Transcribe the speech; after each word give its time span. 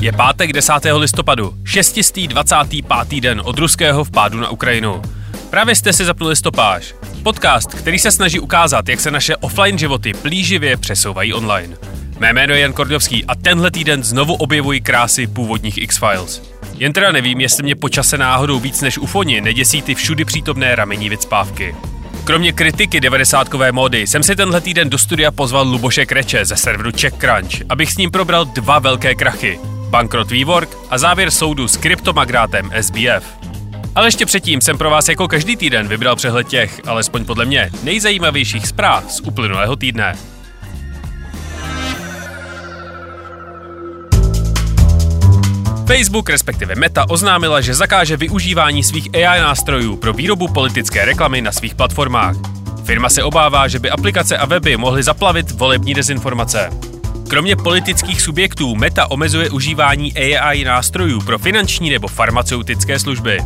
Je 0.00 0.12
pátek 0.12 0.52
10. 0.52 0.72
listopadu, 0.96 1.54
625. 1.64 3.20
den 3.20 3.42
od 3.44 3.58
ruského 3.58 4.04
vpádu 4.04 4.40
na 4.40 4.50
Ukrajinu. 4.50 5.02
Právě 5.50 5.74
jste 5.74 5.92
si 5.92 6.04
zapnuli 6.04 6.36
stopáž. 6.36 6.94
Podcast, 7.22 7.74
který 7.74 7.98
se 7.98 8.10
snaží 8.10 8.40
ukázat, 8.40 8.88
jak 8.88 9.00
se 9.00 9.10
naše 9.10 9.36
offline 9.36 9.78
životy 9.78 10.14
plíživě 10.14 10.76
přesouvají 10.76 11.34
online. 11.34 11.76
Mé 12.18 12.32
jméno 12.32 12.54
je 12.54 12.60
Jan 12.60 12.72
Kordovský 12.72 13.24
a 13.24 13.34
tenhle 13.34 13.70
týden 13.70 14.02
znovu 14.02 14.34
objevuji 14.34 14.80
krásy 14.80 15.26
původních 15.26 15.78
X-Files. 15.78 16.42
Jen 16.78 16.92
teda 16.92 17.12
nevím, 17.12 17.40
jestli 17.40 17.62
mě 17.62 17.76
počase 17.76 18.18
náhodou 18.18 18.60
víc 18.60 18.80
než 18.80 18.98
ufoni 18.98 19.40
neděsí 19.40 19.82
ty 19.82 19.94
všudy 19.94 20.24
přítomné 20.24 20.76
ramení 20.76 21.08
vycpávky. 21.08 21.74
Kromě 22.30 22.52
kritiky 22.52 23.00
90kové 23.00 23.72
módy 23.72 24.06
jsem 24.06 24.22
si 24.22 24.36
tenhle 24.36 24.60
týden 24.60 24.90
do 24.90 24.98
studia 24.98 25.30
pozval 25.30 25.68
Luboše 25.68 26.06
Kreče 26.06 26.44
ze 26.44 26.56
serveru 26.56 26.90
CheckCrunch, 27.00 27.52
abych 27.68 27.92
s 27.92 27.96
ním 27.96 28.10
probral 28.10 28.44
dva 28.44 28.78
velké 28.78 29.14
krachy. 29.14 29.58
Bankrot 29.88 30.30
WeWork 30.30 30.76
a 30.90 30.98
závěr 30.98 31.30
soudu 31.30 31.68
s 31.68 31.76
kryptomagrátem 31.76 32.70
SBF. 32.80 33.24
Ale 33.94 34.06
ještě 34.06 34.26
předtím 34.26 34.60
jsem 34.60 34.78
pro 34.78 34.90
vás 34.90 35.08
jako 35.08 35.28
každý 35.28 35.56
týden 35.56 35.88
vybral 35.88 36.16
přehled 36.16 36.48
těch, 36.48 36.80
alespoň 36.86 37.24
podle 37.24 37.44
mě, 37.44 37.70
nejzajímavějších 37.82 38.66
zpráv 38.66 39.12
z 39.12 39.20
uplynulého 39.20 39.76
týdne. 39.76 40.16
Facebook, 45.90 46.30
respektive 46.30 46.74
Meta, 46.74 47.10
oznámila, 47.10 47.60
že 47.60 47.74
zakáže 47.74 48.16
využívání 48.16 48.82
svých 48.82 49.08
AI 49.14 49.40
nástrojů 49.40 49.96
pro 49.96 50.12
výrobu 50.12 50.48
politické 50.48 51.04
reklamy 51.04 51.42
na 51.42 51.52
svých 51.52 51.74
platformách. 51.74 52.36
Firma 52.84 53.08
se 53.08 53.22
obává, 53.22 53.68
že 53.68 53.78
by 53.78 53.90
aplikace 53.90 54.38
a 54.38 54.46
weby 54.46 54.76
mohly 54.76 55.02
zaplavit 55.02 55.50
volební 55.50 55.94
dezinformace. 55.94 56.70
Kromě 57.28 57.56
politických 57.56 58.22
subjektů 58.22 58.74
Meta 58.74 59.10
omezuje 59.10 59.50
užívání 59.50 60.16
AI 60.16 60.64
nástrojů 60.64 61.20
pro 61.20 61.38
finanční 61.38 61.90
nebo 61.90 62.08
farmaceutické 62.08 62.98
služby. 62.98 63.38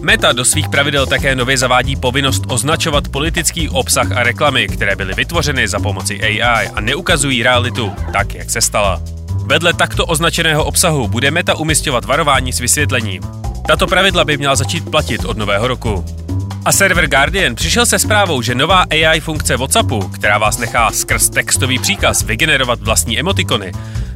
Meta 0.00 0.32
do 0.32 0.44
svých 0.44 0.68
pravidel 0.68 1.06
také 1.06 1.34
nově 1.34 1.58
zavádí 1.58 1.96
povinnost 1.96 2.42
označovat 2.48 3.08
politický 3.08 3.68
obsah 3.68 4.12
a 4.12 4.22
reklamy, 4.22 4.68
které 4.68 4.96
byly 4.96 5.14
vytvořeny 5.14 5.68
za 5.68 5.78
pomoci 5.78 6.20
AI 6.22 6.68
a 6.68 6.80
neukazují 6.80 7.42
realitu 7.42 7.92
tak, 8.12 8.34
jak 8.34 8.50
se 8.50 8.60
stala. 8.60 9.00
Vedle 9.46 9.72
takto 9.72 10.06
označeného 10.06 10.64
obsahu 10.64 11.08
bude 11.08 11.30
Meta 11.30 11.54
umistovat 11.54 12.04
varování 12.04 12.52
s 12.52 12.60
vysvětlením. 12.60 13.22
Tato 13.66 13.86
pravidla 13.86 14.24
by 14.24 14.36
měla 14.36 14.56
začít 14.56 14.90
platit 14.90 15.24
od 15.24 15.36
nového 15.36 15.68
roku. 15.68 16.04
A 16.64 16.72
server 16.72 17.08
Guardian 17.08 17.54
přišel 17.54 17.86
se 17.86 17.98
zprávou, 17.98 18.42
že 18.42 18.54
nová 18.54 18.84
AI 18.90 19.20
funkce 19.20 19.56
WhatsAppu, 19.56 20.08
která 20.08 20.38
vás 20.38 20.58
nechá 20.58 20.90
skrz 20.90 21.28
textový 21.28 21.78
příkaz 21.78 22.22
vygenerovat 22.22 22.80
vlastní 22.80 23.18
emotikony, 23.18 23.72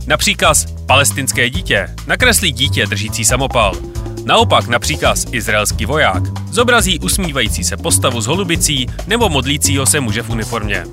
na 0.06 0.16
příkaz 0.16 0.66
palestinské 0.86 1.50
dítě 1.50 1.88
nakreslí 2.06 2.52
dítě 2.52 2.86
držící 2.86 3.24
samopal. 3.24 3.74
Naopak 4.24 4.68
na 4.68 4.78
příkaz 4.78 5.26
izraelský 5.32 5.86
voják 5.86 6.22
zobrazí 6.50 6.98
usmívající 6.98 7.64
se 7.64 7.76
postavu 7.76 8.20
s 8.20 8.26
holubicí 8.26 8.86
nebo 9.06 9.28
modlícího 9.28 9.86
se 9.86 10.00
muže 10.00 10.22
v 10.22 10.30
uniformě. 10.30 10.84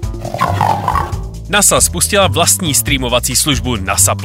NASA 1.49 1.81
spustila 1.81 2.27
vlastní 2.27 2.73
streamovací 2.73 3.35
službu 3.35 3.75
NASA+. 3.75 4.15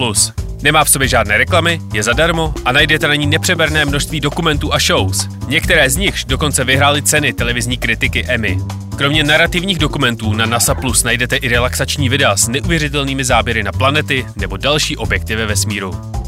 Nemá 0.62 0.84
v 0.84 0.90
sobě 0.90 1.08
žádné 1.08 1.38
reklamy, 1.38 1.80
je 1.92 2.02
zadarmo 2.02 2.54
a 2.64 2.72
najdete 2.72 3.08
na 3.08 3.14
ní 3.14 3.26
nepřeberné 3.26 3.84
množství 3.84 4.20
dokumentů 4.20 4.74
a 4.74 4.78
shows. 4.78 5.28
Některé 5.46 5.90
z 5.90 5.96
nich 5.96 6.24
dokonce 6.26 6.64
vyhrály 6.64 7.02
ceny 7.02 7.32
televizní 7.32 7.78
kritiky 7.78 8.24
Emmy. 8.28 8.58
Kromě 8.96 9.24
narrativních 9.24 9.78
dokumentů 9.78 10.32
na 10.32 10.46
NASA 10.46 10.74
Plus 10.74 11.02
najdete 11.04 11.36
i 11.36 11.48
relaxační 11.48 12.08
videa 12.08 12.36
s 12.36 12.48
neuvěřitelnými 12.48 13.24
záběry 13.24 13.62
na 13.62 13.72
planety 13.72 14.26
nebo 14.36 14.56
další 14.56 14.96
objekty 14.96 15.36
ve 15.36 15.46
vesmíru. 15.46 16.19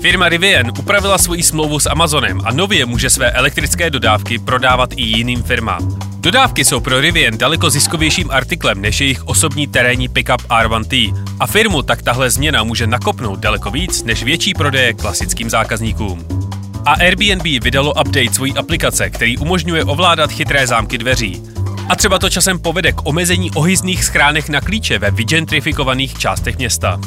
Firma 0.00 0.28
Rivian 0.28 0.72
upravila 0.78 1.18
svoji 1.18 1.42
smlouvu 1.42 1.80
s 1.80 1.90
Amazonem 1.90 2.40
a 2.44 2.52
nově 2.52 2.86
může 2.86 3.10
své 3.10 3.30
elektrické 3.30 3.90
dodávky 3.90 4.38
prodávat 4.38 4.90
i 4.96 5.02
jiným 5.02 5.42
firmám. 5.42 5.98
Dodávky 6.20 6.64
jsou 6.64 6.80
pro 6.80 7.00
Rivian 7.00 7.38
daleko 7.38 7.70
ziskovějším 7.70 8.30
artiklem 8.30 8.80
než 8.80 9.00
jejich 9.00 9.24
osobní 9.24 9.66
terénní 9.66 10.08
pickup 10.08 10.42
R1T 10.42 11.24
a 11.40 11.46
firmu 11.46 11.82
tak 11.82 12.02
tahle 12.02 12.30
změna 12.30 12.64
může 12.64 12.86
nakopnout 12.86 13.38
daleko 13.38 13.70
víc 13.70 14.02
než 14.02 14.22
větší 14.22 14.54
prodeje 14.54 14.94
klasickým 14.94 15.50
zákazníkům. 15.50 16.24
A 16.86 16.92
Airbnb 16.92 17.62
vydalo 17.62 17.90
update 17.90 18.34
svojí 18.34 18.54
aplikace, 18.54 19.10
který 19.10 19.38
umožňuje 19.38 19.84
ovládat 19.84 20.32
chytré 20.32 20.66
zámky 20.66 20.98
dveří. 20.98 21.42
A 21.90 21.96
třeba 21.96 22.18
to 22.18 22.30
časem 22.30 22.58
povede 22.58 22.92
k 22.92 23.06
omezení 23.06 23.50
ohyzných 23.50 24.04
schránek 24.04 24.48
na 24.48 24.60
klíče 24.60 24.98
ve 24.98 25.10
vygentrifikovaných 25.10 26.18
částech 26.18 26.58
města. 26.58 27.00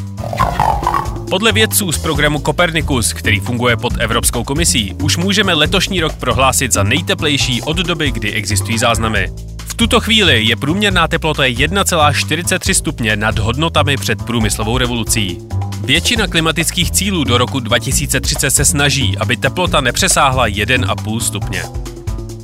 Podle 1.29 1.51
vědců 1.51 1.91
z 1.91 1.97
programu 1.97 2.39
Copernicus, 2.39 3.13
který 3.13 3.39
funguje 3.39 3.77
pod 3.77 3.93
Evropskou 3.99 4.43
komisí, 4.43 4.95
už 5.03 5.17
můžeme 5.17 5.53
letošní 5.53 6.01
rok 6.01 6.13
prohlásit 6.13 6.72
za 6.72 6.83
nejteplejší 6.83 7.61
od 7.61 7.77
doby, 7.77 8.11
kdy 8.11 8.31
existují 8.31 8.77
záznamy. 8.77 9.31
V 9.57 9.73
tuto 9.73 9.99
chvíli 9.99 10.43
je 10.43 10.55
průměrná 10.55 11.07
teplota 11.07 11.43
1,43 11.43 12.73
stupně 12.73 13.16
nad 13.16 13.39
hodnotami 13.39 13.97
před 13.97 14.23
průmyslovou 14.23 14.77
revolucí. 14.77 15.38
Většina 15.85 16.27
klimatických 16.27 16.91
cílů 16.91 17.23
do 17.23 17.38
roku 17.38 17.59
2030 17.59 18.51
se 18.51 18.66
snaží, 18.66 19.17
aby 19.17 19.38
teplota 19.38 19.81
nepřesáhla 19.81 20.47
1,5 20.47 21.19
stupně. 21.19 21.63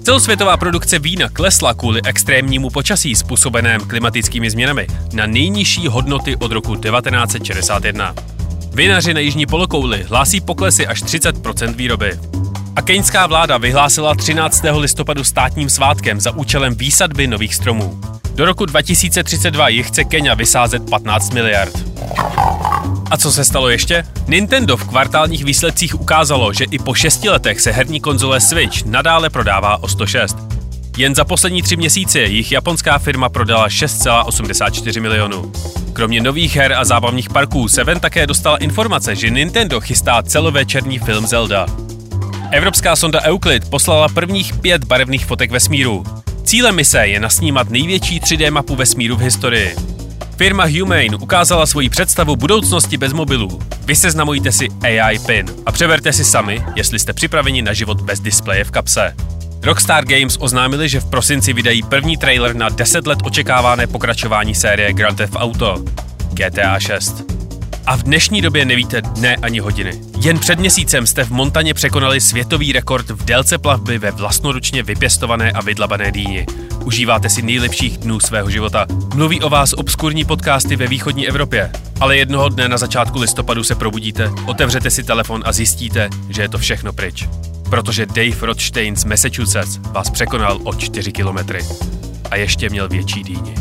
Celosvětová 0.03 0.57
produkce 0.57 0.99
vína 0.99 1.29
klesla 1.29 1.73
kvůli 1.73 2.01
extrémnímu 2.05 2.69
počasí 2.69 3.15
způsobeném 3.15 3.81
klimatickými 3.81 4.49
změnami 4.49 4.87
na 5.13 5.25
nejnižší 5.25 5.87
hodnoty 5.87 6.35
od 6.35 6.51
roku 6.51 6.75
1961. 6.75 8.15
Vinaři 8.73 9.13
na 9.13 9.19
jižní 9.19 9.45
polokouli 9.45 10.03
hlásí 10.03 10.41
poklesy 10.41 10.87
až 10.87 11.03
30% 11.03 11.75
výroby. 11.75 12.19
A 12.75 12.81
keňská 12.81 13.27
vláda 13.27 13.57
vyhlásila 13.57 14.15
13. 14.15 14.63
listopadu 14.77 15.23
státním 15.23 15.69
svátkem 15.69 16.19
za 16.19 16.31
účelem 16.31 16.75
výsadby 16.75 17.27
nových 17.27 17.55
stromů. 17.55 18.01
Do 18.35 18.45
roku 18.45 18.66
2032 18.66 19.69
jich 19.69 19.87
chce 19.87 20.03
Kenya 20.03 20.33
vysázet 20.33 20.89
15 20.89 21.33
miliard. 21.33 21.73
A 23.12 23.18
co 23.18 23.31
se 23.31 23.46
stalo 23.46 23.70
ještě? 23.70 24.03
Nintendo 24.28 24.78
v 24.78 24.88
kvartálních 24.88 25.44
výsledcích 25.44 26.02
ukázalo, 26.02 26.53
že 26.53 26.66
i 26.72 26.80
po 26.80 26.94
šesti 26.94 27.30
letech 27.30 27.62
se 27.62 27.72
herní 27.72 28.00
konzole 28.00 28.42
Switch 28.42 28.86
nadále 28.86 29.30
prodává 29.30 29.84
o 29.84 29.88
106. 29.88 30.38
Jen 30.97 31.16
za 31.16 31.25
poslední 31.25 31.62
tři 31.62 31.75
měsíce 31.75 32.20
jich 32.20 32.52
japonská 32.52 32.97
firma 33.00 33.30
prodala 33.30 33.68
6,84 33.68 35.02
milionů. 35.02 35.52
Kromě 35.94 36.22
nových 36.22 36.56
her 36.56 36.74
a 36.74 36.86
zábavních 36.86 37.30
parků 37.30 37.68
se 37.68 37.84
ven 37.84 38.00
také 38.00 38.28
dostala 38.28 38.58
informace, 38.58 39.16
že 39.16 39.30
Nintendo 39.30 39.81
chystá 39.81 40.24
celovečerní 40.24 41.00
film 41.00 41.28
Zelda. 41.28 41.66
Evropská 42.52 42.96
sonda 42.96 43.22
Euclid 43.22 43.70
poslala 43.70 44.09
prvních 44.09 44.53
pět 44.56 44.84
barevných 44.84 45.26
fotek 45.26 45.52
vesmíru. 45.52 46.03
Cílem 46.44 46.76
mise 46.76 47.08
je 47.08 47.20
nasnímat 47.20 47.70
největší 47.70 48.20
3D 48.20 48.52
mapu 48.52 48.76
vesmíru 48.76 49.16
v 49.16 49.22
historii. 49.22 49.76
Firma 50.39 50.66
Humane 50.66 51.17
ukázala 51.22 51.66
svoji 51.66 51.89
představu 51.89 52.35
budoucnosti 52.35 52.97
bez 52.97 53.13
mobilů. 53.13 53.59
Vyseznamujte 53.85 54.51
si 54.51 54.67
AI 54.81 55.19
PIN 55.19 55.45
a 55.66 55.72
přeberte 55.72 56.13
si 56.13 56.25
sami, 56.25 56.63
jestli 56.75 57.00
jste 57.00 57.13
připraveni 57.13 57.61
na 57.61 57.73
život 57.73 58.01
bez 58.01 58.19
displeje 58.19 58.63
v 58.63 58.72
kapse. 58.72 59.16
Rockstar 59.63 60.05
Games 60.05 60.37
oznámili, 60.40 60.90
že 60.90 60.99
v 60.99 61.09
prosinci 61.09 61.53
vydají 61.53 61.84
první 61.84 62.17
trailer 62.17 62.55
na 62.55 62.69
10 62.69 63.08
let 63.08 63.19
očekávané 63.23 63.87
pokračování 63.87 64.55
série 64.55 64.93
Grand 64.93 65.17
Theft 65.17 65.35
Auto 65.35 65.84
GTA 66.34 66.79
6. 66.79 67.39
A 67.90 67.96
v 67.96 68.03
dnešní 68.03 68.41
době 68.41 68.66
nevíte 68.66 69.02
dne 69.02 69.36
ani 69.36 69.59
hodiny. 69.59 70.02
Jen 70.22 70.40
před 70.40 70.59
měsícem 70.59 71.08
jste 71.08 71.24
v 71.24 71.30
Montaně 71.30 71.74
překonali 71.74 72.22
světový 72.22 72.72
rekord 72.72 73.09
v 73.09 73.26
délce 73.26 73.58
plavby 73.58 73.97
ve 73.97 74.12
vlastnoručně 74.12 74.84
vypěstované 74.84 75.52
a 75.52 75.62
vydlabané 75.62 76.12
dýni. 76.12 76.46
Užíváte 76.86 77.30
si 77.30 77.41
nejlepších 77.41 77.97
dnů 77.97 78.20
svého 78.20 78.50
života. 78.50 78.86
Mluví 79.16 79.41
o 79.41 79.50
vás 79.50 79.74
obskurní 79.74 80.26
podcasty 80.26 80.76
ve 80.76 80.88
východní 80.88 81.28
Evropě. 81.28 81.72
Ale 82.00 82.18
jednoho 82.18 82.50
dne 82.50 82.70
na 82.70 82.78
začátku 82.78 83.20
listopadu 83.20 83.64
se 83.64 83.76
probudíte, 83.76 84.32
otevřete 84.46 84.90
si 84.90 85.03
telefon 85.03 85.44
a 85.46 85.52
zjistíte, 85.52 86.09
že 86.30 86.41
je 86.41 86.50
to 86.50 86.58
všechno 86.58 86.94
pryč 86.94 87.28
protože 87.70 88.06
Dave 88.06 88.41
Rothstein 88.41 88.96
z 88.96 89.03
Massachusetts 89.03 89.80
vás 89.91 90.09
překonal 90.09 90.59
o 90.64 90.74
4 90.74 91.12
kilometry. 91.12 91.66
A 92.32 92.36
ještě 92.36 92.70
měl 92.70 92.88
větší 92.90 93.24
dýni. 93.24 93.56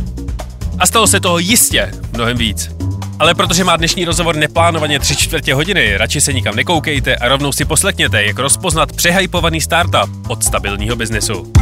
A 0.79 0.87
stalo 0.87 1.07
se 1.07 1.21
toho 1.21 1.39
jistě 1.39 1.93
mnohem 2.13 2.37
víc. 2.37 2.78
Ale 3.21 3.35
protože 3.35 3.65
má 3.65 3.77
dnešní 3.77 4.05
rozhovor 4.05 4.37
neplánovaně 4.37 4.99
tři 4.99 5.17
čtvrtě 5.17 5.55
hodiny, 5.55 5.97
radši 5.97 6.21
se 6.21 6.33
nikam 6.33 6.57
nekoukejte 6.57 7.17
a 7.17 7.29
rovnou 7.29 7.53
si 7.53 7.65
poslechněte, 7.65 8.25
jak 8.25 8.39
rozpoznat 8.39 8.93
přehypovaný 8.93 9.61
startup 9.61 10.11
od 10.29 10.45
stabilního 10.45 10.97
biznesu. 10.97 11.53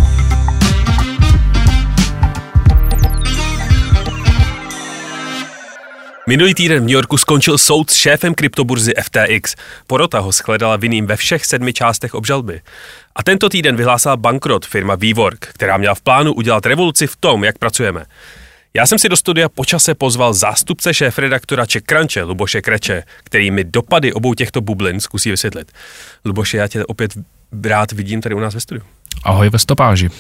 Minulý 6.29 6.55
týden 6.55 6.79
v 6.79 6.83
New 6.83 6.91
Yorku 6.91 7.17
skončil 7.19 7.59
soud 7.59 7.91
s 7.91 7.95
šéfem 7.95 8.35
kryptoburzy 8.35 8.93
FTX. 9.03 9.55
Porota 9.87 10.19
ho 10.19 10.33
shledala 10.33 10.77
vinným 10.77 11.07
ve 11.07 11.17
všech 11.17 11.45
sedmi 11.45 11.73
částech 11.73 12.15
obžalby. 12.15 12.61
A 13.17 13.23
tento 13.23 13.49
týden 13.49 13.77
vyhlásila 13.77 14.17
bankrot 14.17 14.67
firma 14.67 14.95
WeWork, 14.95 15.47
která 15.47 15.77
měla 15.77 15.95
v 15.95 16.01
plánu 16.01 16.33
udělat 16.33 16.67
revoluci 16.67 17.07
v 17.07 17.17
tom, 17.17 17.45
jak 17.45 17.59
pracujeme. 17.59 18.05
Já 18.77 18.87
jsem 18.87 18.99
si 18.99 19.09
do 19.09 19.17
studia 19.17 19.49
počase 19.49 19.95
pozval 19.95 20.35
zástupce 20.35 20.95
šéf-redaktora 20.95 21.67
Crunche, 21.87 22.23
Luboše 22.23 22.63
Kreče, 22.63 23.03
který 23.25 23.51
mi 23.51 23.65
dopady 23.65 24.13
obou 24.13 24.35
těchto 24.35 24.61
bublin 24.61 25.01
zkusí 25.01 25.31
vysvětlit. 25.31 25.73
Luboše, 26.25 26.57
já 26.57 26.69
tě 26.69 26.85
opět 26.85 27.13
rád 27.65 27.93
vidím 27.93 28.21
tady 28.21 28.35
u 28.35 28.41
nás 28.41 28.55
ve 28.55 28.61
studiu. 28.61 28.87
Ahoj 29.23 29.51
ve 29.51 29.59
stopáži. 29.59 30.11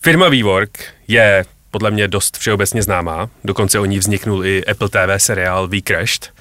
Firma 0.00 0.28
WeWork 0.28 0.84
je 1.08 1.44
podle 1.70 1.90
mě 1.90 2.08
dost 2.08 2.36
všeobecně 2.36 2.82
známá, 2.82 3.30
dokonce 3.44 3.78
o 3.78 3.84
ní 3.84 3.98
vzniknul 3.98 4.46
i 4.46 4.64
Apple 4.64 4.88
TV 4.88 5.22
seriál 5.22 5.68
We 5.68 5.80
Crashed, 5.80 6.32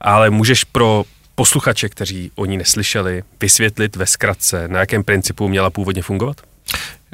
ale 0.00 0.30
můžeš 0.30 0.64
pro 0.64 1.04
posluchače, 1.34 1.88
kteří 1.88 2.30
o 2.34 2.44
ní 2.44 2.56
neslyšeli, 2.56 3.22
vysvětlit 3.40 3.96
ve 3.96 4.06
zkratce, 4.06 4.68
na 4.68 4.80
jakém 4.80 5.04
principu 5.04 5.48
měla 5.48 5.70
původně 5.70 6.02
fungovat? 6.02 6.36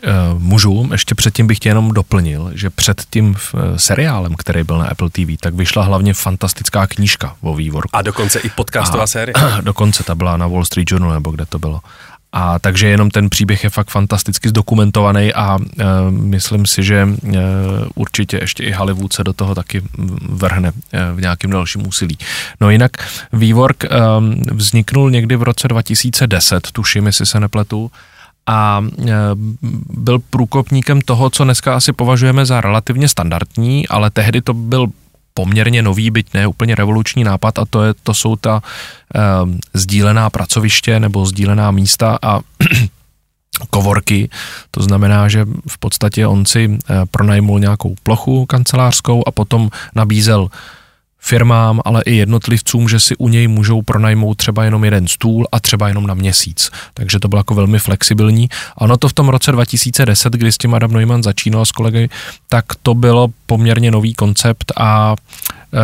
Eh, 0.03 0.11
můžu, 0.39 0.89
ještě 0.93 1.15
předtím 1.15 1.47
bych 1.47 1.59
tě 1.59 1.69
jenom 1.69 1.93
doplnil, 1.93 2.51
že 2.55 2.71
před 2.71 3.03
tím 3.11 3.35
eh, 3.37 3.79
seriálem, 3.79 4.35
který 4.35 4.65
byl 4.65 4.79
na 4.79 4.87
Apple 4.87 5.11
TV, 5.11 5.41
tak 5.41 5.55
vyšla 5.55 5.85
hlavně 5.85 6.15
fantastická 6.15 6.87
knížka 6.87 7.37
o 7.41 7.55
vývorku. 7.55 7.97
A 7.97 8.03
dokonce 8.03 8.39
i 8.39 8.51
podcastová 8.51 9.07
série. 9.07 9.35
Dokonce 9.61 10.03
ta 10.03 10.15
byla 10.15 10.37
na 10.37 10.47
Wall 10.47 10.65
Street 10.65 10.91
Journal, 10.91 11.13
nebo 11.13 11.31
kde 11.31 11.47
to 11.47 11.59
bylo. 11.59 11.81
A 12.33 12.59
takže 12.59 12.87
jenom 12.89 13.11
ten 13.11 13.31
příběh 13.31 13.65
je 13.65 13.71
fakt 13.71 13.91
fantasticky 13.91 14.49
zdokumentovaný 14.49 15.35
a 15.35 15.59
e, 15.59 15.85
myslím 16.11 16.67
si, 16.67 16.83
že 16.83 16.97
e, 16.97 17.39
určitě 17.95 18.37
ještě 18.37 18.65
i 18.65 18.73
Hollywood 18.73 19.13
se 19.13 19.25
do 19.25 19.33
toho 19.33 19.55
taky 19.55 19.83
vrhne 20.29 20.73
e, 20.93 21.13
v 21.13 21.21
nějakém 21.21 21.51
dalším 21.51 21.87
úsilí. 21.87 22.19
No 22.61 22.71
jinak 22.71 22.91
Vývork 23.33 23.85
e, 23.85 23.89
vzniknul 24.53 25.11
někdy 25.11 25.37
v 25.37 25.43
roce 25.43 25.69
2010, 25.69 26.69
tuším, 26.73 27.07
jestli 27.07 27.27
se 27.27 27.41
nepletu, 27.41 27.91
a 28.47 28.85
e, 28.85 29.13
byl 29.91 30.19
průkopníkem 30.19 31.01
toho, 31.01 31.31
co 31.31 31.45
dneska 31.45 31.77
asi 31.77 31.93
považujeme 31.93 32.47
za 32.47 32.61
relativně 32.61 33.09
standardní, 33.09 33.89
ale 33.89 34.11
tehdy 34.11 34.41
to 34.41 34.55
byl 34.55 34.87
poměrně 35.35 35.83
nový, 35.83 36.11
byť 36.11 36.35
ne 36.35 36.47
úplně 36.47 36.75
revoluční 36.75 37.25
nápad 37.25 37.59
a 37.59 37.65
to, 37.65 37.83
je, 37.83 37.95
to 38.03 38.15
jsou 38.15 38.37
ta 38.37 38.63
e, 38.63 39.21
sdílená 39.75 40.31
pracoviště 40.31 41.01
nebo 41.01 41.27
sdílená 41.27 41.71
místa 41.71 42.19
a 42.23 42.41
kovorky, 43.71 44.29
to 44.71 44.83
znamená, 44.83 45.29
že 45.29 45.45
v 45.69 45.79
podstatě 45.79 46.27
on 46.27 46.47
si 46.47 46.65
e, 46.65 47.07
pronajmul 47.11 47.61
nějakou 47.61 47.95
plochu 48.03 48.47
kancelářskou 48.47 49.23
a 49.27 49.31
potom 49.31 49.69
nabízel 49.95 50.49
firmám, 51.27 51.81
ale 51.85 52.03
i 52.07 52.15
jednotlivcům, 52.15 52.89
že 52.89 53.01
si 53.01 53.17
u 53.17 53.29
něj 53.29 53.49
můžou 53.49 53.83
pronajmout 53.83 54.37
třeba 54.37 54.65
jenom 54.65 54.85
jeden 54.85 55.09
stůl 55.09 55.47
a 55.53 55.61
třeba 55.61 55.89
jenom 55.89 56.07
na 56.07 56.15
měsíc. 56.15 56.71
Takže 56.95 57.19
to 57.19 57.29
bylo 57.29 57.41
jako 57.41 57.55
velmi 57.55 57.79
flexibilní. 57.79 58.49
A 58.77 58.81
ono 58.81 58.97
to 58.97 59.09
v 59.09 59.13
tom 59.13 59.29
roce 59.29 59.53
2010, 59.53 60.33
kdy 60.33 60.53
s 60.53 60.59
tím 60.59 60.75
Adam 60.75 60.93
Neumann 60.93 61.23
začínal 61.23 61.65
s 61.65 61.73
kolegy, 61.73 62.09
tak 62.49 62.65
to 62.83 62.95
bylo 62.95 63.29
poměrně 63.47 63.91
nový 63.91 64.15
koncept 64.15 64.73
a, 64.77 65.15
eh, 65.75 65.79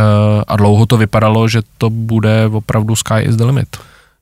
a 0.46 0.56
dlouho 0.56 0.86
to 0.86 0.96
vypadalo, 0.96 1.48
že 1.48 1.62
to 1.78 1.90
bude 1.90 2.46
opravdu 2.46 2.96
sky 2.96 3.20
is 3.20 3.36
the 3.36 3.44
limit. 3.44 3.76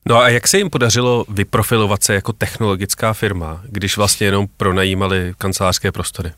No 0.05 0.17
a 0.17 0.29
jak 0.29 0.47
se 0.47 0.57
jim 0.57 0.69
podařilo 0.69 1.25
vyprofilovat 1.29 2.03
se 2.03 2.13
jako 2.13 2.33
technologická 2.33 3.13
firma, 3.13 3.61
když 3.69 3.97
vlastně 3.97 4.27
jenom 4.27 4.47
pronajímali 4.57 5.33
kancelářské 5.37 5.91
prostory? 5.91 6.31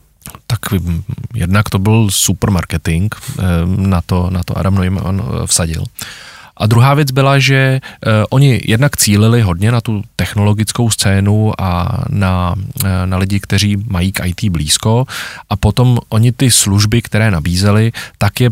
Tak 0.46 0.58
jednak 1.34 1.70
to 1.70 1.78
byl 1.78 2.10
super 2.10 2.50
marketing, 2.50 3.14
eh, 3.14 3.42
na 3.66 4.00
to, 4.00 4.30
na 4.30 4.42
to 4.42 4.58
Adam 4.58 4.74
Neumann 4.74 5.22
eh, 5.22 5.46
vsadil. 5.46 5.84
A 6.56 6.66
druhá 6.66 6.94
věc 6.94 7.10
byla, 7.10 7.38
že 7.38 7.56
eh, 7.56 7.80
oni 8.30 8.60
jednak 8.64 8.96
cílili 8.96 9.42
hodně 9.42 9.72
na 9.72 9.80
tu 9.80 10.02
technologickou 10.16 10.90
scénu 10.90 11.60
a 11.60 12.00
na, 12.08 12.54
na 13.04 13.16
lidi, 13.16 13.40
kteří 13.40 13.76
mají 13.76 14.12
k 14.12 14.26
IT 14.26 14.50
blízko 14.50 15.06
a 15.50 15.56
potom 15.56 15.98
oni 16.08 16.32
ty 16.32 16.50
služby, 16.50 17.02
které 17.02 17.30
nabízeli, 17.30 17.92
tak 18.18 18.40
je 18.40 18.50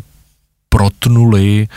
protnuli 0.69 1.69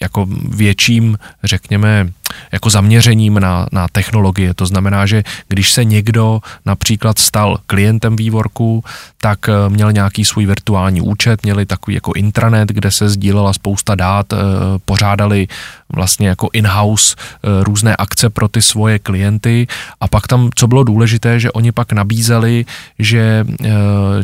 jako 0.00 0.26
větším, 0.48 1.18
řekněme, 1.44 2.12
jako 2.52 2.70
zaměřením 2.70 3.40
na, 3.40 3.66
na 3.72 3.88
technologie. 3.88 4.54
To 4.54 4.66
znamená, 4.66 5.06
že 5.06 5.22
když 5.48 5.72
se 5.72 5.84
někdo 5.84 6.40
například 6.66 7.18
stal 7.18 7.58
klientem 7.66 8.16
vývorku, 8.16 8.84
tak 9.20 9.48
eh, 9.48 9.52
měl 9.68 9.92
nějaký 9.92 10.24
svůj 10.24 10.46
virtuální 10.46 11.00
účet, 11.00 11.42
měli 11.42 11.66
takový 11.66 11.94
jako 11.94 12.12
intranet, 12.12 12.68
kde 12.68 12.90
se 12.90 13.08
sdílela 13.08 13.52
spousta 13.52 13.94
dát, 13.94 14.32
eh, 14.32 14.36
pořádali 14.84 15.48
vlastně 15.94 16.28
jako 16.28 16.48
in-house 16.52 17.16
eh, 17.18 17.64
různé 17.64 17.96
akce 17.96 18.30
pro 18.30 18.48
ty 18.48 18.62
svoje 18.62 18.98
klienty 18.98 19.66
a 20.00 20.08
pak 20.08 20.26
tam, 20.26 20.50
co 20.54 20.66
bylo 20.66 20.82
důležité, 20.84 21.40
že 21.40 21.52
oni 21.52 21.72
pak 21.72 21.92
nabízeli, 21.92 22.64
že 22.98 23.44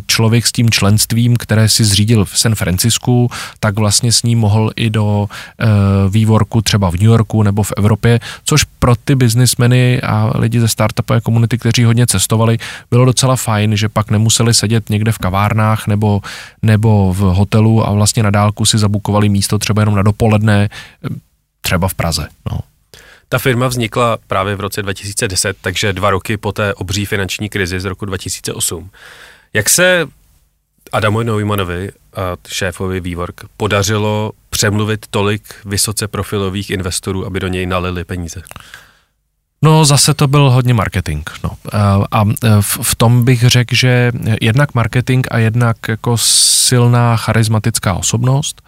člověk 0.07 0.47
s 0.47 0.51
tím 0.51 0.69
členstvím, 0.69 1.37
které 1.37 1.69
si 1.69 1.85
zřídil 1.85 2.25
v 2.25 2.39
San 2.39 2.55
Francisku, 2.55 3.29
tak 3.59 3.79
vlastně 3.79 4.11
s 4.11 4.23
ním 4.23 4.39
mohl 4.39 4.71
i 4.75 4.89
do 4.89 5.27
vývorku 6.09 6.61
třeba 6.61 6.89
v 6.89 6.93
New 6.93 7.09
Yorku 7.09 7.43
nebo 7.43 7.63
v 7.63 7.73
Evropě 7.77 7.94
Evropě, 7.95 8.19
což 8.43 8.63
pro 8.63 8.95
ty 8.95 9.15
biznismeny 9.15 10.01
a 10.01 10.31
lidi 10.35 10.59
ze 10.59 10.67
startupové 10.67 11.21
komunity, 11.21 11.57
kteří 11.57 11.83
hodně 11.83 12.07
cestovali, 12.07 12.57
bylo 12.91 13.05
docela 13.05 13.35
fajn, 13.35 13.77
že 13.77 13.89
pak 13.89 14.11
nemuseli 14.11 14.53
sedět 14.53 14.89
někde 14.89 15.11
v 15.11 15.17
kavárnách 15.17 15.87
nebo, 15.87 16.21
nebo 16.61 17.13
v 17.13 17.19
hotelu 17.19 17.87
a 17.87 17.91
vlastně 17.91 18.23
na 18.23 18.29
dálku 18.29 18.65
si 18.65 18.77
zabukovali 18.77 19.29
místo 19.29 19.57
třeba 19.57 19.81
jenom 19.81 19.95
na 19.95 20.03
dopoledne, 20.03 20.69
třeba 21.61 21.87
v 21.87 21.93
Praze. 21.93 22.27
No. 22.51 22.59
Ta 23.29 23.39
firma 23.39 23.67
vznikla 23.67 24.17
právě 24.27 24.55
v 24.55 24.59
roce 24.59 24.81
2010, 24.83 25.57
takže 25.61 25.93
dva 25.93 26.09
roky 26.09 26.37
po 26.37 26.51
té 26.51 26.73
obří 26.73 27.05
finanční 27.05 27.49
krizi 27.49 27.79
z 27.79 27.85
roku 27.85 28.05
2008. 28.05 28.89
Jak 29.53 29.69
se 29.69 30.07
Adamu 30.91 31.19
a 31.19 32.37
šéfovi 32.47 32.99
Vývork 32.99 33.41
podařilo 33.57 34.31
přemluvit 34.55 35.05
tolik 35.09 35.43
vysoce 35.65 36.07
profilových 36.07 36.69
investorů, 36.69 37.25
aby 37.25 37.39
do 37.39 37.47
něj 37.47 37.65
nalili 37.65 38.03
peníze? 38.03 38.41
No 39.61 39.85
zase 39.85 40.13
to 40.13 40.27
byl 40.27 40.49
hodně 40.49 40.73
marketing. 40.73 41.29
No. 41.43 41.51
A 42.11 42.23
v 42.61 42.95
tom 42.95 43.25
bych 43.25 43.43
řekl, 43.43 43.75
že 43.75 44.11
jednak 44.41 44.75
marketing 44.75 45.27
a 45.31 45.37
jednak 45.37 45.77
jako 45.87 46.17
silná 46.17 47.17
charismatická 47.17 47.93
osobnost 47.93 48.61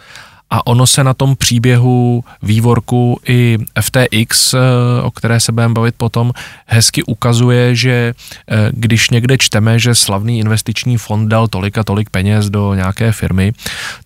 a 0.49 0.67
ono 0.67 0.87
se 0.87 1.03
na 1.03 1.13
tom 1.13 1.35
příběhu 1.35 2.23
vývorku 2.43 3.19
i 3.27 3.57
FTX, 3.81 4.53
eh, 4.53 4.57
o 5.03 5.11
které 5.11 5.39
se 5.39 5.51
budeme 5.51 5.73
bavit 5.73 5.95
potom, 5.97 6.31
hezky 6.65 7.03
ukazuje, 7.03 7.75
že 7.75 8.13
eh, 8.51 8.69
když 8.71 9.09
někde 9.09 9.37
čteme, 9.37 9.79
že 9.79 9.95
slavný 9.95 10.39
investiční 10.39 10.97
fond 10.97 11.27
dal 11.27 11.47
tolik 11.47 11.77
a 11.77 11.83
tolik 11.83 12.09
peněz 12.09 12.49
do 12.49 12.73
nějaké 12.73 13.11
firmy, 13.11 13.53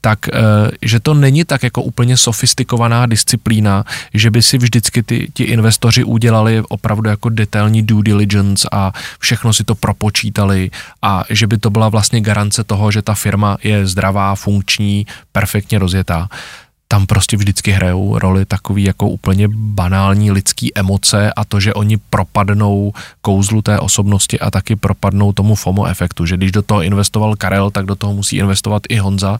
tak 0.01 0.19
eh, 0.27 0.31
že 0.81 0.99
to 0.99 1.13
není 1.13 1.45
tak 1.45 1.63
jako 1.63 1.81
úplně 1.81 2.17
sofistikovaná 2.17 3.05
disciplína, 3.05 3.85
že 4.13 4.31
by 4.31 4.41
si 4.41 4.57
vždycky 4.57 5.03
ty, 5.03 5.27
ti 5.33 5.43
investoři 5.43 6.03
udělali 6.03 6.63
opravdu 6.69 7.09
jako 7.09 7.29
detailní 7.29 7.83
due 7.83 8.03
diligence 8.03 8.67
a 8.71 8.91
všechno 9.19 9.53
si 9.53 9.63
to 9.63 9.75
propočítali 9.75 10.71
a 11.01 11.23
že 11.29 11.47
by 11.47 11.57
to 11.57 11.69
byla 11.69 11.89
vlastně 11.89 12.21
garance 12.21 12.63
toho, 12.63 12.91
že 12.91 13.01
ta 13.01 13.13
firma 13.13 13.57
je 13.63 13.87
zdravá, 13.87 14.35
funkční, 14.35 15.05
perfektně 15.31 15.79
rozjetá 15.79 16.30
tam 16.91 17.07
prostě 17.07 17.37
vždycky 17.37 17.71
hrajou 17.71 18.19
roli 18.19 18.45
takový 18.45 18.83
jako 18.83 19.09
úplně 19.09 19.47
banální 19.51 20.31
lidský 20.31 20.77
emoce 20.77 21.33
a 21.33 21.45
to, 21.45 21.59
že 21.59 21.73
oni 21.73 21.97
propadnou 21.97 22.93
kouzlu 23.21 23.61
té 23.61 23.79
osobnosti 23.79 24.39
a 24.39 24.51
taky 24.51 24.75
propadnou 24.75 25.31
tomu 25.31 25.55
FOMO 25.55 25.85
efektu, 25.85 26.25
že 26.25 26.37
když 26.37 26.51
do 26.51 26.61
toho 26.61 26.81
investoval 26.81 27.35
Karel, 27.35 27.71
tak 27.71 27.85
do 27.85 27.95
toho 27.95 28.13
musí 28.13 28.37
investovat 28.37 28.83
i 28.89 28.97
Honza. 28.97 29.39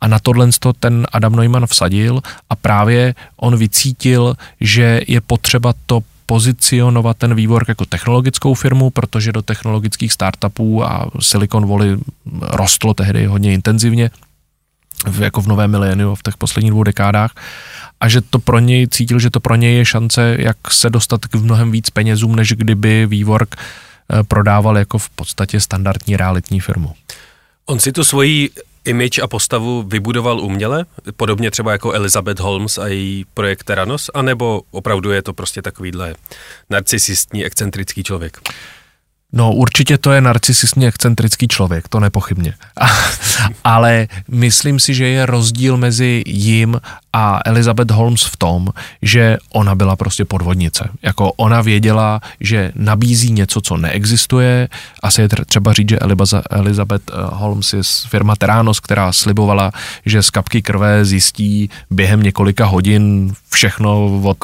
A 0.00 0.08
na 0.08 0.18
tohle 0.18 0.48
to 0.58 0.72
ten 0.72 1.06
Adam 1.12 1.36
Neumann 1.36 1.66
vsadil 1.66 2.20
a 2.50 2.56
právě 2.56 3.14
on 3.36 3.56
vycítil, 3.56 4.34
že 4.60 5.00
je 5.06 5.20
potřeba 5.20 5.74
to 5.86 6.00
pozicionovat 6.26 7.16
ten 7.16 7.34
vývor 7.34 7.64
jako 7.68 7.84
technologickou 7.86 8.54
firmu, 8.54 8.90
protože 8.90 9.32
do 9.32 9.42
technologických 9.42 10.12
startupů 10.12 10.84
a 10.84 11.06
Silicon 11.20 11.66
Valley 11.66 11.96
rostlo 12.40 12.94
tehdy 12.94 13.26
hodně 13.26 13.52
intenzivně, 13.52 14.10
v, 15.06 15.22
jako 15.22 15.40
v 15.40 15.46
novém 15.46 15.70
miléniu, 15.70 16.14
v 16.14 16.22
těch 16.22 16.36
posledních 16.36 16.70
dvou 16.70 16.82
dekádách 16.82 17.34
a 18.00 18.08
že 18.08 18.20
to 18.20 18.38
pro 18.38 18.58
něj 18.58 18.88
cítil, 18.88 19.18
že 19.18 19.30
to 19.30 19.40
pro 19.40 19.54
něj 19.54 19.76
je 19.76 19.84
šance, 19.84 20.36
jak 20.38 20.56
se 20.70 20.90
dostat 20.90 21.26
k 21.26 21.34
mnohem 21.34 21.70
víc 21.70 21.90
penězům, 21.90 22.36
než 22.36 22.52
kdyby 22.52 23.06
Vývork 23.06 23.56
eh, 23.56 24.22
prodával 24.22 24.78
jako 24.78 24.98
v 24.98 25.10
podstatě 25.10 25.60
standardní 25.60 26.16
realitní 26.16 26.60
firmu. 26.60 26.92
On 27.66 27.80
si 27.80 27.92
tu 27.92 28.04
svoji 28.04 28.50
image 28.84 29.18
a 29.18 29.26
postavu 29.26 29.82
vybudoval 29.82 30.40
uměle, 30.40 30.84
podobně 31.16 31.50
třeba 31.50 31.72
jako 31.72 31.92
Elizabeth 31.92 32.40
Holmes 32.40 32.78
a 32.78 32.86
její 32.86 33.24
projekt 33.34 33.64
Teranos, 33.64 34.10
anebo 34.14 34.62
opravdu 34.70 35.10
je 35.10 35.22
to 35.22 35.32
prostě 35.32 35.62
takovýhle 35.62 36.14
narcisistní, 36.70 37.44
excentrický 37.44 38.04
člověk? 38.04 38.38
No 39.32 39.52
určitě 39.52 39.98
to 39.98 40.12
je 40.12 40.20
narcisistně 40.20 40.88
excentrický 40.88 41.48
člověk, 41.48 41.88
to 41.88 42.00
nepochybně. 42.00 42.54
Ale 43.64 44.08
myslím 44.28 44.80
si, 44.80 44.94
že 44.94 45.06
je 45.06 45.26
rozdíl 45.26 45.76
mezi 45.76 46.22
jim 46.26 46.80
a 47.12 47.40
Elizabeth 47.44 47.90
Holmes 47.90 48.22
v 48.22 48.36
tom, 48.36 48.68
že 49.02 49.36
ona 49.52 49.74
byla 49.74 49.96
prostě 49.96 50.24
podvodnice. 50.24 50.88
Jako 51.02 51.32
ona 51.32 51.60
věděla, 51.62 52.20
že 52.40 52.72
nabízí 52.74 53.32
něco, 53.32 53.60
co 53.60 53.76
neexistuje. 53.76 54.68
Asi 55.02 55.22
je 55.22 55.28
třeba 55.46 55.72
říct, 55.72 55.88
že 55.88 55.98
Elizabeth 56.50 57.02
eh, 57.10 57.14
Holmes 57.32 57.72
je 57.72 57.80
firma 58.08 58.36
Teranos, 58.36 58.80
která 58.80 59.12
slibovala, 59.12 59.72
že 60.06 60.22
z 60.22 60.30
kapky 60.30 60.62
krve 60.62 61.04
zjistí 61.04 61.70
během 61.90 62.22
několika 62.22 62.66
hodin 62.66 63.32
všechno 63.52 64.20
od, 64.22 64.36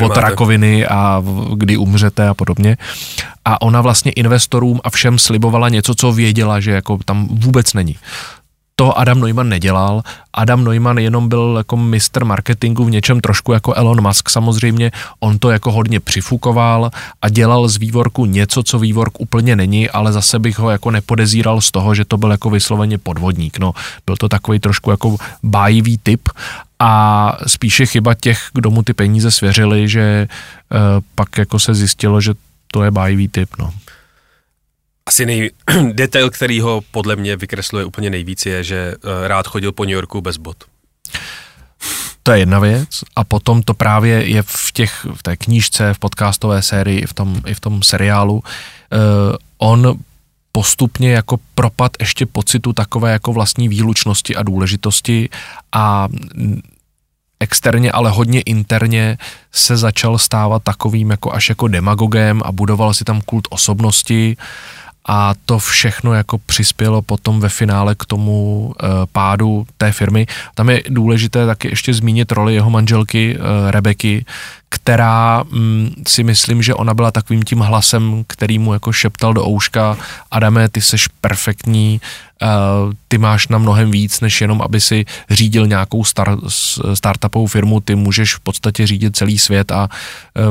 od 0.00 0.16
rakoviny 0.16 0.86
a 0.86 1.22
kdy 1.54 1.76
umřete 1.76 2.28
a 2.28 2.34
podobně. 2.34 2.76
A 3.44 3.62
ona 3.62 3.80
vlastně 3.80 4.12
investorům 4.12 4.80
a 4.84 4.90
všem 4.90 5.18
slibovala 5.18 5.68
něco, 5.68 5.94
co 5.94 6.12
věděla, 6.12 6.60
že 6.60 6.70
jako 6.70 6.98
tam 7.04 7.28
vůbec 7.30 7.74
není 7.74 7.96
to 8.76 8.98
Adam 8.98 9.20
Neumann 9.20 9.48
nedělal. 9.48 10.02
Adam 10.32 10.64
Neumann 10.64 10.98
jenom 10.98 11.28
byl 11.28 11.54
jako 11.58 11.76
mistr 11.76 12.24
marketingu 12.24 12.84
v 12.84 12.90
něčem 12.90 13.20
trošku 13.20 13.52
jako 13.52 13.74
Elon 13.74 14.02
Musk 14.02 14.30
samozřejmě. 14.30 14.90
On 15.20 15.38
to 15.38 15.50
jako 15.50 15.72
hodně 15.72 16.00
přifukoval 16.00 16.90
a 17.22 17.28
dělal 17.28 17.68
z 17.68 17.76
vývorku 17.76 18.24
něco, 18.26 18.62
co 18.62 18.78
vývork 18.78 19.20
úplně 19.20 19.56
není, 19.56 19.90
ale 19.90 20.12
zase 20.12 20.38
bych 20.38 20.58
ho 20.58 20.70
jako 20.70 20.90
nepodezíral 20.90 21.60
z 21.60 21.70
toho, 21.70 21.94
že 21.94 22.04
to 22.04 22.16
byl 22.16 22.30
jako 22.30 22.50
vysloveně 22.50 22.98
podvodník. 22.98 23.58
No, 23.58 23.72
byl 24.06 24.16
to 24.16 24.28
takový 24.28 24.58
trošku 24.58 24.90
jako 24.90 25.16
bájivý 25.42 25.98
typ 25.98 26.28
a 26.78 27.32
spíše 27.46 27.86
chyba 27.86 28.14
těch, 28.14 28.48
kdo 28.54 28.70
mu 28.70 28.82
ty 28.82 28.92
peníze 28.92 29.30
svěřili, 29.30 29.88
že 29.88 30.00
e, 30.00 30.28
pak 31.14 31.38
jako 31.38 31.58
se 31.58 31.74
zjistilo, 31.74 32.20
že 32.20 32.34
to 32.72 32.82
je 32.82 32.90
bájivý 32.90 33.28
typ, 33.28 33.48
no. 33.58 33.72
Asi 35.06 35.26
nej, 35.26 35.50
detail, 35.92 36.30
který 36.30 36.60
ho 36.60 36.80
podle 36.90 37.16
mě 37.16 37.36
vykresluje 37.36 37.84
úplně 37.84 38.10
nejvíc, 38.10 38.46
je, 38.46 38.64
že 38.64 38.94
uh, 38.94 39.26
rád 39.26 39.46
chodil 39.46 39.72
po 39.72 39.84
New 39.84 39.94
Yorku 39.94 40.20
bez 40.20 40.36
bot. 40.36 40.64
To 42.22 42.32
je 42.32 42.38
jedna 42.38 42.58
věc 42.58 42.88
a 43.16 43.24
potom 43.24 43.62
to 43.62 43.74
právě 43.74 44.28
je 44.28 44.42
v, 44.42 44.72
těch, 44.72 45.06
v 45.14 45.22
té 45.22 45.36
knížce, 45.36 45.94
v 45.94 45.98
podcastové 45.98 46.62
sérii, 46.62 47.06
v 47.06 47.14
tom, 47.14 47.40
i 47.46 47.54
v 47.54 47.60
tom 47.60 47.82
seriálu. 47.82 48.34
Uh, 48.34 48.42
on 49.58 49.98
postupně 50.52 51.12
jako 51.12 51.36
propad 51.54 51.92
ještě 52.00 52.26
pocitu 52.26 52.72
takové 52.72 53.12
jako 53.12 53.32
vlastní 53.32 53.68
výlučnosti 53.68 54.36
a 54.36 54.42
důležitosti 54.42 55.28
a 55.72 56.08
externě, 57.40 57.92
ale 57.92 58.10
hodně 58.10 58.40
interně 58.40 59.18
se 59.52 59.76
začal 59.76 60.18
stávat 60.18 60.62
takovým 60.62 61.10
jako 61.10 61.32
až 61.32 61.48
jako 61.48 61.68
demagogem 61.68 62.42
a 62.44 62.52
budoval 62.52 62.94
si 62.94 63.04
tam 63.04 63.20
kult 63.20 63.48
osobnosti 63.50 64.36
a 65.06 65.34
to 65.44 65.58
všechno 65.58 66.14
jako 66.14 66.38
přispělo 66.38 67.02
potom 67.02 67.40
ve 67.40 67.48
finále 67.48 67.94
k 67.94 68.04
tomu 68.04 68.72
e, 68.82 68.86
pádu 69.12 69.66
té 69.78 69.92
firmy. 69.92 70.26
Tam 70.54 70.70
je 70.70 70.82
důležité 70.88 71.46
taky 71.46 71.68
ještě 71.68 71.94
zmínit 71.94 72.32
roli 72.32 72.54
jeho 72.54 72.70
manželky 72.70 73.36
e, 73.36 73.70
Rebeky, 73.70 74.24
která 74.68 75.42
mm, 75.42 75.90
si 76.08 76.22
myslím, 76.22 76.62
že 76.62 76.74
ona 76.74 76.94
byla 76.94 77.10
takovým 77.10 77.42
tím 77.42 77.58
hlasem, 77.58 78.24
který 78.26 78.58
mu 78.58 78.72
jako 78.72 78.92
šeptal 78.92 79.34
do 79.34 79.46
ouška 79.46 79.96
Adame, 80.30 80.68
ty 80.68 80.80
seš 80.80 81.08
perfektní, 81.08 82.00
uh, 82.42 82.92
ty 83.08 83.18
máš 83.18 83.48
na 83.48 83.58
mnohem 83.58 83.90
víc, 83.90 84.20
než 84.20 84.40
jenom, 84.40 84.62
aby 84.62 84.80
si 84.80 85.04
řídil 85.30 85.66
nějakou 85.66 86.04
star, 86.04 86.36
startupovou 86.94 87.46
firmu, 87.46 87.80
ty 87.80 87.94
můžeš 87.94 88.34
v 88.34 88.40
podstatě 88.40 88.86
řídit 88.86 89.16
celý 89.16 89.38
svět 89.38 89.72
a 89.72 89.88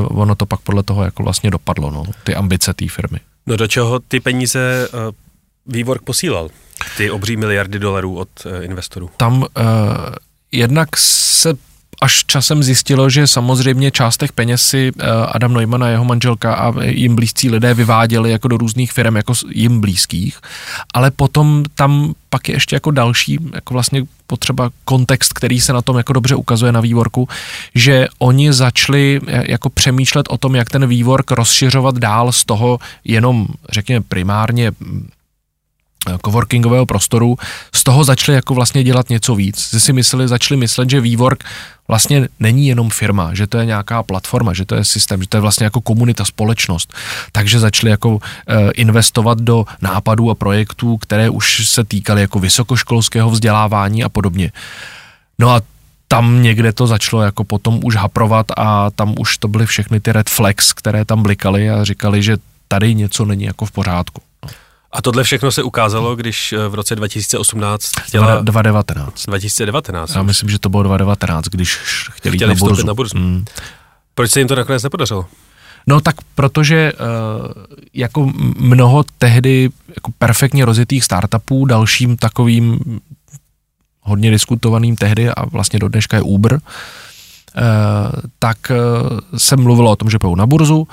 ono 0.04 0.34
to 0.34 0.46
pak 0.46 0.60
podle 0.60 0.82
toho 0.82 1.04
jako 1.04 1.22
vlastně 1.22 1.50
dopadlo, 1.50 1.90
no, 1.90 2.04
ty 2.24 2.34
ambice 2.34 2.74
té 2.74 2.88
firmy. 2.88 3.18
No 3.46 3.56
do 3.56 3.66
čeho 3.66 3.98
ty 3.98 4.20
peníze 4.20 4.88
uh, 4.88 4.98
Vývork 5.66 6.02
posílal? 6.02 6.50
Ty 6.96 7.10
obří 7.10 7.36
miliardy 7.36 7.78
dolarů 7.78 8.18
od 8.18 8.28
uh, 8.46 8.64
investorů. 8.64 9.10
Tam 9.16 9.42
uh, 9.42 9.46
jednak 10.52 10.96
se 10.96 11.54
až 12.02 12.24
časem 12.26 12.62
zjistilo, 12.62 13.10
že 13.10 13.26
samozřejmě 13.26 13.90
část 13.90 14.16
těch 14.16 14.32
peněz 14.32 14.62
si 14.62 14.92
Adam 15.28 15.54
Neumann 15.54 15.84
a 15.84 15.88
jeho 15.88 16.04
manželka 16.04 16.54
a 16.54 16.82
jim 16.82 17.16
blízcí 17.16 17.50
lidé 17.50 17.74
vyváděli 17.74 18.30
jako 18.30 18.48
do 18.48 18.56
různých 18.56 18.92
firm, 18.92 19.16
jako 19.16 19.32
jim 19.52 19.80
blízkých, 19.80 20.38
ale 20.94 21.10
potom 21.10 21.64
tam 21.74 22.14
pak 22.30 22.48
je 22.48 22.54
ještě 22.54 22.76
jako 22.76 22.90
další, 22.90 23.38
jako 23.54 23.74
vlastně 23.74 24.02
potřeba 24.26 24.70
kontext, 24.84 25.32
který 25.32 25.60
se 25.60 25.72
na 25.72 25.82
tom 25.82 25.96
jako 25.96 26.12
dobře 26.12 26.34
ukazuje 26.34 26.72
na 26.72 26.80
vývorku, 26.80 27.28
že 27.74 28.08
oni 28.18 28.52
začali 28.52 29.20
e, 29.26 29.52
jako 29.52 29.70
přemýšlet 29.70 30.26
o 30.28 30.38
tom, 30.38 30.54
jak 30.54 30.70
ten 30.70 30.86
vývork 30.86 31.30
rozšiřovat 31.30 31.98
dál 31.98 32.32
z 32.32 32.44
toho 32.44 32.78
jenom, 33.04 33.46
řekněme, 33.70 34.04
primárně 34.08 34.72
coworkingového 36.24 36.86
prostoru, 36.86 37.36
z 37.74 37.84
toho 37.84 38.04
začali 38.04 38.36
jako 38.36 38.54
vlastně 38.54 38.84
dělat 38.84 39.10
něco 39.10 39.34
víc. 39.34 39.70
Že 39.70 39.80
si 39.80 39.92
mysleli, 39.92 40.28
začali 40.28 40.58
myslet, 40.58 40.90
že 40.90 41.00
vývork 41.00 41.44
vlastně 41.88 42.28
není 42.40 42.68
jenom 42.68 42.90
firma, 42.90 43.34
že 43.34 43.46
to 43.46 43.58
je 43.58 43.66
nějaká 43.66 44.02
platforma, 44.02 44.52
že 44.52 44.64
to 44.64 44.74
je 44.74 44.84
systém, 44.84 45.22
že 45.22 45.28
to 45.28 45.36
je 45.36 45.40
vlastně 45.40 45.64
jako 45.64 45.80
komunita, 45.80 46.24
společnost. 46.24 46.94
Takže 47.32 47.58
začali 47.58 47.90
jako 47.90 48.18
e, 48.48 48.70
investovat 48.70 49.38
do 49.40 49.64
nápadů 49.82 50.30
a 50.30 50.34
projektů, 50.34 50.96
které 50.96 51.30
už 51.30 51.68
se 51.68 51.84
týkaly 51.84 52.20
jako 52.20 52.38
vysokoškolského 52.38 53.30
vzdělávání 53.30 54.04
a 54.04 54.08
podobně. 54.08 54.52
No 55.38 55.50
a 55.50 55.60
tam 56.08 56.42
někde 56.42 56.72
to 56.72 56.86
začalo 56.86 57.22
jako 57.22 57.44
potom 57.44 57.80
už 57.84 57.96
haprovat 57.96 58.46
a 58.56 58.90
tam 58.90 59.14
už 59.18 59.38
to 59.38 59.48
byly 59.48 59.66
všechny 59.66 60.00
ty 60.00 60.12
red 60.12 60.28
flags, 60.28 60.72
které 60.72 61.04
tam 61.04 61.22
blikaly 61.22 61.70
a 61.70 61.84
říkali, 61.84 62.22
že 62.22 62.36
tady 62.68 62.94
něco 62.94 63.24
není 63.24 63.44
jako 63.44 63.66
v 63.66 63.70
pořádku. 63.70 64.22
A 64.96 65.02
tohle 65.02 65.24
všechno 65.24 65.52
se 65.52 65.62
ukázalo, 65.62 66.16
když 66.16 66.52
eh, 66.52 66.68
v 66.68 66.74
roce 66.74 66.96
2018 66.96 67.90
chtěla... 68.00 68.40
2019. 68.40 69.26
2019. 69.26 70.14
Já 70.14 70.22
myslím, 70.22 70.50
že 70.50 70.58
to 70.58 70.68
bylo 70.68 70.82
2019, 70.82 71.44
když 71.44 71.74
chtěli, 72.10 72.36
chtěli 72.36 72.52
jít 72.52 72.60
na 72.60 72.66
burzu. 72.66 72.86
Na 72.86 72.94
burzu. 72.94 73.18
Mm. 73.18 73.44
Proč 74.14 74.30
se 74.30 74.40
jim 74.40 74.48
to 74.48 74.54
nakonec 74.54 74.82
nepodařilo? 74.82 75.26
No 75.86 76.00
tak 76.00 76.16
protože 76.34 76.92
uh, 76.92 76.98
jako 77.94 78.32
mnoho 78.58 79.04
tehdy 79.18 79.70
jako 79.94 80.10
perfektně 80.18 80.64
rozjetých 80.64 81.04
startupů, 81.04 81.64
dalším 81.64 82.16
takovým 82.16 82.80
hodně 84.00 84.30
diskutovaným 84.30 84.96
tehdy 84.96 85.30
a 85.30 85.44
vlastně 85.44 85.78
do 85.78 85.88
dneška 85.88 86.16
je 86.16 86.22
Uber, 86.22 86.52
uh, 86.52 86.60
tak 88.38 88.58
uh, 88.70 89.18
se 89.36 89.56
mluvilo 89.56 89.90
o 89.90 89.96
tom, 89.96 90.10
že 90.10 90.18
půjdou 90.18 90.34
na 90.34 90.46
burzu, 90.46 90.88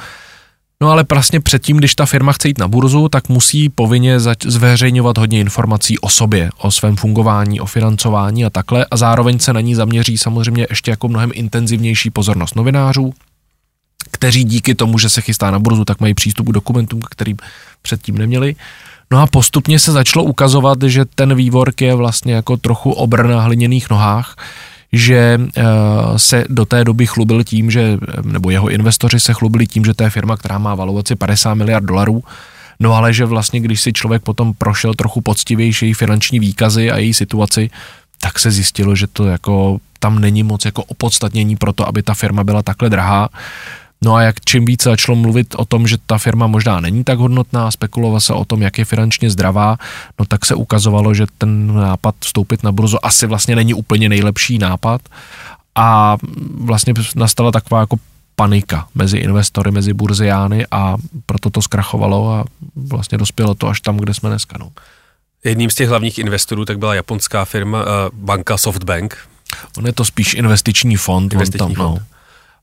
No 0.83 0.89
ale 0.89 1.05
vlastně 1.11 1.39
předtím, 1.39 1.77
když 1.77 1.95
ta 1.95 2.05
firma 2.05 2.31
chce 2.31 2.47
jít 2.47 2.57
na 2.57 2.67
burzu, 2.67 3.09
tak 3.09 3.29
musí 3.29 3.69
povinně 3.69 4.19
zveřejňovat 4.45 5.17
hodně 5.17 5.39
informací 5.39 5.99
o 5.99 6.09
sobě, 6.09 6.49
o 6.57 6.71
svém 6.71 6.95
fungování, 6.95 7.61
o 7.61 7.65
financování 7.65 8.45
a 8.45 8.49
takhle 8.49 8.85
a 8.91 8.97
zároveň 8.97 9.39
se 9.39 9.53
na 9.53 9.61
ní 9.61 9.75
zaměří 9.75 10.17
samozřejmě 10.17 10.67
ještě 10.69 10.91
jako 10.91 11.07
mnohem 11.07 11.31
intenzivnější 11.33 12.09
pozornost 12.09 12.55
novinářů, 12.55 13.13
kteří 14.11 14.43
díky 14.43 14.75
tomu, 14.75 14.99
že 14.99 15.09
se 15.09 15.21
chystá 15.21 15.51
na 15.51 15.59
burzu, 15.59 15.85
tak 15.85 15.99
mají 15.99 16.13
přístup 16.13 16.47
k 16.49 16.53
dokumentům, 16.53 17.01
kterým 17.09 17.37
předtím 17.81 18.17
neměli. 18.17 18.55
No 19.11 19.21
a 19.21 19.27
postupně 19.27 19.79
se 19.79 19.91
začalo 19.91 20.25
ukazovat, 20.25 20.83
že 20.83 21.05
ten 21.05 21.35
vývork 21.35 21.81
je 21.81 21.95
vlastně 21.95 22.33
jako 22.33 22.57
trochu 22.57 22.91
obr 22.91 23.27
na 23.27 23.41
hliněných 23.41 23.89
nohách, 23.89 24.35
že 24.93 25.39
eh, 25.57 25.63
se 26.17 26.45
do 26.49 26.65
té 26.65 26.83
doby 26.83 27.07
chlubil 27.07 27.43
tím, 27.43 27.71
že, 27.71 27.97
nebo 28.21 28.49
jeho 28.49 28.69
investoři 28.69 29.19
se 29.19 29.33
chlubili 29.33 29.67
tím, 29.67 29.85
že 29.85 29.93
to 29.93 30.03
je 30.03 30.09
firma, 30.09 30.37
která 30.37 30.57
má 30.57 30.75
valuaci 30.75 31.15
50 31.15 31.53
miliard 31.53 31.85
dolarů, 31.85 32.23
no 32.79 32.93
ale 32.93 33.13
že 33.13 33.25
vlastně, 33.25 33.59
když 33.59 33.81
si 33.81 33.93
člověk 33.93 34.21
potom 34.21 34.53
prošel 34.53 34.93
trochu 34.93 35.21
poctivější 35.21 35.93
finanční 35.93 36.39
výkazy 36.39 36.91
a 36.91 36.97
její 36.97 37.13
situaci, 37.13 37.69
tak 38.21 38.39
se 38.39 38.51
zjistilo, 38.51 38.95
že 38.95 39.07
to 39.07 39.25
jako 39.25 39.79
tam 39.99 40.19
není 40.19 40.43
moc 40.43 40.65
jako 40.65 40.83
opodstatnění 40.83 41.55
pro 41.55 41.73
to, 41.73 41.87
aby 41.87 42.03
ta 42.03 42.13
firma 42.13 42.43
byla 42.43 42.63
takhle 42.63 42.89
drahá. 42.89 43.29
No 44.03 44.15
a 44.15 44.21
jak 44.21 44.35
čím 44.45 44.65
více 44.65 44.89
začalo 44.89 45.15
mluvit 45.15 45.55
o 45.57 45.65
tom, 45.65 45.87
že 45.87 45.97
ta 46.05 46.17
firma 46.17 46.47
možná 46.47 46.79
není 46.79 47.03
tak 47.03 47.19
hodnotná, 47.19 47.71
spekulovalo 47.71 48.21
se 48.21 48.33
o 48.33 48.45
tom, 48.45 48.61
jak 48.61 48.77
je 48.77 48.85
finančně 48.85 49.29
zdravá, 49.29 49.77
no 50.19 50.25
tak 50.25 50.45
se 50.45 50.55
ukazovalo, 50.55 51.13
že 51.13 51.25
ten 51.37 51.75
nápad 51.75 52.15
vstoupit 52.19 52.63
na 52.63 52.71
burzu 52.71 53.05
asi 53.05 53.27
vlastně 53.27 53.55
není 53.55 53.73
úplně 53.73 54.09
nejlepší 54.09 54.57
nápad 54.57 55.01
a 55.75 56.17
vlastně 56.57 56.93
nastala 57.15 57.51
taková 57.51 57.79
jako 57.79 57.95
panika 58.35 58.87
mezi 58.95 59.17
investory, 59.17 59.71
mezi 59.71 59.93
burziány 59.93 60.65
a 60.71 60.97
proto 61.25 61.49
to 61.49 61.61
zkrachovalo 61.61 62.33
a 62.33 62.45
vlastně 62.75 63.17
dospělo 63.17 63.55
to 63.55 63.67
až 63.67 63.81
tam, 63.81 63.97
kde 63.97 64.13
jsme 64.13 64.29
dneska. 64.29 64.57
No. 64.59 64.71
Jedním 65.43 65.69
z 65.69 65.75
těch 65.75 65.89
hlavních 65.89 66.19
investorů 66.19 66.65
tak 66.65 66.79
byla 66.79 66.95
japonská 66.95 67.45
firma, 67.45 67.81
uh, 67.81 67.87
banka 68.13 68.57
Softbank. 68.57 69.17
On 69.77 69.85
je 69.85 69.93
to 69.93 70.05
spíš 70.05 70.33
investiční 70.33 70.95
fond. 70.95 71.33
Investiční 71.33 71.65
on 71.65 71.73
tam, 71.73 71.85
fond. 71.85 71.99
No. 71.99 72.12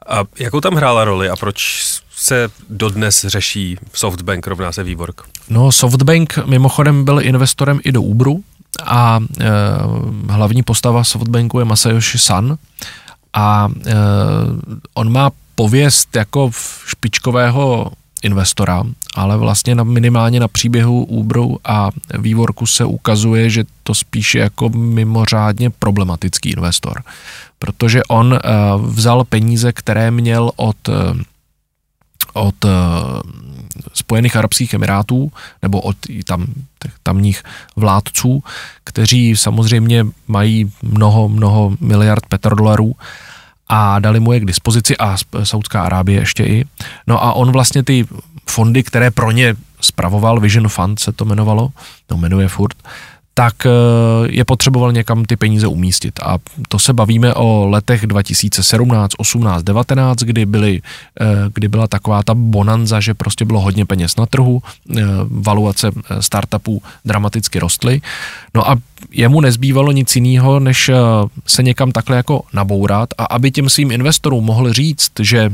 A 0.09 0.25
jakou 0.39 0.61
tam 0.61 0.75
hrála 0.75 1.05
roli 1.05 1.29
a 1.29 1.37
proč 1.37 1.83
se 2.17 2.49
dodnes 2.71 3.25
řeší 3.29 3.79
Softbank 3.93 4.47
rovná 4.47 4.73
se 4.73 4.83
Vývork? 4.83 5.23
No 5.49 5.73
Softbank 5.73 6.39
mimochodem 6.47 7.05
byl 7.05 7.21
investorem 7.23 7.81
i 7.85 7.93
do 7.93 8.03
Uberu 8.03 8.45
a 8.85 9.21
e, 9.41 9.51
hlavní 10.33 10.63
postava 10.63 11.05
Softbanku 11.05 11.59
je 11.59 11.65
Masayoshi 11.65 12.19
San 12.19 12.59
a 13.33 13.69
e, 13.87 13.95
on 14.95 15.13
má 15.13 15.31
pověst 15.55 16.17
jako 16.17 16.51
špičkového 16.87 17.93
investora, 18.23 18.85
ale 19.15 19.37
vlastně 19.37 19.75
na, 19.75 19.85
minimálně 19.85 20.41
na 20.41 20.49
příběhu 20.49 21.05
Uberu 21.05 21.59
a 21.65 21.91
vývorku 22.19 22.67
se 22.67 22.85
ukazuje, 22.85 23.51
že 23.51 23.65
to 23.83 23.95
spíše 23.95 24.39
jako 24.39 24.69
mimořádně 24.69 25.71
problematický 25.71 26.51
investor, 26.51 27.03
protože 27.61 28.05
on 28.05 28.33
uh, 28.33 28.39
vzal 28.87 29.25
peníze, 29.25 29.73
které 29.73 30.11
měl 30.11 30.51
od 30.57 30.89
uh, 30.89 30.95
od 32.33 32.65
uh, 32.65 32.71
Spojených 33.95 34.37
Arabských 34.37 34.75
Emirátů 34.75 35.33
nebo 35.63 35.81
od 35.81 35.97
tam, 36.27 36.47
tamních 37.03 37.43
vládců, 37.77 38.45
kteří 38.85 39.37
samozřejmě 39.37 40.07
mají 40.29 40.73
mnoho, 40.83 41.29
mnoho 41.29 41.73
miliard 41.81 42.27
petrodolarů 42.27 42.95
a 43.69 43.99
dali 43.99 44.21
mu 44.21 44.33
je 44.33 44.41
k 44.41 44.45
dispozici 44.45 44.97
a 44.97 45.17
Saudská 45.43 45.83
Arábie 45.83 46.21
ještě 46.21 46.45
i. 46.45 46.65
No 47.07 47.25
a 47.25 47.33
on 47.33 47.53
vlastně 47.53 47.83
ty 47.83 48.07
fondy, 48.47 48.83
které 48.83 49.11
pro 49.11 49.31
ně 49.31 49.55
spravoval, 49.81 50.41
Vision 50.41 50.69
Fund 50.69 51.01
se 51.01 51.13
to 51.13 51.25
jmenovalo, 51.25 51.71
to 52.07 52.17
jmenuje 52.17 52.49
furt, 52.49 52.77
tak 53.35 53.67
eh, 53.67 53.71
je 54.31 54.45
potřeboval 54.45 54.93
někam 54.93 55.25
ty 55.25 55.37
peníze 55.37 55.67
umístit. 55.67 56.21
A 56.23 56.39
to 56.69 56.79
se 56.79 56.93
bavíme 56.93 57.35
o 57.35 57.67
letech 57.67 58.07
2017, 58.07 59.13
18, 59.19 59.63
19, 59.63 60.19
kdy, 60.19 60.47
byly, 60.47 60.81
eh, 61.21 61.25
kdy 61.55 61.69
byla 61.69 61.87
taková 61.87 62.23
ta 62.23 62.35
bonanza, 62.35 63.01
že 63.01 63.15
prostě 63.15 63.45
bylo 63.45 63.61
hodně 63.61 63.87
peněz 63.87 64.17
na 64.17 64.27
trhu, 64.27 64.63
eh, 64.97 65.03
valuace 65.31 65.91
startupů 66.21 66.83
dramaticky 67.05 67.59
rostly. 67.59 68.01
No 68.55 68.71
a 68.71 68.77
jemu 69.11 69.41
nezbývalo 69.41 69.93
nic 69.93 70.17
jiného, 70.17 70.61
než 70.61 70.91
se 71.47 71.63
někam 71.63 71.93
takhle 71.93 72.17
jako 72.17 72.43
nabourat 72.53 73.09
a 73.19 73.25
aby 73.25 73.51
těm 73.51 73.69
svým 73.69 73.91
investorům 73.91 74.45
mohl 74.45 74.73
říct, 74.73 75.13
že 75.21 75.53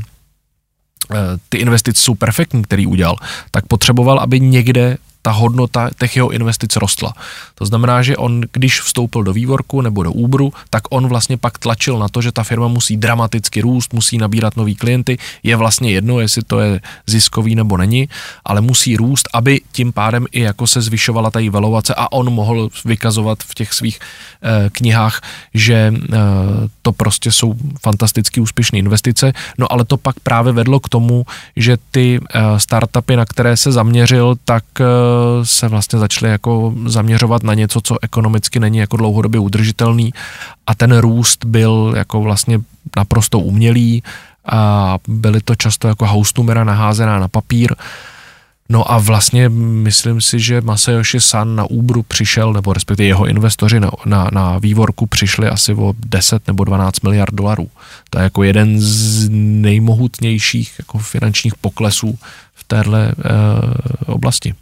ty 1.48 1.58
investice 1.58 2.02
jsou 2.02 2.14
perfektní, 2.14 2.62
který 2.62 2.86
udělal, 2.86 3.16
tak 3.50 3.66
potřeboval, 3.66 4.18
aby 4.20 4.40
někde 4.40 4.98
ta 5.26 5.32
hodnota 5.32 5.90
těch 5.98 6.16
jeho 6.16 6.30
investic 6.30 6.76
rostla. 6.76 7.12
To 7.54 7.66
znamená, 7.66 8.02
že 8.02 8.16
on, 8.16 8.42
když 8.52 8.80
vstoupil 8.80 9.22
do 9.22 9.32
vývorku 9.32 9.80
nebo 9.80 10.02
do 10.02 10.12
Uberu, 10.12 10.52
tak 10.70 10.82
on 10.90 11.08
vlastně 11.08 11.36
pak 11.36 11.58
tlačil 11.58 11.98
na 11.98 12.08
to, 12.08 12.22
že 12.22 12.32
ta 12.32 12.42
firma 12.42 12.68
musí 12.68 12.96
dramaticky 12.96 13.60
růst, 13.60 13.92
musí 13.92 14.18
nabírat 14.18 14.56
nový 14.56 14.74
klienty. 14.74 15.18
Je 15.42 15.56
vlastně 15.56 15.90
jedno, 15.90 16.20
jestli 16.20 16.42
to 16.46 16.60
je 16.60 16.80
ziskový 17.06 17.54
nebo 17.54 17.76
není, 17.76 18.08
ale 18.44 18.60
musí 18.60 18.96
růst, 18.96 19.28
aby 19.34 19.60
tím 19.72 19.92
pádem 19.92 20.26
i 20.30 20.40
jako 20.40 20.66
se 20.66 20.80
zvyšovala 20.80 21.30
ta 21.30 21.40
valuace 21.50 21.94
a 21.94 22.12
on 22.12 22.30
mohl 22.30 22.70
vykazovat 22.84 23.38
v 23.42 23.54
těch 23.54 23.72
svých 23.72 23.98
eh, 23.98 24.70
knihách, 24.70 25.20
že 25.54 25.90
eh, 25.90 26.16
to 26.82 26.92
prostě 26.92 27.32
jsou 27.32 27.54
fantasticky 27.82 28.40
úspěšné 28.40 28.78
investice. 28.78 29.32
No 29.58 29.72
ale 29.72 29.84
to 29.84 29.96
pak 29.96 30.20
právě 30.22 30.52
vedlo 30.52 30.80
k 30.80 30.88
tomu, 30.88 31.26
že 31.56 31.76
ty 31.90 32.20
eh, 32.22 32.40
startupy, 32.56 33.16
na 33.16 33.24
které 33.24 33.56
se 33.56 33.72
zaměřil, 33.72 34.38
tak 34.44 34.64
eh, 34.80 34.84
se 35.42 35.68
vlastně 35.68 35.98
začaly 35.98 36.32
jako 36.32 36.74
zaměřovat 36.86 37.42
na 37.42 37.54
něco, 37.54 37.80
co 37.80 37.96
ekonomicky 38.02 38.60
není 38.60 38.78
jako 38.78 38.96
dlouhodobě 38.96 39.40
udržitelný 39.40 40.14
a 40.66 40.74
ten 40.74 40.98
růst 40.98 41.44
byl 41.44 41.94
jako 41.96 42.20
vlastně 42.20 42.58
naprosto 42.96 43.38
umělý 43.38 44.02
a 44.48 44.98
byly 45.08 45.40
to 45.40 45.54
často 45.54 45.88
jako 45.88 46.06
house 46.06 46.32
numera 46.38 46.64
naházená 46.64 47.18
na 47.18 47.28
papír. 47.28 47.74
No 48.68 48.92
a 48.92 48.98
vlastně 48.98 49.48
myslím 49.48 50.20
si, 50.20 50.40
že 50.40 50.60
Masayoshi 50.60 51.20
San 51.20 51.56
na 51.56 51.64
Uberu 51.64 52.02
přišel, 52.02 52.52
nebo 52.52 52.72
respektive 52.72 53.06
jeho 53.06 53.26
investoři 53.26 53.80
na, 53.80 53.90
na, 54.04 54.28
na 54.32 54.58
vývorku 54.58 55.06
přišli 55.06 55.48
asi 55.48 55.74
o 55.74 55.94
10 55.98 56.46
nebo 56.46 56.64
12 56.64 57.00
miliard 57.00 57.34
dolarů. 57.34 57.68
To 58.10 58.18
je 58.18 58.22
jako 58.22 58.42
jeden 58.42 58.80
z 58.80 59.28
nejmohutnějších 59.30 60.74
jako 60.78 60.98
finančních 60.98 61.54
poklesů 61.54 62.18
v 62.54 62.64
téhle 62.64 63.08
e, 63.08 63.12
oblasti. 64.06 64.54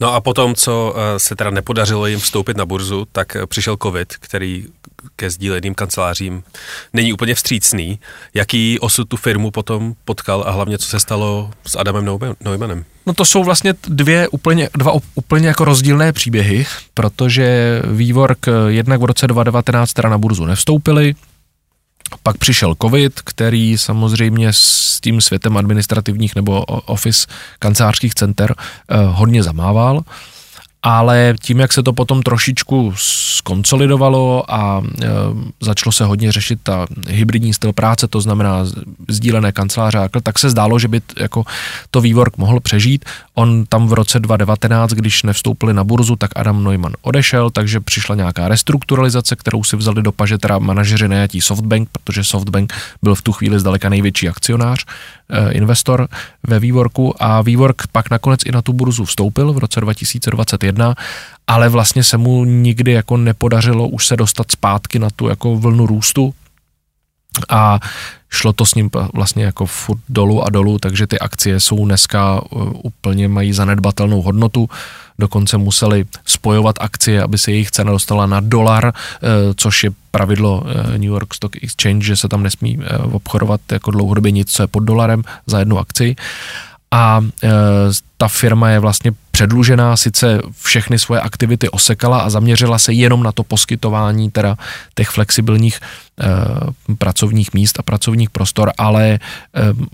No 0.00 0.14
a 0.14 0.20
potom, 0.20 0.54
co 0.54 0.94
eh, 0.96 1.18
se 1.18 1.36
teda 1.36 1.50
nepodařilo 1.50 2.06
jim 2.06 2.18
vstoupit 2.18 2.56
na 2.56 2.66
burzu, 2.66 3.06
tak 3.12 3.36
eh, 3.36 3.46
přišel 3.46 3.76
covid, 3.82 4.14
který 4.16 4.66
ke 5.16 5.30
sdíleným 5.30 5.74
kancelářím 5.74 6.42
není 6.92 7.12
úplně 7.12 7.34
vstřícný. 7.34 8.00
Jaký 8.34 8.78
osud 8.80 9.08
tu 9.08 9.16
firmu 9.16 9.50
potom 9.50 9.94
potkal 10.04 10.44
a 10.46 10.50
hlavně 10.50 10.78
co 10.78 10.86
se 10.86 11.00
stalo 11.00 11.50
s 11.66 11.78
Adamem 11.78 12.18
Neumannem? 12.40 12.84
No 13.06 13.14
to 13.14 13.24
jsou 13.24 13.44
vlastně 13.44 13.74
dvě 13.88 14.28
úplně, 14.28 14.68
dva 14.74 14.92
úplně 15.14 15.48
jako 15.48 15.64
rozdílné 15.64 16.12
příběhy, 16.12 16.66
protože 16.94 17.80
Vývork 17.84 18.48
eh, 18.48 18.52
jednak 18.68 19.00
v 19.00 19.04
roce 19.04 19.26
2019 19.26 19.92
teda 19.92 20.08
na 20.08 20.18
burzu 20.18 20.44
nevstoupili, 20.44 21.14
pak 22.22 22.38
přišel 22.38 22.74
covid, 22.82 23.20
který 23.20 23.78
samozřejmě 23.78 24.52
s 24.52 24.98
tím 25.00 25.20
světem 25.20 25.56
administrativních 25.56 26.34
nebo 26.36 26.64
office 26.64 27.26
kancelářských 27.58 28.14
center 28.14 28.54
eh, 28.56 28.96
hodně 29.06 29.42
zamával 29.42 30.02
ale 30.82 31.34
tím, 31.42 31.60
jak 31.60 31.72
se 31.72 31.82
to 31.82 31.92
potom 31.92 32.22
trošičku 32.22 32.92
skonsolidovalo 32.96 34.44
a 34.48 34.82
e, 35.02 35.06
začalo 35.60 35.92
se 35.92 36.04
hodně 36.04 36.32
řešit 36.32 36.58
ta 36.62 36.86
hybridní 37.08 37.54
styl 37.54 37.72
práce, 37.72 38.08
to 38.08 38.20
znamená 38.20 38.64
sdílené 39.08 39.52
kanceláře, 39.52 39.98
tak 40.22 40.38
se 40.38 40.50
zdálo, 40.50 40.78
že 40.78 40.88
by 40.88 41.00
t, 41.00 41.14
jako 41.22 41.44
to 41.90 42.00
vývork 42.00 42.36
mohl 42.36 42.60
přežít. 42.60 43.04
On 43.34 43.64
tam 43.68 43.88
v 43.88 43.92
roce 43.92 44.20
2019, 44.20 44.90
když 44.90 45.22
nevstoupili 45.22 45.74
na 45.74 45.84
burzu, 45.84 46.16
tak 46.16 46.30
Adam 46.36 46.64
Neumann 46.64 46.92
odešel, 47.02 47.50
takže 47.50 47.80
přišla 47.80 48.14
nějaká 48.14 48.48
restrukturalizace, 48.48 49.36
kterou 49.36 49.64
si 49.64 49.76
vzali 49.76 50.02
do 50.02 50.12
paže 50.12 50.38
teda 50.38 50.58
manažeři 50.58 51.08
najatí 51.08 51.40
Softbank, 51.40 51.88
protože 51.92 52.24
Softbank 52.24 52.72
byl 53.02 53.14
v 53.14 53.22
tu 53.22 53.32
chvíli 53.32 53.60
zdaleka 53.60 53.88
největší 53.88 54.28
akcionář 54.28 54.84
investor 55.50 56.08
ve 56.46 56.58
Vývorku 56.58 57.22
a 57.22 57.42
Vývork 57.42 57.82
pak 57.92 58.10
nakonec 58.10 58.40
i 58.46 58.52
na 58.52 58.62
tu 58.62 58.72
burzu 58.72 59.04
vstoupil 59.04 59.52
v 59.52 59.58
roce 59.58 59.80
2021, 59.80 60.94
ale 61.46 61.68
vlastně 61.68 62.04
se 62.04 62.16
mu 62.16 62.44
nikdy 62.44 62.92
jako 62.92 63.16
nepodařilo 63.16 63.88
už 63.88 64.06
se 64.06 64.16
dostat 64.16 64.50
zpátky 64.50 64.98
na 64.98 65.08
tu 65.10 65.28
jako 65.28 65.56
vlnu 65.56 65.86
růstu. 65.86 66.34
A 67.48 67.80
šlo 68.30 68.52
to 68.52 68.66
s 68.66 68.74
ním 68.74 68.90
vlastně 69.14 69.44
jako 69.44 69.66
furt 69.66 70.00
dolů 70.08 70.44
a 70.44 70.50
dolů, 70.50 70.78
takže 70.78 71.06
ty 71.06 71.18
akcie 71.18 71.60
jsou 71.60 71.84
dneska 71.84 72.40
eh, 72.44 72.56
úplně 72.82 73.28
mají 73.28 73.52
zanedbatelnou 73.52 74.22
hodnotu 74.22 74.68
dokonce 75.20 75.58
museli 75.58 76.04
spojovat 76.26 76.76
akcie, 76.80 77.22
aby 77.22 77.38
se 77.38 77.52
jejich 77.52 77.70
cena 77.70 77.92
dostala 77.92 78.26
na 78.26 78.40
dolar, 78.40 78.92
eh, 78.92 79.28
což 79.56 79.84
je 79.84 79.90
pravidlo 80.10 80.62
eh, 80.66 80.98
New 80.98 81.12
York 81.14 81.34
Stock 81.34 81.56
Exchange, 81.62 82.06
že 82.06 82.16
se 82.16 82.28
tam 82.28 82.42
nesmí 82.42 82.78
eh, 82.80 82.98
obchodovat 82.98 83.60
jako 83.72 83.90
dlouhodobě 83.90 84.32
nic, 84.32 84.52
co 84.52 84.62
je 84.62 84.66
pod 84.66 84.80
dolarem 84.80 85.22
za 85.46 85.58
jednu 85.58 85.78
akci 85.78 86.16
a 86.90 87.20
e, 87.42 87.48
ta 88.16 88.28
firma 88.28 88.70
je 88.70 88.78
vlastně 88.78 89.12
předlužená, 89.30 89.96
sice 89.96 90.42
všechny 90.62 90.98
svoje 90.98 91.20
aktivity 91.20 91.68
osekala 91.68 92.20
a 92.20 92.30
zaměřila 92.30 92.78
se 92.78 92.92
jenom 92.92 93.22
na 93.22 93.32
to 93.32 93.42
poskytování 93.42 94.30
teda 94.30 94.56
těch 94.94 95.08
flexibilních 95.08 95.80
e, 95.80 96.94
pracovních 96.94 97.54
míst 97.54 97.78
a 97.78 97.82
pracovních 97.82 98.30
prostor, 98.30 98.72
ale 98.78 99.04
e, 99.08 99.18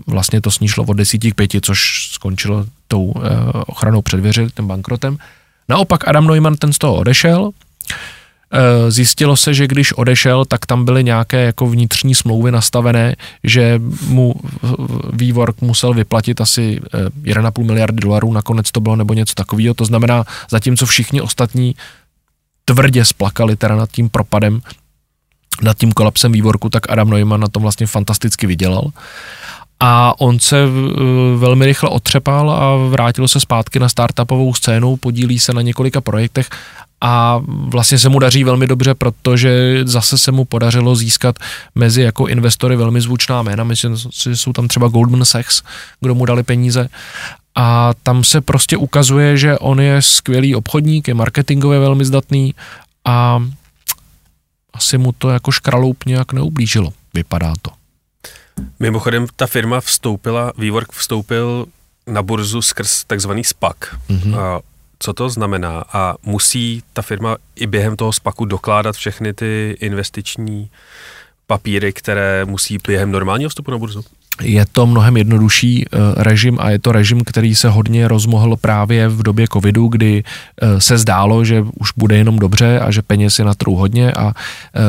vlastně 0.07 0.41
to 0.41 0.51
snížilo 0.51 0.85
od 0.85 0.93
10 0.93 1.17
k 1.17 1.35
5, 1.35 1.51
což 1.61 2.09
skončilo 2.11 2.65
tou 2.87 3.13
e, 3.15 3.19
ochranou 3.67 4.01
předvěřit, 4.01 4.53
tím 4.55 4.67
bankrotem. 4.67 5.17
Naopak 5.69 6.07
Adam 6.07 6.27
Neumann 6.27 6.55
ten 6.55 6.73
z 6.73 6.77
toho 6.77 6.95
odešel, 6.95 7.51
zjistilo 8.89 9.35
se, 9.35 9.53
že 9.53 9.67
když 9.67 9.93
odešel, 9.93 10.45
tak 10.45 10.65
tam 10.65 10.85
byly 10.85 11.03
nějaké 11.03 11.43
jako 11.43 11.67
vnitřní 11.67 12.15
smlouvy 12.15 12.51
nastavené, 12.51 13.15
že 13.43 13.81
mu 14.07 14.35
vývork 15.13 15.61
musel 15.61 15.93
vyplatit 15.93 16.41
asi 16.41 16.79
1,5 17.23 17.51
eh, 17.61 17.63
miliardy 17.63 18.01
dolarů, 18.01 18.33
nakonec 18.33 18.71
to 18.71 18.79
bylo 18.79 18.95
nebo 18.95 19.13
něco 19.13 19.33
takového. 19.33 19.73
To 19.73 19.85
znamená, 19.85 20.23
zatímco 20.51 20.85
všichni 20.85 21.21
ostatní 21.21 21.75
tvrdě 22.65 23.05
splakali 23.05 23.55
teda 23.55 23.75
nad 23.75 23.91
tím 23.91 24.09
propadem, 24.09 24.61
nad 25.61 25.77
tím 25.77 25.91
kolapsem 25.91 26.31
vývorku, 26.31 26.69
tak 26.69 26.89
Adam 26.89 27.09
Neumann 27.09 27.41
na 27.41 27.47
tom 27.47 27.61
vlastně 27.61 27.87
fantasticky 27.87 28.47
vydělal. 28.47 28.91
A 29.79 30.21
on 30.21 30.39
se 30.39 30.57
eh, 30.57 30.69
velmi 31.37 31.65
rychle 31.65 31.89
otřepal 31.89 32.51
a 32.51 32.75
vrátil 32.89 33.27
se 33.27 33.39
zpátky 33.39 33.79
na 33.79 33.89
startupovou 33.89 34.53
scénu, 34.53 34.97
podílí 34.97 35.39
se 35.39 35.53
na 35.53 35.61
několika 35.61 36.01
projektech 36.01 36.49
a 37.01 37.41
vlastně 37.47 37.99
se 37.99 38.09
mu 38.09 38.19
daří 38.19 38.43
velmi 38.43 38.67
dobře, 38.67 38.95
protože 38.95 39.81
zase 39.83 40.17
se 40.17 40.31
mu 40.31 40.45
podařilo 40.45 40.95
získat 40.95 41.35
mezi 41.75 42.01
jako 42.01 42.27
investory 42.27 42.75
velmi 42.75 43.01
zvučná 43.01 43.41
jména, 43.41 43.63
myslím, 43.63 43.95
že 44.23 44.37
jsou 44.37 44.53
tam 44.53 44.67
třeba 44.67 44.87
Goldman 44.87 45.25
Sachs, 45.25 45.61
kdo 46.01 46.15
mu 46.15 46.25
dali 46.25 46.43
peníze 46.43 46.89
a 47.55 47.93
tam 48.03 48.23
se 48.23 48.41
prostě 48.41 48.77
ukazuje, 48.77 49.37
že 49.37 49.57
on 49.57 49.81
je 49.81 50.01
skvělý 50.01 50.55
obchodník, 50.55 51.07
je 51.07 51.13
marketingově 51.13 51.79
velmi 51.79 52.05
zdatný 52.05 52.55
a 53.05 53.43
asi 54.73 54.97
mu 54.97 55.11
to 55.11 55.29
jako 55.29 55.51
škraloup 55.51 56.05
nějak 56.05 56.33
neublížilo, 56.33 56.93
vypadá 57.13 57.53
to. 57.61 57.71
Mimochodem, 58.79 59.27
ta 59.35 59.47
firma 59.47 59.81
vstoupila, 59.81 60.51
Vývork 60.57 60.91
vstoupil 60.91 61.65
na 62.07 62.21
burzu 62.21 62.61
skrz 62.61 63.03
takzvaný 63.03 63.43
SPAC. 63.43 63.77
Mm-hmm. 64.09 64.39
A 64.39 64.59
co 64.99 65.13
to 65.13 65.29
znamená 65.29 65.83
a 65.93 66.15
musí 66.23 66.83
ta 66.93 67.01
firma 67.01 67.37
i 67.55 67.67
během 67.67 67.95
toho 67.95 68.13
spaku 68.13 68.45
dokládat 68.45 68.95
všechny 68.95 69.33
ty 69.33 69.77
investiční 69.79 70.69
papíry, 71.47 71.93
které 71.93 72.45
musí 72.45 72.77
během 72.87 73.11
normálního 73.11 73.49
vstupu 73.49 73.71
na 73.71 73.77
burzu? 73.77 74.03
Je 74.41 74.65
to 74.71 74.85
mnohem 74.85 75.17
jednodušší 75.17 75.85
eh, 75.85 75.97
režim 76.15 76.57
a 76.61 76.69
je 76.69 76.79
to 76.79 76.91
režim, 76.91 77.21
který 77.25 77.55
se 77.55 77.69
hodně 77.69 78.07
rozmohl 78.07 78.57
právě 78.57 79.07
v 79.07 79.23
době 79.23 79.47
covidu, 79.53 79.87
kdy 79.87 80.23
eh, 80.23 80.81
se 80.81 80.97
zdálo, 80.97 81.45
že 81.45 81.63
už 81.79 81.91
bude 81.97 82.17
jenom 82.17 82.39
dobře 82.39 82.79
a 82.79 82.91
že 82.91 83.01
peněz 83.01 83.39
je 83.39 83.45
na 83.45 83.53
trhu 83.53 83.75
hodně 83.75 84.11
a 84.11 84.27
eh, 84.27 84.81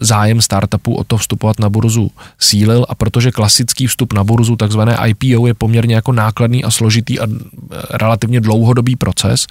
zájem 0.00 0.40
startupů 0.40 0.94
o 0.94 1.04
to 1.04 1.16
vstupovat 1.16 1.60
na 1.60 1.68
burzu 1.68 2.10
sílil. 2.38 2.86
A 2.88 2.94
protože 2.94 3.30
klasický 3.30 3.86
vstup 3.86 4.12
na 4.12 4.24
burzu, 4.24 4.56
takzvané 4.56 4.98
IPO, 5.06 5.46
je 5.46 5.54
poměrně 5.54 5.94
jako 5.94 6.12
nákladný 6.12 6.64
a 6.64 6.70
složitý 6.70 7.20
a 7.20 7.26
relativně 7.90 8.40
dlouhodobý 8.40 8.96
proces, 8.96 9.46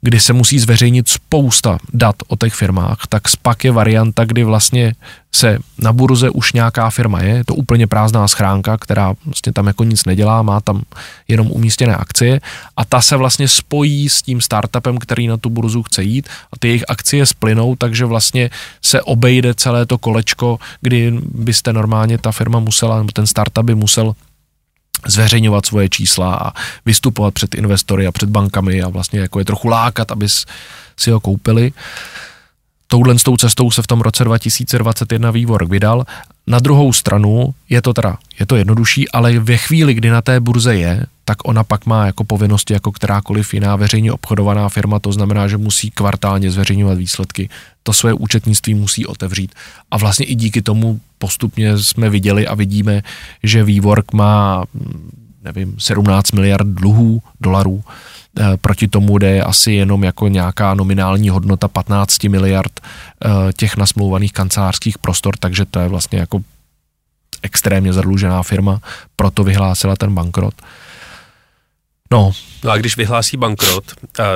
kdy 0.00 0.20
se 0.20 0.32
musí 0.32 0.58
zveřejnit 0.58 1.08
spousta 1.08 1.78
dat 1.94 2.16
o 2.28 2.36
těch 2.36 2.54
firmách, 2.54 2.98
tak 3.08 3.28
SPAC 3.28 3.64
je 3.64 3.72
varianta, 3.72 4.24
kdy 4.24 4.44
vlastně 4.44 4.92
se 5.36 5.58
na 5.78 5.92
burze 5.92 6.30
už 6.30 6.52
nějaká 6.52 6.90
firma 6.90 7.22
je, 7.22 7.34
je 7.34 7.44
to 7.44 7.54
úplně 7.54 7.86
prázdná 7.86 8.28
schránka, 8.28 8.76
která 8.76 9.14
vlastně 9.24 9.52
tam 9.52 9.66
jako 9.66 9.84
nic 9.84 10.04
nedělá, 10.04 10.42
má 10.42 10.60
tam 10.60 10.82
jenom 11.28 11.50
umístěné 11.50 11.96
akcie. 11.96 12.40
A 12.76 12.84
ta 12.84 13.00
se 13.00 13.16
vlastně 13.16 13.48
spojí 13.48 14.08
s 14.08 14.22
tím 14.22 14.40
startupem, 14.40 14.98
který 14.98 15.26
na 15.26 15.36
tu 15.36 15.50
burzu 15.50 15.82
chce 15.82 16.02
jít. 16.02 16.28
A 16.52 16.56
ty 16.58 16.68
jejich 16.68 16.84
akcie 16.88 17.26
splynou, 17.26 17.76
takže 17.76 18.04
vlastně 18.04 18.50
se 18.82 19.02
obejde 19.02 19.54
celé 19.54 19.86
to 19.86 19.98
kolečko, 19.98 20.58
kdy 20.80 21.12
byste 21.34 21.72
normálně 21.72 22.18
ta 22.18 22.32
firma 22.32 22.58
musela, 22.60 22.98
nebo 22.98 23.12
ten 23.12 23.26
startup 23.26 23.64
by 23.64 23.74
musel 23.74 24.14
zveřejňovat 25.06 25.66
svoje 25.66 25.88
čísla 25.88 26.34
a 26.34 26.52
vystupovat 26.86 27.34
před 27.34 27.54
investory 27.54 28.06
a 28.06 28.12
před 28.12 28.28
bankami 28.28 28.82
a 28.82 28.88
vlastně 28.88 29.20
jako 29.20 29.38
je 29.38 29.44
trochu 29.44 29.68
lákat, 29.68 30.12
aby 30.12 30.26
si 30.96 31.10
ho 31.10 31.20
koupili. 31.20 31.72
Touhle 32.86 33.18
s 33.18 33.22
tou 33.22 33.36
cestou 33.36 33.70
se 33.70 33.82
v 33.82 33.86
tom 33.86 34.00
roce 34.00 34.24
2021 34.24 35.30
vývor 35.30 35.68
vydal. 35.68 36.04
Na 36.46 36.58
druhou 36.58 36.92
stranu 36.92 37.54
je 37.68 37.82
to 37.82 37.94
teda, 37.94 38.16
je 38.40 38.46
to 38.46 38.56
jednodušší, 38.56 39.08
ale 39.08 39.38
ve 39.38 39.56
chvíli, 39.56 39.94
kdy 39.94 40.10
na 40.10 40.22
té 40.22 40.40
burze 40.40 40.76
je, 40.76 41.06
tak 41.24 41.48
ona 41.48 41.64
pak 41.64 41.86
má 41.86 42.06
jako 42.06 42.24
povinnosti 42.24 42.72
jako 42.72 42.92
kterákoliv 42.92 43.54
jiná 43.54 43.76
veřejně 43.76 44.12
obchodovaná 44.12 44.68
firma, 44.68 44.98
to 44.98 45.12
znamená, 45.12 45.48
že 45.48 45.56
musí 45.56 45.90
kvartálně 45.90 46.50
zveřejňovat 46.50 46.98
výsledky, 46.98 47.48
to 47.82 47.92
své 47.92 48.12
účetnictví 48.12 48.74
musí 48.74 49.06
otevřít. 49.06 49.54
A 49.90 49.96
vlastně 49.96 50.26
i 50.26 50.34
díky 50.34 50.62
tomu 50.62 51.00
postupně 51.18 51.78
jsme 51.78 52.10
viděli 52.10 52.46
a 52.46 52.54
vidíme, 52.54 53.02
že 53.42 53.64
Vývork 53.64 54.12
má 54.12 54.64
nevím, 55.46 55.74
17 55.78 56.32
miliard 56.32 56.66
dluhů 56.66 57.22
dolarů, 57.40 57.84
proti 58.60 58.88
tomu 58.88 59.18
jde 59.18 59.42
asi 59.42 59.72
jenom 59.72 60.04
jako 60.04 60.28
nějaká 60.28 60.74
nominální 60.74 61.28
hodnota 61.28 61.68
15 61.68 62.24
miliard 62.24 62.80
eh, 62.80 63.52
těch 63.52 63.76
nasmlouvaných 63.76 64.32
kancelářských 64.32 64.98
prostor, 64.98 65.36
takže 65.36 65.64
to 65.64 65.78
je 65.80 65.88
vlastně 65.88 66.18
jako 66.18 66.40
extrémně 67.42 67.92
zadlužená 67.92 68.42
firma, 68.42 68.80
proto 69.16 69.44
vyhlásila 69.44 69.96
ten 69.96 70.14
bankrot. 70.14 70.54
No. 72.10 72.32
No 72.64 72.70
a 72.70 72.76
když 72.76 72.96
vyhlásí 72.96 73.36
bankrot, 73.36 73.84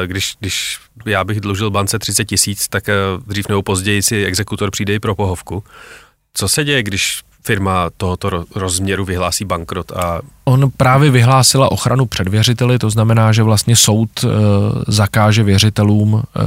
když, 0.07 0.37
když 0.41 0.79
já 1.07 1.25
bych 1.25 1.41
dlužil 1.41 1.71
bance 1.71 1.99
30 1.99 2.25
tisíc, 2.25 2.69
tak 2.69 2.89
eh, 2.89 2.95
dřív 3.27 3.49
nebo 3.49 3.63
později 3.63 4.03
si 4.03 4.25
exekutor 4.25 4.71
přijde 4.71 4.95
i 4.95 5.01
pro 5.01 5.15
pohovku. 5.15 5.65
Co 6.35 6.49
se 6.49 6.65
děje, 6.65 6.83
když 6.83 7.23
firma 7.43 7.91
tohoto 7.97 8.45
rozměru 8.55 9.05
vyhlásí 9.05 9.45
bankrot 9.45 9.93
a 9.93 10.21
On 10.45 10.71
právě 10.77 11.11
vyhlásila 11.11 11.73
ochranu 11.73 12.07
před 12.07 12.29
věřiteli, 12.29 12.79
to 12.79 12.91
znamená, 12.91 13.33
že 13.33 13.43
vlastně 13.43 13.77
soud 13.77 14.11
e, 14.25 14.29
zakáže 14.89 15.43
věřitelům, 15.43 16.23
e, 16.23 16.41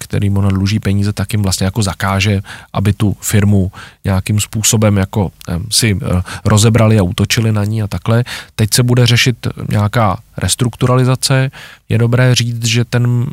kterým 0.00 0.36
ona 0.36 0.48
dluží 0.48 0.78
peníze, 0.78 1.12
tak 1.12 1.32
jim 1.32 1.42
vlastně 1.42 1.64
jako 1.64 1.82
zakáže, 1.82 2.40
aby 2.72 2.92
tu 2.92 3.16
firmu 3.20 3.72
nějakým 4.04 4.40
způsobem 4.40 4.96
jako 4.96 5.30
e, 5.48 5.58
si 5.70 5.90
e, 5.90 6.22
rozebrali 6.44 6.98
a 6.98 7.02
útočili 7.02 7.52
na 7.52 7.64
ní 7.64 7.82
a 7.82 7.86
takhle. 7.86 8.24
Teď 8.56 8.74
se 8.74 8.82
bude 8.82 9.06
řešit 9.06 9.46
nějaká 9.68 10.18
restrukturalizace. 10.36 11.50
Je 11.88 11.98
dobré 11.98 12.34
říct, 12.34 12.64
že 12.64 12.84
ten, 12.84 13.26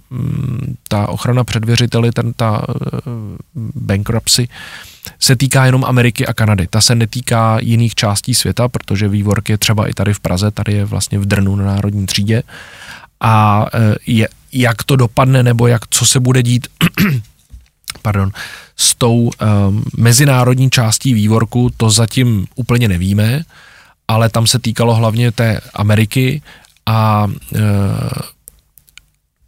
ta 0.87 1.09
ochrana 1.09 1.43
před 1.43 1.65
věřiteli, 1.65 2.11
ten, 2.11 2.33
ta 2.33 2.65
e, 2.67 2.99
bankruptcy, 3.75 4.47
se 5.19 5.35
týká 5.35 5.65
jenom 5.65 5.85
Ameriky 5.85 6.27
a 6.27 6.33
Kanady. 6.33 6.67
Ta 6.67 6.81
se 6.81 6.95
netýká 6.95 7.57
jiných 7.61 7.95
částí 7.95 8.35
světa, 8.35 8.67
protože 8.67 9.07
vývork 9.07 9.49
je 9.49 9.57
třeba 9.57 9.87
i 9.87 9.93
tady 9.93 10.13
v 10.13 10.19
Praze, 10.19 10.51
tady 10.51 10.73
je 10.73 10.85
vlastně 10.85 11.19
v 11.19 11.25
Drnu 11.25 11.55
na 11.55 11.65
národní 11.65 12.05
třídě. 12.05 12.43
A 13.19 13.65
e, 13.73 13.95
je, 14.07 14.27
jak 14.51 14.83
to 14.83 14.95
dopadne, 14.95 15.43
nebo 15.43 15.67
jak, 15.67 15.81
co 15.89 16.05
se 16.05 16.19
bude 16.19 16.43
dít, 16.43 16.67
pardon, 18.01 18.31
s 18.77 18.95
tou 18.95 19.17
um, 19.17 19.31
mezinárodní 19.97 20.69
částí 20.69 21.13
vývorku, 21.13 21.71
to 21.77 21.89
zatím 21.89 22.45
úplně 22.55 22.87
nevíme, 22.87 23.41
ale 24.07 24.29
tam 24.29 24.47
se 24.47 24.59
týkalo 24.59 24.95
hlavně 24.95 25.31
té 25.31 25.61
Ameriky 25.73 26.41
a 26.85 27.25
uh, 27.25 27.59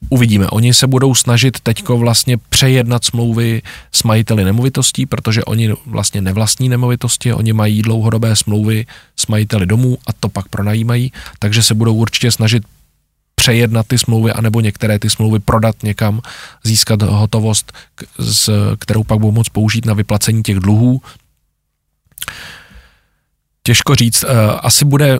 Uvidíme. 0.10 0.48
Oni 0.48 0.74
se 0.74 0.88
budou 0.88 1.16
snažit 1.16 1.60
teďko 1.60 1.98
vlastně 1.98 2.38
přejednat 2.38 3.06
smlouvy 3.06 3.62
s 3.92 4.04
majiteli 4.04 4.44
nemovitostí, 4.44 5.06
protože 5.06 5.44
oni 5.44 5.74
vlastně 5.86 6.22
nevlastní 6.22 6.70
nemovitosti, 6.70 7.34
oni 7.34 7.54
mají 7.54 7.82
dlouhodobé 7.82 8.36
smlouvy 8.36 8.86
s 9.16 9.28
majiteli 9.28 9.66
domů 9.66 9.98
a 10.08 10.14
to 10.14 10.30
pak 10.30 10.48
pronajímají, 10.48 11.12
takže 11.40 11.64
se 11.64 11.74
budou 11.74 11.96
určitě 11.96 12.32
snažit 12.32 12.64
přejednat 13.36 13.88
ty 13.88 13.98
smlouvy, 13.98 14.32
anebo 14.32 14.62
některé 14.62 15.00
ty 15.00 15.10
smlouvy 15.10 15.40
prodat 15.40 15.84
někam, 15.84 16.22
získat 16.64 17.02
hotovost, 17.02 17.74
kterou 18.80 19.04
pak 19.04 19.20
budou 19.20 19.32
moct 19.32 19.50
použít 19.50 19.86
na 19.86 19.94
vyplacení 19.94 20.44
těch 20.44 20.58
dluhů. 20.60 21.02
Těžko 23.68 23.96
říct, 23.96 24.24
eh, 24.24 24.28
asi 24.60 24.86
bude 24.86 25.20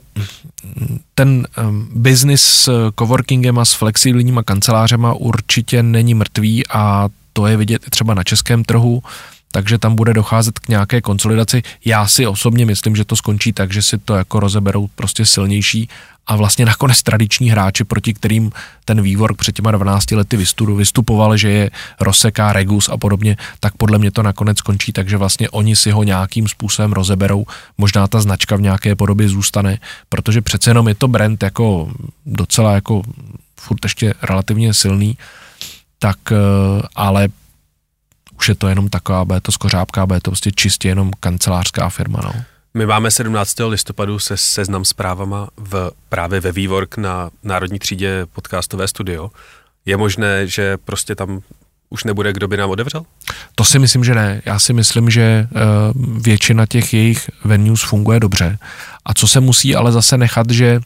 ten 1.16 1.48
um, 1.58 1.90
biznis 1.96 2.42
s 2.42 2.92
coworkingem 3.00 3.60
a 3.60 3.66
s 3.66 3.74
flexibilníma 3.74 4.44
kancelářema 4.44 5.14
určitě 5.14 5.84
není 5.84 6.14
mrtvý 6.14 6.68
a 6.68 7.10
to 7.34 7.48
je 7.48 7.58
vidět 7.58 7.82
třeba 7.90 8.14
na 8.14 8.24
českém 8.24 8.64
trhu, 8.64 9.04
takže 9.52 9.78
tam 9.78 9.96
bude 9.96 10.14
docházet 10.14 10.60
k 10.60 10.68
nějaké 10.68 11.02
konsolidaci. 11.02 11.64
Já 11.86 12.08
si 12.08 12.28
osobně 12.28 12.66
myslím, 12.66 12.96
že 12.96 13.06
to 13.06 13.16
skončí 13.16 13.54
tak, 13.54 13.74
že 13.74 13.82
si 13.82 13.98
to 13.98 14.16
jako 14.16 14.40
rozeberou 14.40 14.88
prostě 14.96 15.26
silnější 15.26 15.90
a 16.28 16.36
vlastně 16.36 16.66
nakonec 16.66 17.04
tradiční 17.04 17.50
hráči, 17.50 17.84
proti 17.84 18.14
kterým 18.14 18.52
ten 18.86 19.02
vývor 19.02 19.36
před 19.36 19.52
těma 19.52 19.72
12 19.72 20.12
lety 20.12 20.38
vystupoval, 20.76 21.38
že 21.38 21.50
je 21.50 21.70
rozseká 22.00 22.54
Regus 22.54 22.90
a 22.90 22.98
podobně, 22.98 23.38
tak 23.60 23.74
podle 23.78 23.98
mě 23.98 24.12
to 24.12 24.24
nakonec 24.24 24.58
skončí, 24.58 24.92
takže 24.92 25.18
vlastně 25.18 25.50
oni 25.50 25.76
si 25.76 25.92
ho 25.92 26.04
nějakým 26.04 26.48
způsobem 26.48 26.94
rozeberou, 26.94 27.46
možná 27.78 28.08
ta 28.08 28.22
značka 28.22 28.56
v 28.56 28.62
nějaké 28.62 28.96
podobě 28.96 29.30
zůstane, 29.30 29.80
protože 30.10 30.42
přece 30.42 30.70
jenom 30.70 30.88
je 30.88 30.96
to 30.96 31.08
brand 31.08 31.44
jako 31.44 31.92
docela 32.26 32.74
jako 32.74 33.02
furt 33.60 33.86
ještě 33.86 34.14
relativně 34.22 34.74
silný, 34.74 35.18
tak 36.00 36.18
eh, 36.32 36.36
ale 36.96 37.28
už 38.38 38.50
je 38.50 38.56
to 38.56 38.68
jenom 38.68 38.90
taková, 38.90 39.26
bude 39.26 39.42
to 39.42 39.52
skořápka, 39.52 40.06
bude 40.06 40.20
to 40.20 40.32
prostě 40.32 40.52
čistě 40.52 40.88
jenom 40.88 41.12
kancelářská 41.20 41.90
firma, 41.90 42.20
no. 42.24 42.34
My 42.74 42.86
máme 42.86 43.12
17. 43.12 43.56
listopadu 43.68 44.20
se 44.20 44.38
seznam 44.38 44.86
zprávama 44.86 45.48
v, 45.58 45.92
právě 46.10 46.40
ve 46.40 46.52
Vývork 46.52 46.98
na 46.98 47.30
Národní 47.44 47.80
třídě 47.80 48.26
podcastové 48.34 48.88
studio. 48.88 49.32
Je 49.86 49.98
možné, 49.98 50.48
že 50.48 50.78
prostě 50.78 51.16
tam 51.16 51.42
už 51.90 52.04
nebude, 52.04 52.34
kdo 52.34 52.48
by 52.48 52.58
nám 52.58 52.70
otevřel? 52.70 53.06
To 53.56 53.64
si 53.64 53.80
myslím, 53.80 54.04
že 54.04 54.16
ne. 54.16 54.42
Já 54.46 54.60
si 54.60 54.74
myslím, 54.74 55.10
že 55.10 55.48
uh, 55.52 56.22
většina 56.22 56.66
těch 56.66 56.94
jejich 56.94 57.30
venues 57.44 57.84
funguje 57.84 58.20
dobře. 58.20 58.58
A 59.06 59.14
co 59.14 59.28
se 59.28 59.40
musí 59.40 59.76
ale 59.76 59.92
zase 59.92 60.18
nechat, 60.18 60.50
že 60.50 60.80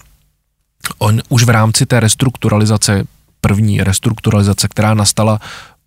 on 0.98 1.22
už 1.30 1.44
v 1.44 1.50
rámci 1.50 1.86
té 1.86 2.00
restrukturalizace, 2.00 3.04
první 3.42 3.84
restrukturalizace, 3.84 4.68
která 4.68 4.94
nastala 4.94 5.40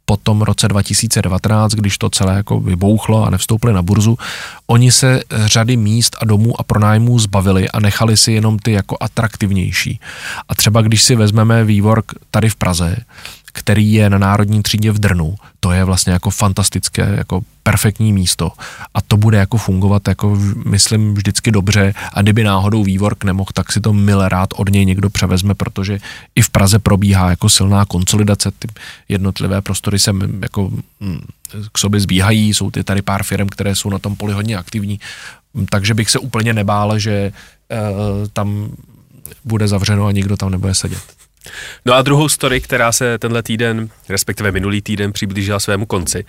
po 0.05 0.17
tom 0.17 0.43
roce 0.43 0.69
2019, 0.69 1.73
když 1.73 1.99
to 1.99 2.11
celé 2.11 2.37
jako 2.37 2.61
vybouchlo 2.61 3.25
a 3.25 3.31
nevstoupili 3.31 3.73
na 3.73 3.83
burzu, 3.83 4.19
oni 4.67 4.93
se 4.93 5.21
řady 5.45 5.77
míst 5.77 6.17
a 6.21 6.25
domů 6.25 6.61
a 6.61 6.63
pronájmů 6.63 7.19
zbavili 7.19 7.69
a 7.69 7.81
nechali 7.81 8.17
si 8.17 8.33
jenom 8.33 8.59
ty 8.59 8.73
jako 8.73 8.97
atraktivnější. 9.01 10.01
A 10.49 10.55
třeba 10.55 10.83
když 10.83 11.03
si 11.03 11.17
vezmeme 11.17 11.65
vývork 11.65 12.05
tady 12.31 12.49
v 12.49 12.57
Praze, 12.57 12.97
který 13.55 13.93
je 13.93 14.11
na 14.11 14.19
národní 14.19 14.63
třídě 14.63 14.93
v 14.93 14.99
Drnu, 14.99 15.35
to 15.61 15.73
je 15.73 15.85
vlastně 15.85 16.13
jako 16.13 16.31
fantastické, 16.31 17.15
jako 17.17 17.41
perfektní 17.63 18.13
místo. 18.13 18.53
A 18.95 19.01
to 19.01 19.17
bude 19.17 19.39
jako 19.39 19.57
fungovat 19.59 20.09
jako 20.09 20.39
myslím 20.67 21.15
vždycky 21.15 21.51
dobře. 21.51 21.95
A 22.13 22.23
kdyby 22.23 22.45
náhodou 22.45 22.85
vývork 22.85 23.25
nemohl, 23.25 23.51
tak 23.55 23.73
si 23.73 23.81
to 23.81 23.93
mile 23.93 24.29
rád 24.29 24.49
od 24.57 24.71
něj 24.71 24.87
někdo 24.87 25.11
převezme, 25.11 25.55
protože 25.55 25.99
i 26.35 26.43
v 26.43 26.51
Praze 26.51 26.79
probíhá 26.79 27.31
jako 27.31 27.49
silná 27.49 27.85
konsolidace, 27.85 28.51
ty 28.51 28.69
jednotlivé 29.09 29.63
prostory 29.63 29.99
se 29.99 30.13
jako 30.43 30.71
mm, 31.01 31.21
k 31.73 31.79
sobě 31.79 32.01
zbíhají, 32.01 32.55
jsou 32.55 32.71
ty 32.71 32.85
tady 32.85 33.03
pár 33.03 33.23
firm, 33.23 33.49
které 33.49 33.77
jsou 33.77 33.91
na 33.91 33.99
tom 33.99 34.17
poli 34.17 34.33
hodně 34.33 34.57
aktivní, 34.57 35.01
takže 35.71 35.95
bych 35.95 36.11
se 36.11 36.19
úplně 36.19 36.53
nebál, 36.53 36.99
že 36.99 37.33
uh, 37.71 38.29
tam 38.33 38.71
bude 39.45 39.69
zavřeno 39.69 40.07
a 40.07 40.13
nikdo 40.13 40.37
tam 40.37 40.51
nebude 40.51 40.75
sedět. 40.75 41.24
No 41.85 41.95
a 41.95 42.03
druhou 42.03 42.29
story, 42.29 42.61
která 42.61 42.93
se 42.93 43.19
tenhle 43.19 43.43
týden, 43.43 43.89
respektive 44.09 44.53
minulý 44.53 44.83
týden 44.83 45.13
přiblížila 45.13 45.61
svému 45.61 45.87
konci, 45.87 46.25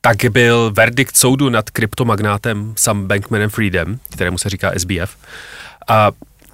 tak 0.00 0.16
byl 0.30 0.72
verdikt 0.76 1.16
soudu 1.16 1.48
nad 1.48 1.70
kryptomagnátem 1.70 2.74
Sam 2.76 3.06
Bankmanem 3.06 3.50
Freedom, 3.50 3.98
kterému 4.10 4.38
se 4.38 4.48
říká 4.48 4.72
SBF. 4.76 5.16
A 5.88 6.10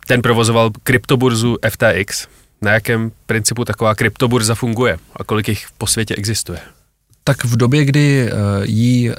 ten 0.06 0.22
provozoval 0.22 0.70
kryptoburzu 0.82 1.56
FTX. 1.70 2.26
Na 2.62 2.72
jakém 2.72 3.12
principu 3.26 3.64
taková 3.64 3.94
kryptoburza 3.94 4.54
funguje 4.54 4.98
a 5.16 5.24
kolik 5.24 5.48
jich 5.48 5.66
po 5.78 5.86
světě 5.86 6.14
existuje? 6.14 6.58
Tak 7.24 7.44
v 7.44 7.56
době, 7.56 7.84
kdy 7.84 8.32
uh, 8.32 8.38
jí 8.62 9.10
uh, 9.10 9.16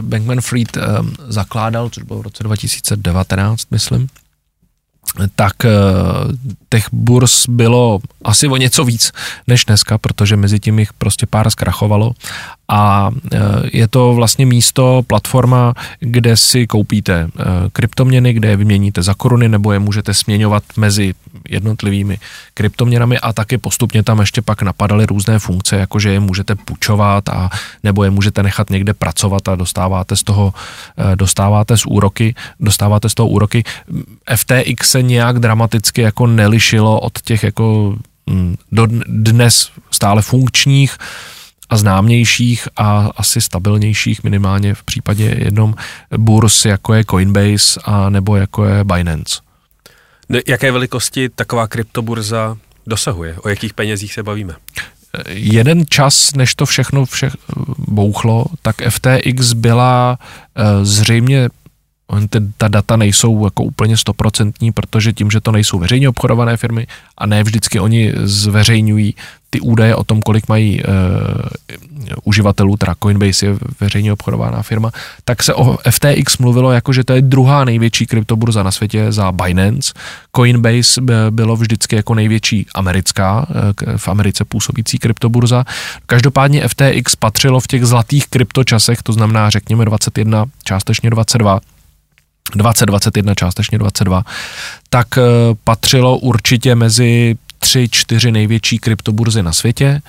Bankman 0.00 0.40
Fried 0.40 0.76
um, 0.76 1.14
zakládal, 1.28 1.90
což 1.90 2.02
bylo 2.02 2.18
v 2.18 2.22
roce 2.22 2.42
2019, 2.42 3.66
myslím, 3.70 4.08
tak 5.36 5.52
uh, 5.64 5.70
těch 6.70 6.86
burs 6.92 7.46
bylo 7.48 7.98
asi 8.24 8.48
o 8.48 8.56
něco 8.56 8.84
víc 8.84 9.12
než 9.46 9.64
dneska, 9.64 9.98
protože 9.98 10.36
mezi 10.36 10.60
tím 10.60 10.78
jich 10.78 10.92
prostě 10.92 11.26
pár 11.26 11.50
zkrachovalo 11.50 12.12
a 12.70 13.10
e, 13.32 13.38
je 13.72 13.88
to 13.88 14.14
vlastně 14.14 14.46
místo, 14.46 15.02
platforma, 15.06 15.74
kde 16.00 16.36
si 16.36 16.66
koupíte 16.66 17.14
e, 17.14 17.28
kryptoměny, 17.72 18.32
kde 18.32 18.48
je 18.48 18.56
vyměníte 18.56 19.02
za 19.02 19.14
koruny 19.14 19.48
nebo 19.48 19.72
je 19.72 19.78
můžete 19.78 20.14
směňovat 20.14 20.62
mezi 20.76 21.14
jednotlivými 21.48 22.18
kryptoměnami 22.54 23.18
a 23.18 23.32
taky 23.32 23.58
postupně 23.58 24.02
tam 24.02 24.20
ještě 24.20 24.42
pak 24.42 24.62
napadaly 24.62 25.06
různé 25.06 25.38
funkce, 25.38 25.76
jakože 25.76 26.12
je 26.12 26.20
můžete 26.20 26.54
půjčovat 26.54 27.28
a 27.28 27.50
nebo 27.82 28.04
je 28.04 28.10
můžete 28.10 28.42
nechat 28.42 28.70
někde 28.70 28.94
pracovat 28.94 29.48
a 29.48 29.56
dostáváte 29.56 30.16
z 30.16 30.22
toho, 30.22 30.54
dostáváte 31.14 31.76
z 31.76 31.86
úroky, 31.86 32.34
dostáváte 32.60 33.08
z 33.08 33.14
toho 33.14 33.28
úroky. 33.28 33.64
FTX 34.36 34.90
se 34.90 34.99
nějak 35.02 35.38
dramaticky 35.38 36.00
jako 36.00 36.26
nelišilo 36.26 37.00
od 37.00 37.20
těch 37.20 37.42
jako 37.42 37.96
mm, 38.26 38.56
do 38.72 38.86
dnes 39.06 39.70
stále 39.90 40.22
funkčních 40.22 40.96
a 41.70 41.76
známějších 41.76 42.68
a 42.76 43.10
asi 43.16 43.40
stabilnějších 43.40 44.24
minimálně 44.24 44.74
v 44.74 44.82
případě 44.82 45.36
jednom 45.38 45.74
burs, 46.16 46.64
jako 46.64 46.94
je 46.94 47.04
Coinbase 47.04 47.80
a 47.84 48.10
nebo 48.10 48.36
jako 48.36 48.64
je 48.64 48.84
Binance. 48.84 49.40
Jaké 50.46 50.72
velikosti 50.72 51.28
taková 51.28 51.66
kryptoburza 51.66 52.56
dosahuje? 52.86 53.36
O 53.42 53.48
jakých 53.48 53.74
penězích 53.74 54.14
se 54.14 54.22
bavíme? 54.22 54.54
Jeden 55.28 55.84
čas, 55.88 56.34
než 56.34 56.54
to 56.54 56.66
všechno 56.66 57.06
vše 57.06 57.30
bouchlo, 57.78 58.44
tak 58.62 58.76
FTX 58.88 59.52
byla 59.52 60.18
eh, 60.56 60.84
zřejmě 60.84 61.48
ty, 62.30 62.38
ta 62.56 62.68
data 62.68 62.96
nejsou 62.96 63.44
jako 63.44 63.64
úplně 63.64 63.96
stoprocentní, 63.96 64.72
protože 64.72 65.12
tím, 65.12 65.30
že 65.30 65.40
to 65.40 65.52
nejsou 65.52 65.78
veřejně 65.78 66.08
obchodované 66.08 66.56
firmy 66.56 66.86
a 67.18 67.26
ne 67.26 67.42
vždycky 67.42 67.80
oni 67.80 68.12
zveřejňují 68.16 69.14
ty 69.50 69.60
údaje 69.60 69.94
o 69.94 70.04
tom, 70.04 70.22
kolik 70.22 70.48
mají 70.48 70.82
uh, 70.82 70.90
uživatelů, 72.24 72.76
teda 72.76 72.94
Coinbase 73.02 73.46
je 73.46 73.56
veřejně 73.80 74.12
obchodovaná 74.12 74.62
firma, 74.62 74.90
tak 75.24 75.42
se 75.42 75.54
o 75.54 75.78
FTX 75.90 76.38
mluvilo 76.38 76.72
jako, 76.72 76.92
že 76.92 77.04
to 77.04 77.12
je 77.12 77.22
druhá 77.22 77.64
největší 77.64 78.06
kryptoburza 78.06 78.62
na 78.62 78.70
světě 78.70 79.12
za 79.12 79.32
Binance. 79.32 79.92
Coinbase 80.36 81.00
bylo 81.30 81.56
vždycky 81.56 81.96
jako 81.96 82.14
největší 82.14 82.66
americká, 82.74 83.46
uh, 83.48 83.96
v 83.96 84.08
Americe 84.08 84.44
působící 84.44 84.98
kryptoburza. 84.98 85.64
Každopádně 86.06 86.68
FTX 86.68 87.16
patřilo 87.16 87.60
v 87.60 87.66
těch 87.66 87.86
zlatých 87.86 88.28
kryptočasech, 88.28 89.02
to 89.02 89.12
znamená 89.12 89.50
řekněme 89.50 89.84
21, 89.84 90.44
částečně 90.64 91.10
22, 91.10 91.60
2021, 92.54 93.34
částečně 93.34 93.78
22, 93.78 94.22
tak 94.88 95.18
eh, 95.18 95.22
patřilo 95.64 96.18
určitě 96.18 96.74
mezi 96.74 97.36
tři, 97.58 97.88
čtyři 97.90 98.32
největší 98.32 98.78
kryptoburzy 98.78 99.42
na 99.42 99.52
světě 99.52 100.02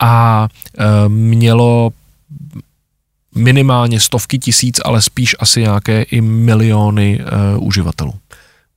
a 0.00 0.48
eh, 0.78 0.84
mělo 1.08 1.92
minimálně 3.34 4.00
stovky 4.00 4.38
tisíc, 4.38 4.80
ale 4.84 5.02
spíš 5.02 5.36
asi 5.38 5.60
nějaké 5.60 6.02
i 6.02 6.20
miliony 6.20 7.20
uh, 7.56 7.66
uživatelů. 7.66 8.14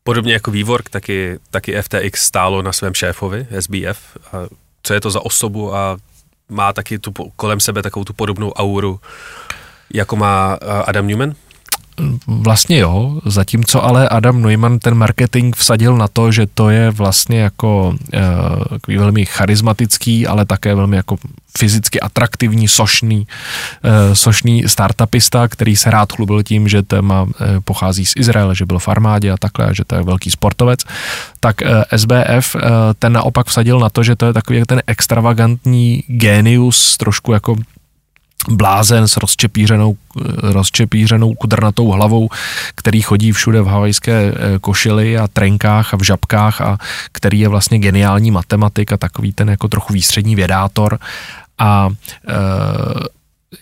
Podobně 0.04 0.34
jako 0.34 0.52
Vývork, 0.52 0.90
taky, 0.90 1.40
taky 1.52 1.82
FTX 1.82 2.26
stálo 2.26 2.62
na 2.62 2.74
svém 2.74 2.94
šéfovi, 2.94 3.48
SBF. 3.60 4.18
A 4.34 4.38
co 4.84 4.94
je 4.94 5.02
to 5.02 5.12
za 5.12 5.26
osobu 5.26 5.76
a 5.76 5.98
má 6.50 6.74
taky 6.74 7.00
tu, 7.00 7.12
kolem 7.36 7.60
sebe 7.60 7.82
takovou 7.82 8.04
tu 8.04 8.14
podobnou 8.14 8.52
auru, 8.52 9.00
jako 9.94 10.16
má 10.16 10.54
Adam 10.86 11.08
Newman? 11.08 11.34
Vlastně 12.27 12.77
jo, 12.77 13.19
zatímco 13.25 13.84
ale 13.84 14.10
Adam 14.10 14.41
Neumann 14.41 14.80
ten 14.80 14.95
marketing 14.95 15.56
vsadil 15.56 15.97
na 15.97 16.08
to, 16.08 16.32
že 16.32 16.47
to 16.54 16.69
je 16.69 16.91
vlastně 16.91 17.39
jako 17.39 17.95
uh, 18.88 18.97
velmi 18.97 19.25
charismatický, 19.25 20.27
ale 20.27 20.45
také 20.45 20.75
velmi 20.75 20.95
jako 20.95 21.17
fyzicky 21.58 21.99
atraktivní, 21.99 22.67
sošný, 22.67 23.27
uh, 23.84 24.13
sošný 24.13 24.63
startupista, 24.67 25.47
který 25.47 25.75
se 25.75 25.91
rád 25.91 26.12
chlubil 26.12 26.43
tím, 26.43 26.67
že 26.67 26.82
téma 26.82 27.21
uh, 27.21 27.30
pochází 27.63 28.06
z 28.06 28.13
Izraele, 28.15 28.56
že 28.56 28.65
byl 28.65 28.80
v 28.80 28.88
armádě 28.88 29.32
a 29.32 29.38
takhle, 29.38 29.75
že 29.75 29.84
to 29.86 29.95
je 29.95 30.04
velký 30.04 30.32
sportovec, 30.32 30.80
tak 31.39 31.62
uh, 31.62 31.67
SBF 31.95 32.56
uh, 32.56 32.62
ten 32.99 33.13
naopak 33.13 33.47
vsadil 33.47 33.80
na 33.80 33.89
to, 33.89 34.04
že 34.04 34.15
to 34.15 34.25
je 34.25 34.34
takový 34.34 34.63
ten 34.67 34.82
extravagantní 34.88 36.04
genius, 36.08 36.97
trošku 36.97 37.34
jako 37.34 37.56
blázen 38.49 39.08
s 39.08 39.17
rozčepířenou, 39.17 39.95
rozčepířenou 40.41 41.34
kudrnatou 41.34 41.89
hlavou, 41.91 42.30
který 42.75 43.01
chodí 43.01 43.32
všude 43.32 43.62
v 43.62 43.67
havajské 43.67 44.13
eh, 44.13 44.60
košili 44.60 45.17
a 45.17 45.27
trenkách 45.27 45.93
a 45.93 45.97
v 45.97 46.04
žabkách 46.04 46.62
a 46.62 46.77
který 47.12 47.39
je 47.39 47.47
vlastně 47.47 47.80
geniální 47.80 48.32
matematik 48.32 48.91
a 48.91 48.97
takový 48.97 49.34
ten 49.34 49.49
jako 49.49 49.67
trochu 49.67 49.93
výstřední 49.93 50.36
vědátor. 50.36 50.99
A 51.60 51.89
e, 52.27 52.34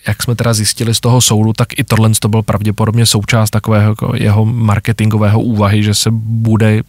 jak 0.06 0.22
jsme 0.22 0.34
teda 0.34 0.54
zjistili 0.54 0.94
z 0.94 1.00
toho 1.00 1.20
soudu, 1.20 1.52
tak 1.52 1.78
i 1.78 1.84
tohle 1.84 2.10
to 2.20 2.28
byl 2.28 2.42
pravděpodobně 2.42 3.06
součást 3.06 3.50
takového 3.50 3.90
jako 3.90 4.12
jeho 4.14 4.44
marketingového 4.44 5.40
úvahy, 5.40 5.82
že 5.82 5.94
se 5.94 6.10
bude 6.10 6.80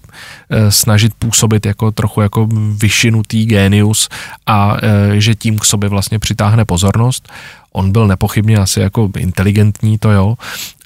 e, 0.50 0.72
snažit 0.72 1.14
působit 1.14 1.66
jako 1.66 1.92
trochu 1.92 2.22
jako 2.22 2.48
vyšinutý 2.78 3.46
genius 3.46 4.10
a 4.46 4.78
e, 4.82 5.22
že 5.22 5.36
tím 5.36 5.60
k 5.60 5.66
sobě 5.66 5.90
vlastně 5.90 6.20
přitáhne 6.20 6.66
pozornost. 6.66 7.30
On 7.72 7.92
byl 7.92 8.08
nepochybně 8.08 8.58
asi 8.58 8.80
jako 8.80 9.10
inteligentní, 9.18 9.98
to 9.98 10.12
jo, 10.12 10.36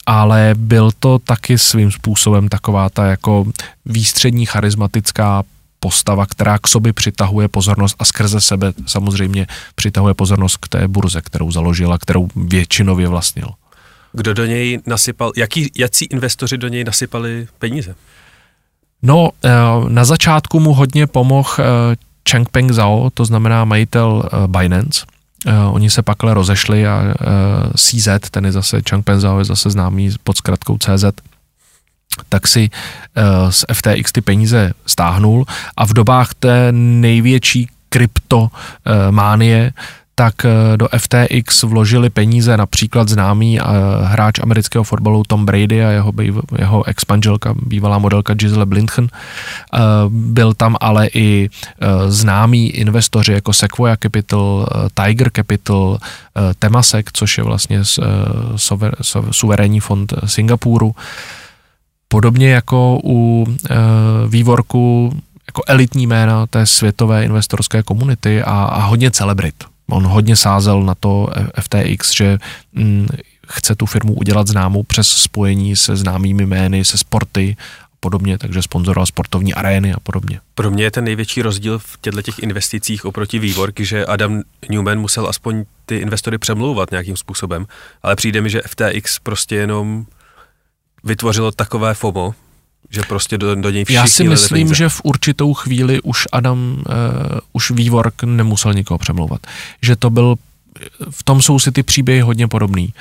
ale 0.06 0.56
byl 0.58 0.92
to 1.00 1.20
taky 1.20 1.58
svým 1.58 1.92
způsobem 1.92 2.50
taková 2.50 2.90
ta 2.90 3.06
jako 3.06 3.46
výstřední 3.86 4.46
charismatická 4.46 5.44
postava, 5.86 6.26
která 6.26 6.58
k 6.58 6.68
sobě 6.68 6.94
přitahuje 6.94 7.48
pozornost 7.48 7.96
a 8.00 8.06
skrze 8.06 8.42
sebe 8.42 8.74
samozřejmě 8.86 9.48
přitahuje 9.76 10.14
pozornost 10.14 10.58
k 10.58 10.68
té 10.68 10.88
burze, 10.88 11.22
kterou 11.22 11.52
založila, 11.52 11.98
kterou 11.98 12.28
většinově 12.36 13.08
vlastnil. 13.08 13.50
Kdo 14.14 14.34
do 14.34 14.46
něj 14.46 14.80
nasypal, 14.86 15.32
jaký, 15.38 15.72
jaký 15.78 16.06
investoři 16.06 16.58
do 16.58 16.68
něj 16.68 16.84
nasypali 16.84 17.48
peníze? 17.60 17.96
No, 19.04 19.30
eh, 19.46 19.50
na 19.88 20.06
začátku 20.06 20.60
mu 20.60 20.74
hodně 20.74 21.08
pomohl 21.08 21.50
eh, 21.60 21.96
Changpeng 22.30 22.72
Zhao, 22.72 23.10
to 23.14 23.26
znamená 23.26 23.66
majitel 23.66 24.26
eh, 24.26 24.48
Binance, 24.48 25.06
oni 25.72 25.90
se 25.90 26.02
pakle 26.02 26.34
rozešli 26.34 26.88
a 26.88 27.14
CZ, 27.78 28.08
ten 28.32 28.46
je 28.46 28.52
zase 28.52 28.82
Changpeng 28.90 29.22
Zhao, 29.22 29.40
je 29.40 29.46
zase 29.46 29.70
známý 29.70 30.10
pod 30.24 30.38
zkratkou 30.38 30.78
CZ, 30.78 31.06
tak 32.30 32.48
si 32.48 32.70
uh, 32.70 33.52
z 33.52 33.66
FTX 33.74 34.12
ty 34.12 34.22
peníze 34.22 34.74
stáhnul 34.86 35.46
a 35.78 35.86
v 35.86 35.94
dobách 35.94 36.34
té 36.34 36.68
největší 36.72 37.68
kryptománie 37.90 39.74
tak 40.16 40.46
eh, 40.46 40.78
do 40.78 40.88
FTX 40.98 41.64
vložili 41.64 42.10
peníze 42.10 42.58
například 42.58 43.10
známý 43.10 43.60
eh, 43.60 43.64
hráč 44.04 44.40
amerického 44.40 44.84
fotbalu 44.84 45.24
Tom 45.28 45.46
Brady 45.46 45.86
a 45.86 45.90
jeho, 45.90 46.14
jeho 46.58 46.88
ex-manželka, 46.88 47.54
bývalá 47.62 48.00
modelka 48.00 48.34
Gisele 48.34 48.66
Blindchen. 48.66 49.08
Eh, 49.12 49.80
byl 50.10 50.54
tam 50.54 50.76
ale 50.82 51.08
i 51.14 51.50
známý 52.08 52.70
investoři 52.70 53.34
jako 53.34 53.54
Sequoia 53.54 53.98
Capital, 53.98 54.68
Tiger 54.94 55.30
Capital, 55.36 55.98
Temasek, 56.60 57.10
což 57.14 57.38
je 57.38 57.44
vlastně 57.44 57.82
suverénní 59.32 59.80
fond 59.80 60.14
Singapuru. 60.26 60.96
Podobně 62.08 62.50
jako 62.50 63.00
u 63.04 63.46
vývorku 64.28 65.14
jako 65.48 65.62
elitní 65.68 66.08
jména 66.08 66.48
té 66.48 66.66
světové 66.66 67.26
investorské 67.26 67.84
komunity 67.84 68.42
a, 68.42 68.52
a 68.52 68.86
hodně 68.86 69.12
celebrit. 69.12 69.56
On 69.90 70.08
hodně 70.08 70.36
sázel 70.36 70.84
na 70.84 70.96
to 70.96 71.28
FTX, 71.62 72.16
že 72.16 72.38
mm, 72.74 73.08
chce 73.48 73.76
tu 73.76 73.86
firmu 73.86 74.14
udělat 74.14 74.48
známou 74.48 74.84
přes 74.84 75.08
spojení 75.08 75.76
se 75.76 75.96
známými 75.96 76.46
jmény, 76.46 76.86
se 76.86 76.98
sporty 76.98 77.58
a 77.82 77.96
podobně, 78.00 78.38
takže 78.38 78.62
sponzoroval 78.62 79.06
sportovní 79.06 79.54
arény 79.54 79.94
a 79.94 80.00
podobně. 80.00 80.40
Pro 80.56 80.72
mě 80.72 80.84
je 80.84 80.92
ten 80.92 81.04
největší 81.04 81.42
rozdíl 81.42 81.80
v 81.80 81.98
těchto 82.02 82.22
těch 82.22 82.40
investicích 82.40 83.06
oproti 83.06 83.40
Vývork, 83.40 83.80
že 83.80 84.06
Adam 84.06 84.42
Newman 84.70 85.00
musel 85.00 85.28
aspoň 85.28 85.64
ty 85.86 85.98
investory 85.98 86.38
přemlouvat 86.38 86.92
nějakým 86.92 87.18
způsobem, 87.18 87.68
ale 88.04 88.16
přijde 88.16 88.42
mi, 88.42 88.50
že 88.50 88.62
FTX 88.68 89.20
prostě 89.20 89.56
jenom 89.56 90.06
vytvořilo 91.06 91.52
takové 91.52 91.94
FOMO, 91.94 92.34
Že 92.90 93.02
prostě 93.02 93.38
do, 93.38 93.56
do 93.56 93.70
něj 93.70 93.86
všichni 93.86 93.96
Já 93.96 94.08
si 94.08 94.24
myslím, 94.24 94.68
peníze. 94.68 94.76
že 94.76 94.90
v 94.90 95.02
určitou 95.04 95.54
chvíli 95.54 96.02
už 96.02 96.28
Adam, 96.32 96.78
uh, 96.78 96.84
už 97.54 97.72
vývork 97.72 98.24
nemusel 98.24 98.74
nikoho 98.74 98.98
přemlouvat. 98.98 99.48
Že 99.82 99.96
to 99.96 100.10
byl, 100.10 100.36
v 101.10 101.24
tom 101.24 101.42
jsou 101.42 101.60
si 101.60 101.72
ty 101.72 101.84
příběhy 101.84 102.22
hodně 102.22 102.48
podobný 102.48 102.94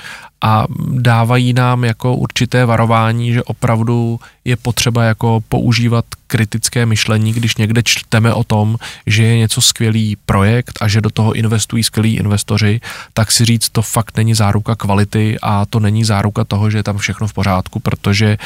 a 0.43 0.67
dávají 0.91 1.53
nám 1.53 1.85
jako 1.85 2.15
určité 2.15 2.65
varování, 2.65 3.33
že 3.33 3.43
opravdu 3.43 4.21
je 4.45 4.57
potřeba 4.57 5.05
jako 5.05 5.43
používat 5.49 6.05
kritické 6.27 6.87
myšlení, 6.87 7.33
když 7.33 7.57
někde 7.57 7.83
čteme 7.85 8.35
o 8.35 8.45
tom, 8.45 8.77
že 9.07 9.23
je 9.23 9.39
něco 9.39 9.61
skvělý 9.61 10.17
projekt 10.27 10.79
a 10.81 10.89
že 10.89 11.01
do 11.01 11.11
toho 11.11 11.33
investují 11.33 11.85
skvělí 11.85 12.17
investoři, 12.17 12.81
tak 13.15 13.33
si 13.33 13.45
říct, 13.45 13.69
to 13.69 13.83
fakt 13.83 14.17
není 14.17 14.35
záruka 14.35 14.75
kvality 14.75 15.37
a 15.43 15.67
to 15.67 15.81
není 15.81 16.05
záruka 16.05 16.45
toho, 16.45 16.71
že 16.71 16.79
je 16.79 16.83
tam 16.83 16.99
všechno 16.99 17.27
v 17.27 17.33
pořádku, 17.33 17.81
protože 17.81 18.37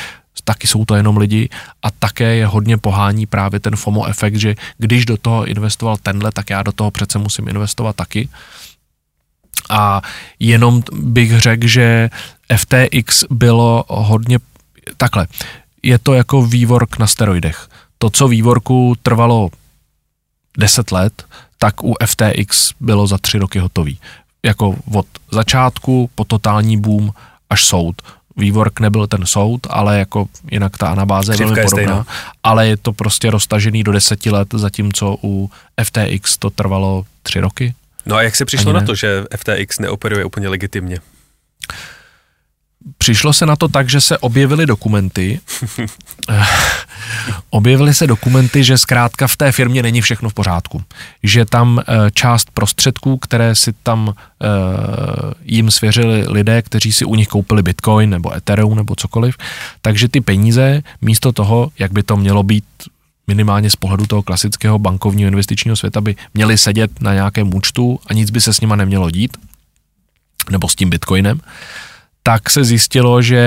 taky 0.45 0.67
jsou 0.67 0.85
to 0.85 0.95
jenom 0.95 1.17
lidi 1.17 1.49
a 1.83 1.91
také 1.91 2.37
je 2.37 2.47
hodně 2.47 2.79
pohání 2.79 3.27
právě 3.27 3.61
ten 3.61 3.77
FOMO 3.77 4.07
efekt, 4.07 4.37
že 4.37 4.55
když 4.79 5.07
do 5.07 5.17
toho 5.17 5.47
investoval 5.47 5.97
tenhle, 6.03 6.33
tak 6.33 6.51
já 6.51 6.63
do 6.63 6.73
toho 6.73 6.91
přece 6.91 7.19
musím 7.19 7.49
investovat 7.49 7.97
taky. 7.97 8.29
A 9.69 10.03
jenom 10.41 10.83
bych 10.93 11.41
řekl, 11.41 11.67
že 11.67 12.11
FTX 12.57 13.25
bylo 13.31 13.85
hodně 13.89 14.39
takhle. 14.97 15.27
Je 15.83 15.99
to 15.99 16.15
jako 16.15 16.43
vývork 16.43 16.99
na 16.99 17.07
steroidech. 17.07 17.69
To, 17.99 18.11
co 18.11 18.29
vývorku 18.29 18.95
trvalo 19.03 19.51
10 20.59 20.93
let, 20.93 21.25
tak 21.59 21.85
u 21.85 21.95
FTX 22.07 22.73
bylo 22.81 23.07
za 23.07 23.19
tři 23.19 23.39
roky 23.39 23.59
hotový. 23.59 23.99
Jako 24.45 24.77
od 24.95 25.07
začátku 25.33 26.11
po 26.15 26.25
totální 26.25 26.81
boom 26.81 27.11
až 27.51 27.65
soud. 27.65 28.03
Vývork 28.37 28.81
nebyl 28.81 29.07
ten 29.07 29.27
soud, 29.27 29.67
ale 29.71 29.99
jako 29.99 30.27
jinak 30.51 30.79
ta 30.79 30.89
anabáze 30.89 31.33
je 31.33 31.37
velmi 31.37 31.61
je 31.61 31.65
podobná. 31.65 31.85
stejná. 31.85 32.07
Ale 32.43 32.69
je 32.69 32.77
to 32.77 32.93
prostě 32.93 33.31
roztažený 33.31 33.85
do 33.85 33.93
deseti 33.93 34.31
let, 34.31 34.49
zatímco 34.53 35.17
u 35.23 35.51
FTX 35.85 36.39
to 36.39 36.51
trvalo 36.51 37.05
tři 37.23 37.41
roky. 37.41 37.75
No 38.09 38.17
a 38.17 38.23
jak 38.23 38.37
se 38.37 38.45
přišlo 38.45 38.71
Ani 38.71 38.75
na 38.75 38.81
ne. 38.81 38.87
to, 38.87 38.95
že 38.95 39.25
FTX 39.37 39.79
neoperuje 39.79 40.25
úplně 40.25 40.49
legitimně? 40.49 40.99
Přišlo 42.99 43.33
se 43.33 43.47
na 43.47 43.57
to 43.57 43.69
tak, 43.69 43.89
že 43.89 44.01
se 44.01 44.19
objevily 44.19 44.67
dokumenty. 44.67 45.41
Objevily 47.51 47.95
se 47.95 48.07
dokumenty, 48.07 48.65
že 48.65 48.79
zkrátka 48.79 49.27
v 49.27 49.37
té 49.37 49.53
firmě 49.53 49.83
není 49.83 50.01
všechno 50.01 50.31
v 50.31 50.35
pořádku. 50.35 50.83
Že 51.23 51.45
tam 51.45 51.81
eh, 51.81 52.11
část 52.11 52.51
prostředků, 52.55 53.17
které 53.17 53.55
si 53.55 53.73
tam 53.83 54.15
eh, 54.15 54.47
jim 55.45 55.71
svěřili 55.71 56.25
lidé, 56.29 56.63
kteří 56.63 56.93
si 56.93 57.05
u 57.05 57.15
nich 57.15 57.29
koupili 57.29 57.63
Bitcoin 57.63 58.11
nebo 58.11 58.37
Ethereum 58.37 58.77
nebo 58.77 58.95
cokoliv, 58.97 59.37
takže 59.81 60.09
ty 60.09 60.21
peníze 60.21 60.83
místo 61.01 61.33
toho, 61.33 61.71
jak 61.79 61.93
by 61.93 62.03
to 62.03 62.17
mělo 62.17 62.43
být 62.43 62.65
minimálně 63.29 63.71
z 63.71 63.77
pohledu 63.77 64.07
toho 64.07 64.23
klasického 64.23 64.79
bankovního 64.79 65.29
investičního 65.29 65.77
světa, 65.77 66.01
by 66.01 66.17
měly 66.35 66.59
sedět 66.59 67.01
na 67.01 67.15
nějakém 67.15 67.55
účtu 67.55 68.01
a 68.07 68.15
nic 68.15 68.31
by 68.31 68.41
se 68.41 68.53
s 68.53 68.61
nima 68.61 68.77
nemělo 68.77 69.11
dít, 69.11 69.37
nebo 70.51 70.69
s 70.69 70.75
tím 70.75 70.91
Bitcoinem, 70.91 71.41
tak 72.23 72.51
se 72.51 72.65
zjistilo, 72.65 73.23
že 73.23 73.43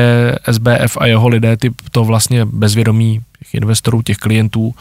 SBF 0.52 0.98
a 0.98 1.06
jeho 1.06 1.28
lidé 1.28 1.58
ty, 1.58 1.72
to 1.91 2.04
vlastně 2.04 2.46
bezvědomí 2.46 3.22
těch 3.39 3.54
investorů, 3.54 4.02
těch 4.02 4.17
klientů, 4.17 4.76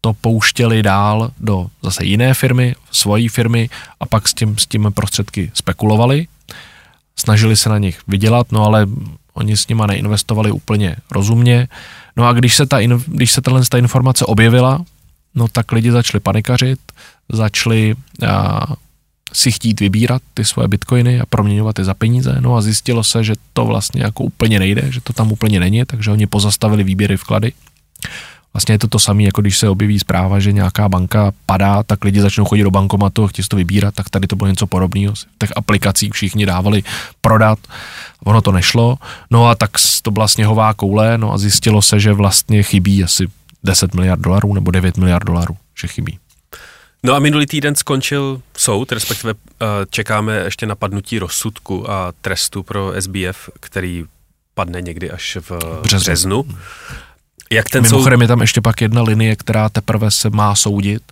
to 0.00 0.12
pouštěli 0.12 0.82
dál 0.82 1.30
do 1.40 1.66
zase 1.82 2.04
jiné 2.04 2.34
firmy, 2.34 2.74
svojí 2.90 3.28
firmy 3.28 3.70
a 4.00 4.06
pak 4.06 4.28
s 4.28 4.34
tím, 4.34 4.58
s 4.58 4.66
tím 4.66 4.92
prostředky 4.94 5.50
spekulovali. 5.54 6.26
Snažili 7.16 7.56
se 7.56 7.68
na 7.68 7.78
nich 7.78 8.00
vydělat, 8.08 8.52
no 8.52 8.64
ale 8.64 8.86
oni 9.34 9.56
s 9.56 9.68
nima 9.68 9.86
neinvestovali 9.86 10.50
úplně 10.50 10.96
rozumně. 11.10 11.68
No 12.16 12.26
a 12.26 12.32
když 12.32 12.54
se, 12.56 12.66
ta, 12.66 12.78
když 13.06 13.32
se 13.32 13.40
tahle 13.40 13.62
ta 13.68 13.78
informace 13.78 14.24
objevila, 14.24 14.84
no 15.34 15.48
tak 15.48 15.72
lidi 15.72 15.90
začali 15.90 16.20
panikařit, 16.20 16.80
začali 17.28 17.94
a, 18.28 18.66
si 19.32 19.52
chtít 19.52 19.80
vybírat 19.80 20.22
ty 20.34 20.44
svoje 20.44 20.68
bitcoiny 20.68 21.20
a 21.20 21.26
proměňovat 21.26 21.78
je 21.78 21.84
za 21.84 21.94
peníze. 21.94 22.36
No 22.40 22.56
a 22.56 22.62
zjistilo 22.62 23.04
se, 23.04 23.24
že 23.24 23.34
to 23.52 23.64
vlastně 23.64 24.02
jako 24.02 24.24
úplně 24.24 24.58
nejde, 24.58 24.92
že 24.92 25.00
to 25.00 25.12
tam 25.12 25.32
úplně 25.32 25.60
není, 25.60 25.84
takže 25.84 26.10
oni 26.10 26.26
pozastavili 26.26 26.84
výběry 26.84 27.16
vklady. 27.16 27.52
Vlastně 28.56 28.74
je 28.74 28.78
to 28.78 28.88
to 28.88 28.98
samé, 28.98 29.22
jako 29.22 29.40
když 29.40 29.58
se 29.58 29.68
objeví 29.68 29.98
zpráva, 29.98 30.40
že 30.40 30.52
nějaká 30.52 30.88
banka 30.88 31.32
padá, 31.46 31.82
tak 31.82 32.04
lidi 32.04 32.20
začnou 32.20 32.44
chodit 32.44 32.62
do 32.62 32.70
bankomatu 32.70 33.24
a 33.24 33.28
chtějí 33.28 33.44
si 33.44 33.48
to 33.48 33.56
vybírat, 33.56 33.94
tak 33.94 34.10
tady 34.10 34.26
to 34.26 34.36
bylo 34.36 34.48
něco 34.48 34.66
podobného. 34.66 35.14
V 35.14 35.38
těch 35.38 35.52
aplikacích 35.56 36.12
všichni 36.12 36.46
dávali 36.46 36.82
prodat, 37.20 37.58
ono 38.24 38.40
to 38.40 38.52
nešlo, 38.52 38.98
no 39.30 39.48
a 39.48 39.54
tak 39.54 39.70
to 40.02 40.10
byla 40.10 40.28
sněhová 40.28 40.74
koule, 40.74 41.18
no 41.18 41.32
a 41.32 41.38
zjistilo 41.38 41.82
se, 41.82 42.00
že 42.00 42.12
vlastně 42.12 42.62
chybí 42.62 43.04
asi 43.04 43.28
10 43.64 43.94
miliard 43.94 44.20
dolarů 44.20 44.54
nebo 44.54 44.70
9 44.70 44.96
miliard 44.96 45.26
dolarů, 45.26 45.56
že 45.80 45.88
chybí. 45.88 46.18
No 47.02 47.14
a 47.14 47.18
minulý 47.18 47.46
týden 47.46 47.74
skončil 47.74 48.40
soud, 48.56 48.92
respektive 48.92 49.34
eh, 49.34 49.66
čekáme 49.90 50.36
ještě 50.36 50.66
na 50.66 50.74
padnutí 50.74 51.18
rozsudku 51.18 51.90
a 51.90 52.12
trestu 52.20 52.62
pro 52.62 52.92
SBF, 53.00 53.50
který 53.60 54.04
padne 54.54 54.80
někdy 54.80 55.10
až 55.10 55.38
v 55.40 55.52
Březnu. 55.82 56.00
březnu. 56.00 56.44
Jak 57.50 57.70
ten. 57.70 57.82
Mimochodem 57.82 58.22
je 58.22 58.28
tam 58.28 58.40
ještě 58.40 58.60
pak 58.60 58.80
jedna 58.80 59.02
linie, 59.02 59.36
která 59.36 59.68
teprve 59.68 60.10
se 60.10 60.30
má 60.30 60.54
soudit 60.54 61.02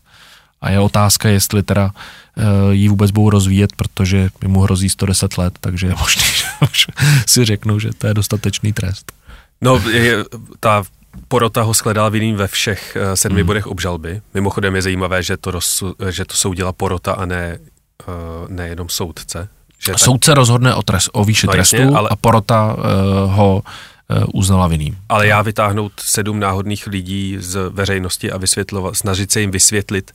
a 0.60 0.70
je 0.70 0.80
otázka, 0.80 1.28
jestli 1.28 1.62
teda 1.62 1.90
uh, 2.36 2.72
ji 2.72 2.88
vůbec 2.88 3.10
budou 3.10 3.30
rozvíjet, 3.30 3.76
protože 3.76 4.28
mu 4.46 4.60
hrozí 4.60 4.90
110 4.90 5.38
let, 5.38 5.54
takže 5.60 5.86
je 5.86 5.94
možný, 5.94 6.22
že 6.34 6.44
už 6.62 6.86
si 7.26 7.44
řeknou, 7.44 7.78
že 7.78 7.90
to 7.98 8.06
je 8.06 8.14
dostatečný 8.14 8.72
trest. 8.72 9.12
No, 9.60 9.82
je, 9.90 10.24
ta 10.60 10.82
porota 11.28 11.62
ho 11.62 11.74
shledala 11.74 12.08
vinným 12.08 12.36
ve 12.36 12.48
všech 12.48 12.96
eh, 12.96 13.16
sedmi 13.16 13.40
hmm. 13.40 13.46
bodech 13.46 13.66
obžalby. 13.66 14.22
Mimochodem 14.34 14.76
je 14.76 14.82
zajímavé, 14.82 15.22
že 15.22 15.36
to, 15.36 15.50
rozsu, 15.50 15.94
že 16.10 16.24
to 16.24 16.34
soudila 16.34 16.72
porota 16.72 17.12
a 17.12 17.24
ne, 17.24 17.58
eh, 17.58 18.12
ne 18.48 18.68
jenom 18.68 18.88
soudce. 18.88 19.48
Že 19.78 19.92
tak- 19.92 20.00
Soudce 20.00 20.34
rozhodne 20.34 20.74
o, 20.74 20.82
trest, 20.82 21.10
o 21.12 21.24
výši 21.24 21.46
No 21.46 21.52
trestu, 21.52 21.76
jasně, 21.76 21.96
ale- 21.96 22.08
a 22.08 22.16
porota 22.16 22.74
uh, 22.74 22.80
ho 23.34 23.56
uh, 23.56 23.62
uznala 24.32 24.66
vinným. 24.66 24.96
Ale 25.08 25.26
já 25.26 25.42
vytáhnout 25.42 25.92
sedm 26.00 26.40
náhodných 26.40 26.86
lidí 26.86 27.36
z 27.40 27.70
veřejnosti 27.70 28.32
a 28.32 28.38
vysvětlovat, 28.38 28.96
snažit 28.96 29.32
se 29.32 29.40
jim 29.40 29.50
vysvětlit 29.50 30.12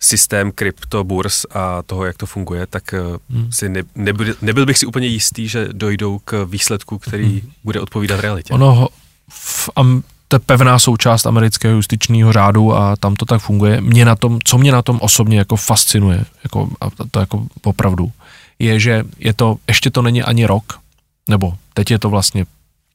systém 0.00 0.52
kryptoburs 0.52 1.44
a 1.50 1.82
toho, 1.82 2.04
jak 2.04 2.16
to 2.16 2.26
funguje, 2.26 2.66
tak 2.66 2.94
hmm. 3.30 3.52
si 3.52 3.68
ne, 3.68 3.82
nebyl, 3.94 4.34
nebyl 4.42 4.66
bych 4.66 4.78
si 4.78 4.86
úplně 4.86 5.06
jistý, 5.06 5.48
že 5.48 5.68
dojdou 5.72 6.18
k 6.24 6.44
výsledku, 6.44 6.98
který 6.98 7.40
hmm. 7.40 7.50
bude 7.64 7.80
odpovídat 7.80 8.20
realitě. 8.20 8.54
Ono 8.54 8.88
v, 9.28 9.70
am, 9.76 10.02
to 10.28 10.36
je 10.36 10.40
pevná 10.40 10.78
součást 10.78 11.26
amerického 11.26 11.74
justičního 11.74 12.32
řádu 12.32 12.74
a 12.76 12.96
tam 12.96 13.16
to 13.16 13.24
tak 13.24 13.42
funguje. 13.42 13.80
Mě 13.80 14.04
na 14.04 14.16
tom, 14.16 14.38
co 14.44 14.58
mě 14.58 14.72
na 14.72 14.82
tom 14.82 14.98
osobně 15.00 15.38
jako 15.38 15.56
fascinuje, 15.56 16.24
jako, 16.44 16.68
a 16.80 16.90
to, 16.90 17.04
to 17.10 17.20
jako 17.20 17.46
opravdu, 17.62 18.12
je, 18.58 18.80
že 18.80 19.04
je 19.18 19.32
to, 19.32 19.56
ještě 19.68 19.90
to 19.90 20.02
není 20.02 20.22
ani 20.22 20.46
rok, 20.46 20.78
nebo 21.28 21.54
teď 21.74 21.90
je 21.90 21.98
to 21.98 22.10
vlastně, 22.10 22.44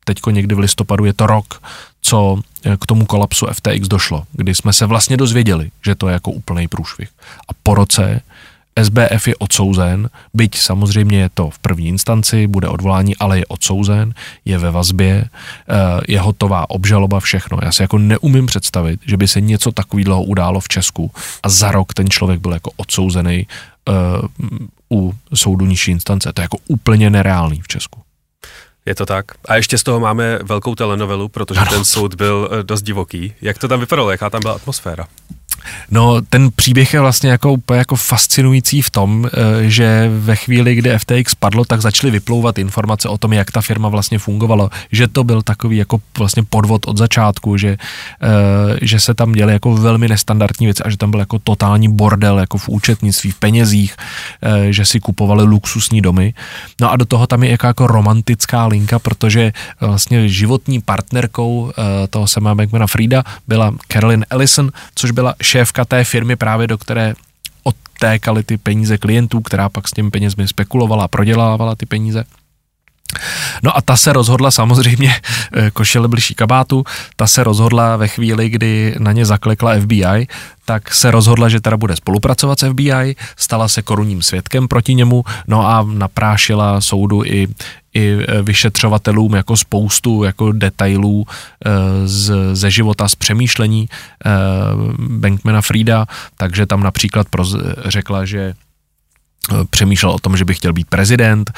teďko 0.05 0.31
někdy 0.31 0.55
v 0.55 0.59
listopadu 0.59 1.05
je 1.05 1.13
to 1.13 1.27
rok, 1.27 1.61
co 2.01 2.39
eh, 2.63 2.77
k 2.77 2.85
tomu 2.85 3.05
kolapsu 3.05 3.47
FTX 3.53 3.87
došlo, 3.87 4.23
kdy 4.31 4.55
jsme 4.55 4.73
se 4.73 4.85
vlastně 4.85 5.17
dozvěděli, 5.17 5.71
že 5.85 5.95
to 5.95 6.07
je 6.07 6.13
jako 6.13 6.31
úplný 6.31 6.67
průšvih. 6.67 7.09
A 7.47 7.51
po 7.63 7.75
roce 7.75 8.21
SBF 8.83 9.27
je 9.27 9.35
odsouzen, 9.35 10.09
byť 10.33 10.57
samozřejmě 10.57 11.19
je 11.19 11.29
to 11.33 11.49
v 11.49 11.59
první 11.59 11.87
instanci, 11.87 12.47
bude 12.47 12.67
odvolání, 12.67 13.17
ale 13.17 13.37
je 13.37 13.45
odsouzen, 13.45 14.13
je 14.45 14.57
ve 14.57 14.71
vazbě, 14.71 15.25
eh, 15.25 15.75
je 16.07 16.19
hotová 16.19 16.69
obžaloba, 16.69 17.19
všechno. 17.19 17.57
Já 17.61 17.71
si 17.71 17.81
jako 17.81 17.97
neumím 17.97 18.45
představit, 18.45 18.99
že 19.05 19.17
by 19.17 19.27
se 19.27 19.41
něco 19.41 19.71
takového 19.71 20.23
událo 20.23 20.59
v 20.59 20.67
Česku 20.67 21.11
a 21.43 21.49
za 21.49 21.71
rok 21.71 21.93
ten 21.93 22.09
člověk 22.09 22.39
byl 22.39 22.53
jako 22.53 22.71
odsouzený 22.77 23.47
uh, 23.89 24.27
u 24.93 25.13
soudu 25.33 25.65
nižší 25.65 25.91
instance. 25.91 26.33
To 26.33 26.41
je 26.41 26.43
jako 26.43 26.57
úplně 26.67 27.09
nereálný 27.09 27.61
v 27.61 27.67
Česku. 27.67 27.99
Je 28.85 28.95
to 28.95 29.05
tak. 29.05 29.25
A 29.45 29.55
ještě 29.55 29.77
z 29.77 29.83
toho 29.83 29.99
máme 29.99 30.39
velkou 30.43 30.75
telenovelu, 30.75 31.29
protože 31.29 31.59
Ano. 31.61 31.69
ten 31.71 31.85
soud 31.85 32.15
byl 32.15 32.49
eh, 32.51 32.63
dost 32.63 32.81
divoký. 32.81 33.33
Jak 33.41 33.57
to 33.57 33.67
tam 33.67 33.79
vypadalo? 33.79 34.11
Jaká 34.11 34.29
tam 34.29 34.41
byla 34.41 34.53
atmosféra? 34.53 35.07
No, 35.91 36.21
ten 36.21 36.49
příběh 36.55 36.93
je 36.93 36.99
vlastně 36.99 37.29
jako 37.29 37.53
úplně 37.53 37.79
jako 37.79 37.95
fascinující 37.95 38.81
v 38.81 38.89
tom, 38.89 39.25
eh, 39.25 39.69
že 39.69 40.09
ve 40.19 40.35
chvíli, 40.35 40.75
kdy 40.75 40.99
FTX 40.99 41.35
padlo, 41.35 41.65
tak 41.65 41.81
začaly 41.81 42.11
vyplouvat 42.11 42.57
informace 42.57 43.09
o 43.09 43.17
tom, 43.17 43.33
jak 43.33 43.51
ta 43.51 43.61
firma 43.61 43.89
vlastně 43.89 44.19
fungovala, 44.19 44.69
že 44.91 45.07
to 45.07 45.23
byl 45.23 45.41
takový 45.41 45.77
jako 45.77 46.01
vlastně 46.17 46.43
podvod 46.43 46.87
od 46.87 46.97
začátku, 46.97 47.57
že, 47.57 47.77
eh, 48.21 48.77
že 48.81 48.99
se 48.99 49.13
tam 49.13 49.31
děly 49.31 49.53
jako 49.53 49.75
velmi 49.75 50.07
nestandardní 50.07 50.65
věci 50.67 50.83
a 50.83 50.89
že 50.89 50.97
tam 50.97 51.11
byl 51.11 51.19
jako 51.19 51.39
totální 51.39 51.93
bordel 51.93 52.39
jako 52.39 52.57
v 52.57 52.69
účetnictví, 52.69 53.31
v 53.31 53.39
penězích, 53.39 53.95
eh, 54.41 54.73
že 54.73 54.85
si 54.85 54.99
kupovali 54.99 55.43
luxusní 55.43 56.01
domy. 56.01 56.33
No 56.81 56.91
a 56.91 56.95
do 56.95 57.05
toho 57.05 57.27
tam 57.27 57.43
je 57.43 57.51
jaká 57.51 57.67
jako 57.67 57.87
romantická 57.87 58.67
linka, 58.67 58.99
protože 58.99 59.51
vlastně 59.81 60.29
životní 60.29 60.81
partnerkou 60.81 61.71
toho 62.09 62.27
Sama 62.27 62.55
Bankmana 62.55 62.87
Frida 62.87 63.23
byla 63.47 63.73
Carolyn 63.87 64.25
Ellison, 64.29 64.71
což 64.95 65.11
byla 65.11 65.33
šéfka 65.49 65.85
té 65.85 66.03
firmy 66.03 66.35
právě, 66.35 66.67
do 66.67 66.77
které 66.77 67.13
odtékaly 67.63 68.43
ty 68.43 68.57
peníze 68.57 68.97
klientů, 68.97 69.41
která 69.41 69.69
pak 69.69 69.87
s 69.87 69.91
těmi 69.91 70.11
penězmi 70.11 70.47
spekulovala 70.47 71.07
prodělávala 71.07 71.75
ty 71.75 71.85
peníze. 71.85 72.23
No 73.63 73.77
a 73.77 73.81
ta 73.81 73.97
se 73.97 74.13
rozhodla 74.13 74.51
samozřejmě, 74.51 75.15
eh, 75.53 75.71
košile 75.71 76.07
blížší 76.07 76.35
kabátu, 76.35 76.83
ta 77.15 77.27
se 77.27 77.43
rozhodla 77.43 77.97
ve 77.97 78.07
chvíli, 78.07 78.49
kdy 78.49 78.95
na 78.99 79.11
ně 79.11 79.25
zaklekla 79.25 79.75
FBI, 79.75 80.27
tak 80.65 80.93
se 80.93 81.11
rozhodla, 81.11 81.49
že 81.49 81.61
teda 81.61 81.77
bude 81.77 81.95
spolupracovat 81.95 82.59
s 82.59 82.69
FBI, 82.69 83.15
stala 83.37 83.67
se 83.67 83.81
korunním 83.81 84.21
svědkem 84.21 84.67
proti 84.67 84.93
němu, 84.93 85.23
no 85.47 85.67
a 85.67 85.85
naprášila 85.93 86.81
soudu 86.81 87.23
i, 87.25 87.47
i 87.93 88.17
eh, 88.27 88.41
vyšetřovatelům 88.41 89.35
jako 89.35 89.57
spoustu 89.57 90.23
jako 90.23 90.51
detailů 90.51 91.25
eh, 91.27 91.71
z, 92.07 92.33
ze 92.53 92.71
života, 92.71 93.07
z 93.07 93.15
přemýšlení 93.15 93.89
Bankmana 94.99 95.61
Frida, 95.61 96.05
takže 96.37 96.65
tam 96.65 96.83
například 96.83 97.29
proz, 97.29 97.55
řekla, 97.85 98.25
že 98.25 98.53
přemýšlel 99.69 100.11
o 100.11 100.19
tom, 100.19 100.37
že 100.37 100.45
by 100.45 100.53
chtěl 100.53 100.73
být 100.73 100.87
prezident, 100.87 101.51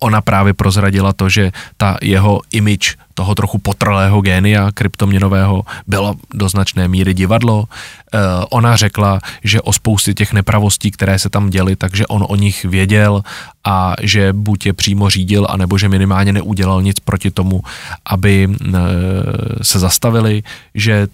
ona 0.00 0.20
právě 0.20 0.54
prozradila 0.54 1.12
to, 1.12 1.28
že 1.28 1.52
ta 1.76 1.96
jeho 2.02 2.40
image 2.50 2.96
toho 3.14 3.34
trochu 3.34 3.58
potrlého 3.58 4.20
génia 4.20 4.70
kryptoměnového 4.74 5.62
bylo 5.86 6.14
do 6.34 6.48
značné 6.48 6.88
míry 6.88 7.14
divadlo. 7.14 7.64
E, 7.66 8.18
ona 8.50 8.76
řekla, 8.76 9.20
že 9.44 9.60
o 9.60 9.72
spoustě 9.72 10.14
těch 10.14 10.32
nepravostí, 10.32 10.90
které 10.90 11.18
se 11.18 11.28
tam 11.28 11.50
děly, 11.50 11.76
takže 11.76 12.06
on 12.06 12.24
o 12.28 12.36
nich 12.36 12.64
věděl 12.64 13.22
a 13.64 13.94
že 14.02 14.32
buď 14.32 14.66
je 14.66 14.72
přímo 14.72 15.10
řídil, 15.10 15.46
anebo 15.50 15.78
že 15.78 15.88
minimálně 15.88 16.32
neudělal 16.32 16.82
nic 16.82 17.00
proti 17.00 17.30
tomu, 17.30 17.62
aby 18.06 18.46
e, 18.46 18.72
se 19.62 19.78
zastavili, 19.78 20.42
že 20.74 21.08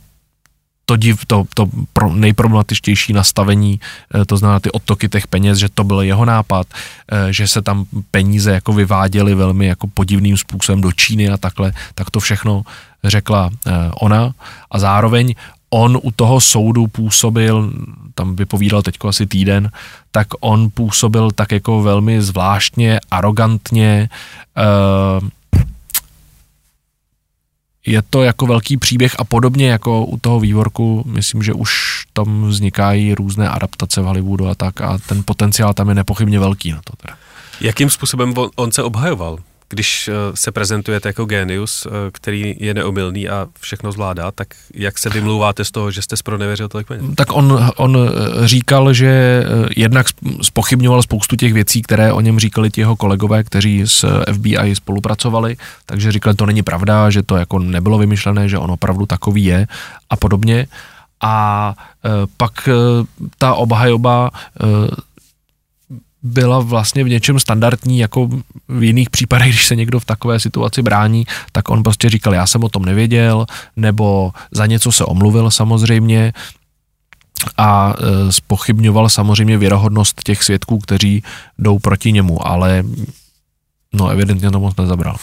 to, 0.85 0.97
div, 0.97 1.24
to, 1.26 1.45
to 1.55 1.68
pro, 1.93 2.14
nejproblematičtější 2.14 3.12
nastavení, 3.12 3.80
eh, 4.14 4.24
to 4.24 4.37
znamená 4.37 4.61
ty 4.61 4.70
odtoky 4.70 5.09
těch 5.09 5.26
peněz, 5.26 5.59
že 5.59 5.68
to 5.68 5.85
byl 5.85 6.01
jeho 6.01 6.24
nápad, 6.24 6.66
eh, 7.12 7.32
že 7.32 7.49
se 7.49 7.62
tam 7.62 7.85
peníze 8.11 8.53
jako 8.53 8.72
vyváděly 8.72 9.35
velmi 9.35 9.66
jako 9.66 9.87
podivným 9.87 10.37
způsobem 10.37 10.80
do 10.80 10.93
Číny 10.93 11.28
a 11.28 11.37
takhle, 11.37 11.72
tak 11.95 12.11
to 12.11 12.20
všechno 12.20 12.62
řekla 13.05 13.51
eh, 13.66 13.72
ona. 14.01 14.32
A 14.70 14.78
zároveň 14.78 15.35
on 15.70 15.99
u 16.03 16.11
toho 16.11 16.41
soudu 16.41 16.87
působil, 16.87 17.72
tam 18.14 18.37
vypovídal 18.37 18.82
teďko 18.82 19.09
asi 19.09 19.26
týden, 19.26 19.70
tak 20.11 20.28
on 20.41 20.70
působil 20.70 21.30
tak 21.30 21.53
jako 21.53 21.82
velmi 21.82 22.22
zvláštně, 22.22 23.01
arrogantně, 23.11 24.09
je 27.87 28.03
to 28.11 28.22
jako 28.22 28.47
velký 28.47 28.76
příběh 28.76 29.14
a 29.18 29.24
podobně 29.24 29.68
jako 29.68 30.05
u 30.05 30.18
toho 30.18 30.41
vývorku, 30.41 31.03
myslím, 31.07 31.43
že 31.43 31.53
už 31.53 31.70
tam 32.12 32.45
vznikají 32.49 33.14
různé 33.14 33.49
adaptace 33.49 34.01
v 34.01 34.05
Hollywoodu 34.05 34.49
a 34.49 34.55
tak 34.55 34.80
a 34.80 34.99
ten 34.99 35.22
potenciál 35.24 35.74
tam 35.74 35.89
je 35.89 35.95
nepochybně 35.95 36.39
velký 36.39 36.72
na 36.72 36.80
to 36.85 36.97
teda. 36.97 37.16
Jakým 37.61 37.91
způsobem 37.91 38.35
on 38.57 38.72
se 38.72 38.82
obhajoval? 38.82 39.39
Když 39.69 40.09
eh, 40.09 40.12
se 40.35 40.53
prezentujete 40.53 41.09
jako 41.09 41.25
genius, 41.25 41.87
eh, 41.87 41.91
který 42.12 42.57
je 42.59 42.75
neomylný 42.75 43.29
a 43.29 43.47
všechno 43.61 43.93
zvládá, 43.93 44.31
tak 44.31 44.49
jak 44.75 44.99
se 44.99 45.11
vymlouváte 45.11 45.65
z 45.65 45.71
toho, 45.71 45.91
že 45.91 46.03
jste 46.03 46.17
spronevěřil 46.17 46.69
tolik 46.69 46.87
peněz? 46.87 47.05
Tak 47.17 47.33
on, 47.33 47.71
on 47.77 47.99
eh, 47.99 48.49
říkal, 48.49 48.93
že 48.93 49.45
jednak 49.77 50.07
spochybňoval 50.43 51.03
spoustu 51.03 51.37
těch 51.37 51.53
věcí, 51.53 51.83
které 51.83 52.12
o 52.12 52.21
něm 52.21 52.39
říkali 52.39 52.71
ti 52.71 52.81
jeho 52.81 52.97
kolegové, 52.97 53.45
kteří 53.45 53.83
s 53.87 54.25
FBI 54.33 54.75
spolupracovali, 54.77 55.57
takže 55.87 56.12
říkal, 56.12 56.35
to 56.35 56.47
není 56.47 56.62
pravda, 56.62 57.11
že 57.11 57.23
to 57.23 57.37
jako 57.37 57.59
nebylo 57.59 57.99
vymyšlené, 57.99 58.49
že 58.49 58.59
on 58.59 58.71
opravdu 58.71 59.07
takový 59.07 59.45
je 59.45 59.67
a 60.11 60.17
podobně. 60.17 60.67
A 61.21 61.75
pak 62.37 62.69
ta 63.39 63.55
obhajoba 63.55 64.31
byla 66.25 66.61
vlastně 66.61 67.05
v 67.05 67.09
něčem 67.09 67.41
standardní, 67.41 67.99
jako 67.99 68.29
v 68.68 68.83
jiných 68.83 69.11
případech, 69.11 69.49
když 69.49 69.66
se 69.66 69.77
někdo 69.77 70.01
v 70.01 70.05
takové 70.05 70.41
situaci 70.41 70.83
brání, 70.83 71.27
tak 71.53 71.68
on 71.68 71.83
prostě 71.83 72.11
říkal, 72.11 72.35
já 72.35 72.47
jsem 72.47 72.64
o 72.64 72.68
tom 72.68 72.85
nevěděl, 72.85 73.47
nebo 73.77 74.33
za 74.51 74.66
něco 74.66 74.93
se 74.93 75.05
omluvil 75.05 75.51
samozřejmě 75.51 76.33
a 77.57 77.95
e, 77.99 78.33
spochybňoval 78.33 79.09
samozřejmě 79.09 79.59
věrohodnost 79.59 80.22
těch 80.22 80.43
svědků, 80.43 80.79
kteří 80.79 81.22
jdou 81.59 81.79
proti 81.79 82.12
němu, 82.12 82.47
ale 82.47 82.85
no 83.93 84.09
evidentně 84.09 84.51
to 84.51 84.61
moc 84.61 84.77
nezabral. 84.77 85.16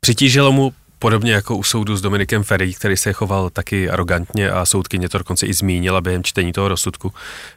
Přitížilo 0.00 0.52
mu 0.52 0.72
podobně 0.98 1.32
jako 1.32 1.56
u 1.56 1.62
soudu 1.62 1.96
s 1.96 2.00
Dominikem 2.00 2.42
Ferry, 2.42 2.74
který 2.74 2.96
se 2.96 3.12
choval 3.12 3.50
taky 3.50 3.90
arrogantně 3.90 4.50
a 4.50 4.66
soudkyně 4.66 5.08
to 5.08 5.18
dokonce 5.18 5.46
i 5.46 5.54
zmínila 5.54 6.00
během 6.00 6.24
čtení 6.24 6.52
toho 6.52 6.68
rozsudku. 6.68 7.12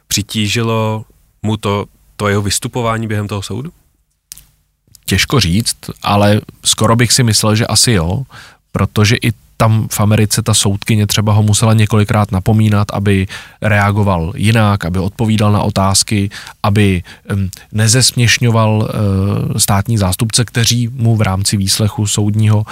Přitížilo 0.08 1.04
mu 1.42 1.56
to 1.56 1.86
to 2.16 2.28
jeho 2.28 2.42
vystupování 2.42 3.06
během 3.06 3.28
toho 3.28 3.42
soudu? 3.42 3.72
Těžko 5.04 5.40
říct, 5.40 5.76
ale 6.02 6.40
skoro 6.64 6.96
bych 6.96 7.12
si 7.12 7.22
myslel, 7.22 7.56
že 7.56 7.66
asi 7.66 7.92
jo, 7.92 8.22
protože 8.72 9.16
i 9.16 9.32
tam 9.56 9.88
v 9.88 10.00
Americe 10.00 10.42
ta 10.42 10.54
soudkyně 10.54 11.06
třeba 11.06 11.32
ho 11.32 11.42
musela 11.42 11.72
několikrát 11.72 12.32
napomínat, 12.32 12.88
aby 12.92 13.26
reagoval 13.62 14.32
jinak, 14.36 14.84
aby 14.84 14.98
odpovídal 14.98 15.52
na 15.52 15.62
otázky, 15.62 16.30
aby 16.62 17.02
nezesměšňoval 17.72 18.70
uh, 18.76 19.56
státní 19.56 19.98
zástupce, 19.98 20.44
kteří 20.44 20.88
mu 20.88 21.16
v 21.16 21.22
rámci 21.22 21.56
výslechu 21.56 22.06
soudního 22.06 22.56
uh, 22.56 22.64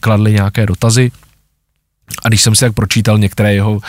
kladli 0.00 0.32
nějaké 0.32 0.66
dotazy. 0.66 1.10
A 2.24 2.28
když 2.28 2.42
jsem 2.42 2.54
si 2.54 2.64
tak 2.64 2.72
pročítal 2.72 3.18
některé 3.18 3.54
jeho 3.54 3.80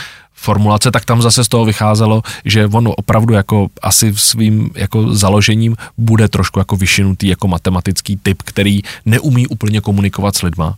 formulace, 0.44 0.92
tak 0.92 1.06
tam 1.06 1.22
zase 1.22 1.44
z 1.44 1.48
toho 1.48 1.66
vycházelo, 1.66 2.22
že 2.46 2.68
on 2.68 2.90
opravdu 2.98 3.34
jako 3.34 3.68
asi 3.82 4.14
svým 4.16 4.70
jako 4.76 5.16
založením 5.16 5.76
bude 5.98 6.28
trošku 6.28 6.60
jako 6.60 6.76
vyšinutý 6.76 7.28
jako 7.28 7.48
matematický 7.48 8.18
typ, 8.18 8.42
který 8.44 8.82
neumí 9.06 9.48
úplně 9.48 9.82
komunikovat 9.82 10.36
s 10.36 10.42
lidma, 10.42 10.76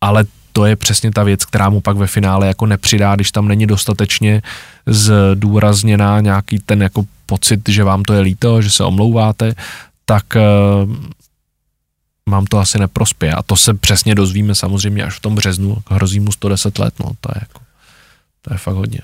ale 0.00 0.24
to 0.52 0.66
je 0.66 0.76
přesně 0.76 1.10
ta 1.10 1.22
věc, 1.22 1.44
která 1.44 1.70
mu 1.70 1.80
pak 1.80 1.96
ve 1.96 2.06
finále 2.06 2.46
jako 2.46 2.66
nepřidá, 2.66 3.14
když 3.14 3.32
tam 3.32 3.48
není 3.48 3.66
dostatečně 3.66 4.42
zdůrazněná 4.86 6.20
nějaký 6.20 6.58
ten 6.58 6.82
jako 6.82 7.04
pocit, 7.26 7.68
že 7.68 7.84
vám 7.84 8.02
to 8.02 8.12
je 8.12 8.20
líto, 8.20 8.62
že 8.62 8.70
se 8.70 8.84
omlouváte, 8.84 9.54
tak 10.04 10.24
uh, 10.36 10.96
mám 12.28 12.44
to 12.44 12.58
asi 12.58 12.78
neprospěje. 12.78 13.32
A 13.32 13.42
to 13.42 13.56
se 13.56 13.74
přesně 13.74 14.14
dozvíme 14.14 14.54
samozřejmě 14.54 15.04
až 15.04 15.16
v 15.16 15.20
tom 15.20 15.34
březnu, 15.34 15.76
hrozí 15.88 16.20
mu 16.20 16.32
110 16.32 16.78
let, 16.78 16.94
no 17.00 17.10
to 17.20 17.28
je 17.34 17.40
jako 17.40 17.61
to 18.42 18.54
je 18.54 18.58
fakt 18.58 18.74
hodně. 18.74 19.00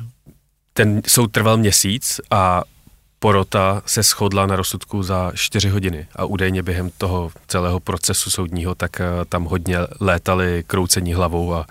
Ten 0.73 1.03
soud 1.07 1.33
trval 1.33 1.57
měsíc 1.57 2.21
a 2.31 2.63
porota 3.19 3.83
se 3.87 4.03
shodla 4.03 4.47
na 4.47 4.57
rozsudku 4.57 5.03
za 5.03 5.33
4 5.35 5.69
hodiny 5.69 6.07
a 6.17 6.25
údajně 6.25 6.63
během 6.63 6.91
toho 6.99 7.31
celého 7.47 7.81
procesu 7.81 8.31
soudního 8.31 8.75
tak 8.75 9.01
eh, 9.01 9.05
tam 9.29 9.45
hodně 9.45 9.79
létali 10.01 10.65
kroucení 10.67 11.15
hlavou 11.15 11.55
a 11.55 11.67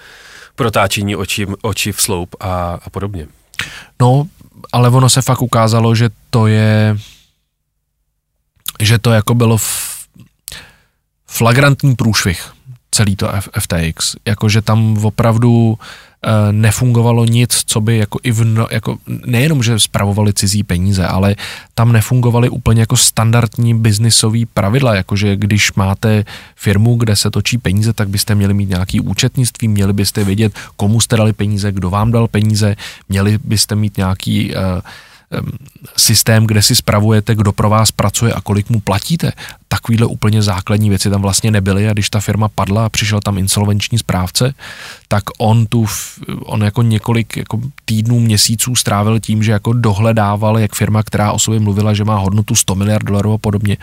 protáčení 0.55 1.15
očí, 1.15 1.45
oči 1.61 1.91
v 1.91 2.01
sloup 2.01 2.35
a, 2.39 2.79
a 2.83 2.89
podobně. 2.89 3.27
No, 4.01 4.27
ale 4.71 4.89
ono 4.89 5.09
se 5.09 5.21
fakt 5.21 5.41
ukázalo, 5.41 5.95
že 5.95 6.09
to 6.29 6.47
je 6.47 6.97
že 8.79 8.99
to 8.99 9.11
jako 9.11 9.33
bylo 9.35 9.57
flagrantní 11.27 11.95
průšvih 11.95 12.56
celý 12.97 13.15
to 13.15 13.29
FTX, 13.59 14.17
jakože 14.25 14.61
tam 14.61 14.97
opravdu 15.05 15.77
Eh, 16.25 16.51
nefungovalo 16.51 17.25
nic, 17.25 17.63
co 17.65 17.81
by 17.81 17.97
jako 17.97 18.19
i 18.23 18.31
v, 18.31 18.45
no, 18.45 18.67
jako 18.71 18.97
nejenom, 19.25 19.63
že 19.63 19.79
spravovali 19.79 20.33
cizí 20.33 20.63
peníze, 20.63 21.05
ale 21.07 21.35
tam 21.75 21.91
nefungovaly 21.91 22.49
úplně 22.49 22.81
jako 22.81 22.97
standardní 22.97 23.79
biznisový 23.79 24.45
pravidla, 24.45 24.95
jakože 24.95 25.35
když 25.35 25.73
máte 25.73 26.25
firmu, 26.55 26.95
kde 26.95 27.15
se 27.15 27.31
točí 27.31 27.57
peníze, 27.57 27.93
tak 27.93 28.09
byste 28.09 28.35
měli 28.35 28.53
mít 28.53 28.69
nějaký 28.69 28.99
účetnictví, 28.99 29.67
měli 29.67 29.93
byste 29.93 30.23
vědět, 30.23 30.53
komu 30.75 31.01
jste 31.01 31.17
dali 31.17 31.33
peníze, 31.33 31.71
kdo 31.71 31.89
vám 31.89 32.11
dal 32.11 32.27
peníze, 32.27 32.75
měli 33.09 33.37
byste 33.43 33.75
mít 33.75 33.97
nějaký 33.97 34.51
uh, 34.55 34.61
systém, 35.97 36.47
kde 36.47 36.61
si 36.61 36.75
spravujete, 36.75 37.35
kdo 37.35 37.51
pro 37.51 37.69
vás 37.69 37.91
pracuje 37.91 38.33
a 38.33 38.41
kolik 38.41 38.69
mu 38.69 38.79
platíte. 38.79 39.31
Takovýhle 39.67 40.05
úplně 40.05 40.41
základní 40.41 40.89
věci 40.89 41.09
tam 41.09 41.21
vlastně 41.21 41.51
nebyly 41.51 41.89
a 41.89 41.93
když 41.93 42.09
ta 42.09 42.19
firma 42.19 42.47
padla 42.47 42.85
a 42.85 42.89
přišel 42.89 43.19
tam 43.19 43.37
insolvenční 43.37 43.97
správce, 43.97 44.53
tak 45.07 45.23
on 45.37 45.65
tu, 45.65 45.85
on 46.39 46.63
jako 46.63 46.81
několik 46.81 47.37
jako 47.37 47.61
týdnů, 47.85 48.19
měsíců 48.19 48.75
strávil 48.75 49.19
tím, 49.19 49.43
že 49.43 49.51
jako 49.51 49.73
dohledával, 49.73 50.59
jak 50.59 50.75
firma, 50.75 51.03
která 51.03 51.31
o 51.31 51.39
sobě 51.39 51.59
mluvila, 51.59 51.93
že 51.93 52.03
má 52.03 52.17
hodnotu 52.17 52.55
100 52.55 52.75
miliard 52.75 53.05
dolarů 53.05 53.33
a 53.33 53.37
podobně, 53.37 53.77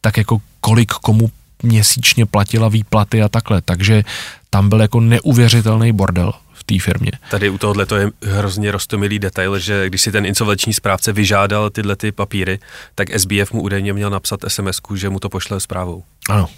tak 0.00 0.16
jako 0.16 0.38
kolik 0.60 0.92
komu 0.92 1.30
měsíčně 1.62 2.26
platila 2.26 2.68
výplaty 2.68 3.22
a 3.22 3.28
takhle. 3.28 3.60
Takže 3.62 4.04
tam 4.50 4.68
byl 4.68 4.80
jako 4.80 5.00
neuvěřitelný 5.00 5.92
bordel 5.92 6.32
té 6.68 6.80
firmě. 6.80 7.10
Tady 7.30 7.50
u 7.50 7.58
tohohle 7.58 7.86
to 7.86 7.96
je 7.96 8.10
hrozně 8.22 8.70
rostomilý 8.70 9.18
detail, 9.18 9.58
že 9.58 9.86
když 9.86 10.02
si 10.02 10.12
ten 10.12 10.26
insolvenční 10.26 10.72
správce 10.72 11.12
vyžádal 11.12 11.70
tyhle 11.70 11.96
ty 11.96 12.12
papíry, 12.12 12.58
tak 12.94 13.20
SBF 13.20 13.52
mu 13.52 13.62
údajně 13.62 13.92
měl 13.92 14.10
napsat 14.10 14.40
sms 14.48 14.80
že 14.94 15.10
mu 15.10 15.20
to 15.20 15.28
pošle 15.28 15.60
zprávou. 15.60 16.02
Ano. 16.28 16.48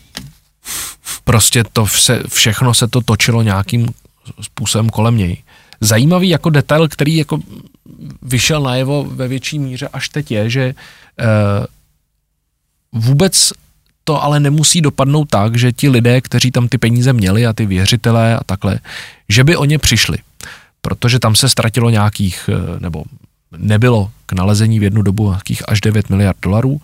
Prostě 1.25 1.65
to 1.73 1.85
vše, 1.85 2.23
všechno 2.29 2.75
se 2.75 2.89
to 2.89 3.01
točilo 3.01 3.43
nějakým 3.43 3.89
způsobem 4.41 4.89
kolem 4.89 5.17
něj. 5.17 5.37
Zajímavý 5.81 6.29
jako 6.29 6.51
detail, 6.51 6.89
který 6.89 7.17
jako 7.17 7.39
vyšel 8.23 8.63
najevo 8.63 9.05
ve 9.05 9.29
větší 9.29 9.59
míře 9.59 9.89
až 9.93 10.09
teď 10.09 10.31
je, 10.31 10.51
že 10.51 10.75
uh, 10.75 13.03
vůbec 13.03 13.53
to 14.11 14.23
ale 14.23 14.41
nemusí 14.41 14.81
dopadnout 14.81 15.31
tak, 15.31 15.59
že 15.59 15.73
ti 15.73 15.89
lidé, 15.89 16.21
kteří 16.21 16.51
tam 16.51 16.69
ty 16.69 16.79
peníze 16.79 17.13
měli 17.13 17.47
a 17.47 17.53
ty 17.53 17.67
věřitelé 17.67 18.37
a 18.37 18.45
takhle, 18.45 18.79
že 19.29 19.45
by 19.45 19.57
o 19.57 19.65
ně 19.65 19.79
přišli. 19.79 20.19
Protože 20.83 21.19
tam 21.19 21.35
se 21.35 21.49
ztratilo 21.49 21.91
nějakých, 21.91 22.51
eh, 22.53 22.81
nebo 22.81 23.05
nebylo 23.55 24.11
k 24.27 24.33
nalezení 24.33 24.79
v 24.79 24.83
jednu 24.83 25.03
dobu 25.03 25.31
nějakých 25.31 25.63
až 25.69 25.81
9 25.81 26.11
miliard 26.11 26.37
dolarů. 26.43 26.81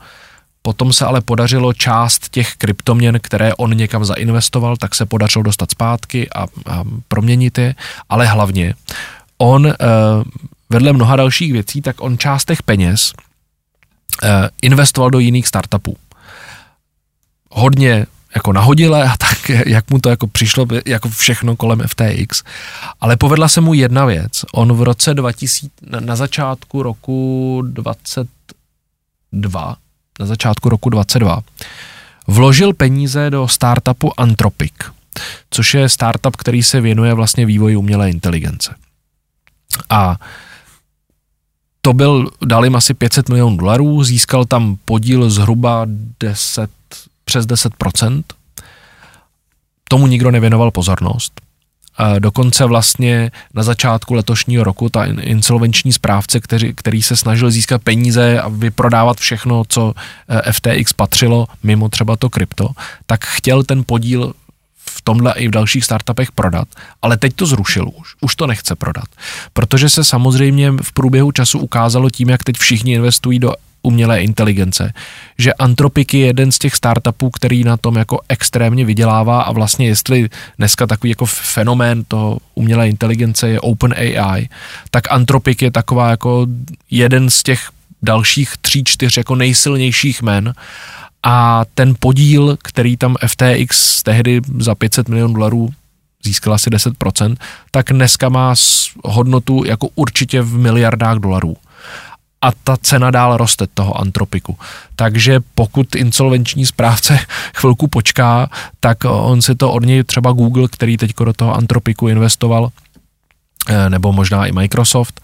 Potom 0.63 0.93
se 0.93 1.07
ale 1.07 1.21
podařilo 1.21 1.73
část 1.73 2.29
těch 2.29 2.55
kryptoměn, 2.55 3.19
které 3.23 3.55
on 3.55 3.75
někam 3.77 4.05
zainvestoval, 4.05 4.77
tak 4.77 4.95
se 4.95 5.07
podařilo 5.07 5.43
dostat 5.43 5.71
zpátky 5.71 6.31
a, 6.31 6.43
a 6.43 6.47
proměnit 7.09 7.59
je, 7.59 7.75
ale 8.09 8.27
hlavně 8.27 8.75
on 9.39 9.67
eh, 9.67 9.75
vedle 10.71 10.93
mnoha 10.93 11.17
dalších 11.17 11.53
věcí, 11.53 11.83
tak 11.83 11.97
on 12.01 12.19
část 12.19 12.45
těch 12.45 12.63
peněz 12.63 13.13
eh, 14.23 14.49
investoval 14.63 15.11
do 15.11 15.19
jiných 15.19 15.47
startupů. 15.47 16.06
Hodně 17.59 18.07
jako 18.35 18.53
nahodile 18.53 19.05
a 19.05 19.17
tak, 19.17 19.49
jak 19.67 19.91
mu 19.91 19.99
to 19.99 20.09
jako 20.09 20.27
přišlo, 20.27 20.67
jako 20.87 21.09
všechno 21.09 21.57
kolem 21.57 21.83
FTX. 21.87 22.43
Ale 23.01 23.17
povedla 23.17 23.49
se 23.49 23.61
mu 23.61 23.75
jedna 23.75 24.05
věc. 24.05 24.45
On 24.53 24.73
v 24.73 24.83
roce 24.83 25.15
2000, 25.15 25.69
na 26.01 26.17
začátku 26.17 26.83
roku 26.83 27.63
22, 27.67 29.77
na 30.21 30.27
začátku 30.27 30.69
roku 30.69 30.91
22, 30.91 31.41
vložil 32.27 32.75
peníze 32.75 33.31
do 33.31 33.49
startupu 33.49 34.21
Anthropic, 34.21 34.75
což 35.51 35.75
je 35.75 35.89
startup, 35.89 36.37
který 36.37 36.63
se 36.63 36.81
věnuje 36.81 37.15
vlastně 37.15 37.47
vývoji 37.47 37.77
umělé 37.77 38.11
inteligence. 38.11 38.75
A 39.91 40.17
to 41.81 41.93
byl, 41.93 42.31
dal 42.47 42.65
jim 42.65 42.77
asi 42.77 42.95
500 42.95 43.29
milionů 43.29 43.57
dolarů, 43.57 44.05
získal 44.05 44.45
tam 44.45 44.77
podíl 44.85 45.31
zhruba 45.31 45.87
10, 46.21 46.71
přes 47.27 47.47
10%. 47.47 48.23
Tomu 49.89 50.07
nikdo 50.07 50.31
nevěnoval 50.31 50.71
pozornost. 50.71 51.41
Dokonce 52.19 52.65
vlastně 52.65 53.31
na 53.55 53.63
začátku 53.63 54.15
letošního 54.15 54.65
roku 54.65 54.89
ta 54.89 55.05
insolvenční 55.05 55.93
správce, 55.93 56.41
který, 56.41 56.75
který 56.75 57.03
se 57.03 57.17
snažil 57.17 57.51
získat 57.51 57.83
peníze 57.83 58.41
a 58.41 58.49
vyprodávat 58.49 59.17
všechno, 59.19 59.63
co 59.69 59.95
eh, 60.29 60.53
FTX 60.53 60.93
patřilo, 60.93 61.47
mimo 61.63 61.89
třeba 61.89 62.17
to 62.17 62.31
krypto, 62.31 62.69
tak 63.07 63.25
chtěl 63.25 63.65
ten 63.65 63.85
podíl 63.87 64.33
v 64.77 65.03
tomhle 65.03 65.33
i 65.33 65.49
v 65.49 65.51
dalších 65.51 65.85
startupech 65.85 66.33
prodat, 66.33 66.69
ale 67.03 67.17
teď 67.17 67.35
to 67.35 67.47
zrušil 67.47 67.91
už, 68.01 68.15
už 68.21 68.37
to 68.37 68.47
nechce 68.47 68.75
prodat, 68.75 69.09
protože 69.53 69.89
se 69.89 70.05
samozřejmě 70.05 70.73
v 70.83 70.93
průběhu 70.93 71.33
času 71.33 71.59
ukázalo 71.59 72.11
tím, 72.11 72.29
jak 72.29 72.45
teď 72.45 72.57
všichni 72.57 72.93
investují 72.93 73.39
do 73.39 73.53
umělé 73.87 74.23
inteligence. 74.23 74.93
Že 75.39 75.55
Anthropic 75.55 76.15
je 76.15 76.27
jeden 76.27 76.53
z 76.53 76.59
těch 76.59 76.75
startupů, 76.75 77.31
který 77.31 77.65
na 77.65 77.77
tom 77.77 77.97
jako 77.97 78.21
extrémně 78.29 78.85
vydělává 78.85 79.43
a 79.43 79.53
vlastně 79.53 79.87
jestli 79.87 80.29
dneska 80.59 80.87
takový 80.87 81.11
jako 81.11 81.27
fenomén 81.27 82.05
toho 82.09 82.39
umělé 82.55 82.89
inteligence 82.89 83.49
je 83.49 83.61
Open 83.61 83.95
AI, 83.95 84.49
tak 84.91 85.13
Anthropic 85.13 85.63
je 85.63 85.71
taková 85.71 86.11
jako 86.11 86.47
jeden 86.91 87.31
z 87.31 87.43
těch 87.43 87.71
dalších 88.03 88.57
tří, 88.61 88.85
čtyř 88.85 89.17
jako 89.17 89.35
nejsilnějších 89.35 90.23
men 90.23 90.53
a 91.23 91.65
ten 91.75 91.95
podíl, 91.99 92.59
který 92.63 92.97
tam 92.97 93.17
FTX 93.27 94.03
tehdy 94.03 94.41
za 94.59 94.75
500 94.75 95.09
milionů 95.09 95.35
dolarů 95.35 95.71
získal 96.25 96.55
asi 96.55 96.71
10%, 96.71 97.37
tak 97.71 97.93
dneska 97.93 98.29
má 98.29 98.55
hodnotu 99.05 99.65
jako 99.65 99.89
určitě 99.95 100.43
v 100.43 100.59
miliardách 100.59 101.19
dolarů 101.19 101.57
a 102.47 102.53
ta 102.65 102.77
cena 102.77 103.11
dál 103.11 103.37
roste 103.37 103.67
toho 103.75 104.01
antropiku. 104.01 104.59
Takže 104.97 105.41
pokud 105.55 105.95
insolvenční 105.95 106.67
správce 106.67 107.19
chvilku 107.55 107.89
počká, 107.89 108.51
tak 108.81 108.99
on 109.05 109.43
si 109.43 109.55
to 109.55 109.73
od 109.73 109.85
něj 109.85 110.05
třeba 110.05 110.33
Google, 110.33 110.69
který 110.69 110.97
teď 110.97 111.15
do 111.25 111.33
toho 111.33 111.55
antropiku 111.55 112.09
investoval, 112.09 112.69
eh, 113.69 113.91
nebo 113.91 114.13
možná 114.13 114.47
i 114.47 114.53
Microsoft, 114.53 115.21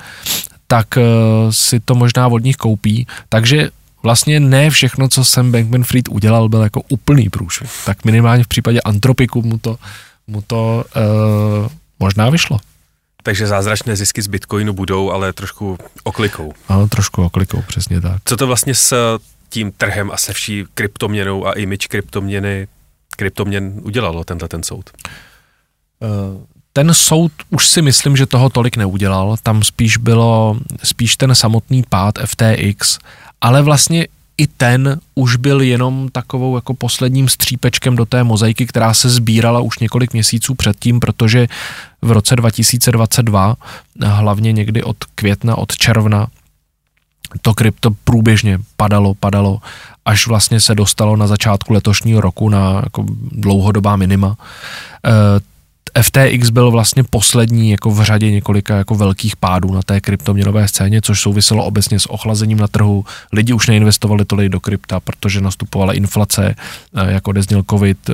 tak 0.66 0.98
eh, 0.98 1.02
si 1.50 1.80
to 1.80 1.94
možná 1.94 2.28
od 2.28 2.44
nich 2.44 2.56
koupí. 2.56 3.06
Takže 3.28 3.70
vlastně 4.02 4.40
ne 4.40 4.70
všechno, 4.70 5.08
co 5.08 5.24
Sam 5.24 5.52
Bankman-Fried 5.52 6.10
udělal, 6.10 6.48
byl 6.48 6.62
jako 6.62 6.82
úplný 6.88 7.28
průšvih. 7.28 7.70
Tak 7.86 8.04
minimálně 8.04 8.44
v 8.44 8.48
případě 8.48 8.80
Antropiku 8.80 9.42
mu 9.42 9.58
to, 9.58 9.78
mu 10.26 10.42
to 10.42 10.84
uh, 10.96 11.68
možná 11.98 12.30
vyšlo. 12.30 12.58
Takže 13.22 13.46
zázračné 13.46 13.96
zisky 13.96 14.22
z 14.22 14.26
Bitcoinu 14.26 14.72
budou, 14.72 15.10
ale 15.10 15.32
trošku 15.32 15.78
oklikou. 16.04 16.52
Ano, 16.68 16.88
trošku 16.88 17.22
oklikou, 17.22 17.62
přesně 17.62 18.00
tak. 18.00 18.22
Co 18.24 18.36
to 18.36 18.46
vlastně 18.46 18.74
s 18.74 19.18
tím 19.48 19.72
trhem 19.72 20.10
a 20.10 20.16
se 20.16 20.32
vší 20.32 20.64
kryptoměnou 20.74 21.46
a 21.46 21.52
image 21.52 21.86
kryptoměny, 21.86 22.68
kryptoměn 23.16 23.80
udělalo 23.82 24.24
tenhle 24.24 24.48
ten 24.48 24.62
soud? 24.62 24.90
Uh, 26.00 26.42
ten 26.72 26.94
soud 26.94 27.32
už 27.50 27.68
si 27.68 27.82
myslím, 27.82 28.16
že 28.16 28.26
toho 28.26 28.48
tolik 28.48 28.76
neudělal. 28.76 29.36
Tam 29.42 29.62
spíš 29.62 29.96
bylo 29.96 30.56
spíš 30.84 31.16
ten 31.16 31.34
samotný 31.34 31.84
pád 31.88 32.14
FTX, 32.26 32.98
ale 33.40 33.62
vlastně 33.62 34.06
i 34.36 34.46
ten 34.46 35.00
už 35.14 35.36
byl 35.36 35.60
jenom 35.60 36.08
takovou 36.08 36.56
jako 36.56 36.74
posledním 36.74 37.28
střípečkem 37.28 37.96
do 37.96 38.04
té 38.04 38.24
mozaiky, 38.24 38.66
která 38.66 38.94
se 38.94 39.10
sbírala 39.10 39.60
už 39.60 39.78
několik 39.78 40.12
měsíců 40.12 40.54
předtím, 40.54 41.00
protože 41.00 41.48
v 42.02 42.10
roce 42.10 42.36
2022, 42.36 43.56
hlavně 44.02 44.52
někdy 44.52 44.82
od 44.82 44.96
května, 45.14 45.58
od 45.58 45.76
června, 45.76 46.26
to 47.42 47.54
krypto 47.54 47.90
průběžně 48.04 48.58
padalo, 48.76 49.14
padalo, 49.14 49.60
až 50.04 50.26
vlastně 50.26 50.60
se 50.60 50.74
dostalo 50.74 51.16
na 51.16 51.26
začátku 51.26 51.72
letošního 51.72 52.20
roku 52.20 52.48
na 52.48 52.80
jako 52.84 53.04
dlouhodobá 53.32 53.96
minima. 53.96 54.36
E, 55.06 55.51
FTX 56.00 56.50
byl 56.50 56.70
vlastně 56.70 57.02
poslední 57.10 57.70
jako 57.70 57.90
v 57.90 58.02
řadě 58.02 58.30
několika 58.30 58.76
jako 58.76 58.94
velkých 58.94 59.36
pádů 59.36 59.74
na 59.74 59.82
té 59.82 60.00
kryptoměnové 60.00 60.68
scéně, 60.68 61.02
což 61.02 61.20
souviselo 61.20 61.64
obecně 61.64 62.00
s 62.00 62.10
ochlazením 62.10 62.58
na 62.58 62.68
trhu. 62.68 63.04
Lidi 63.32 63.52
už 63.52 63.68
neinvestovali 63.68 64.24
tolik 64.24 64.48
do 64.48 64.60
krypta, 64.60 65.00
protože 65.00 65.40
nastupovala 65.40 65.92
inflace, 65.92 66.54
eh, 66.96 67.12
jako 67.12 67.30
odezněl 67.30 67.62
covid, 67.70 68.10
eh, 68.10 68.12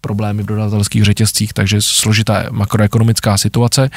problémy 0.00 0.42
v 0.42 0.46
dodatelských 0.46 1.04
řetězcích, 1.04 1.52
takže 1.52 1.82
složitá 1.82 2.44
makroekonomická 2.50 3.38
situace. 3.38 3.90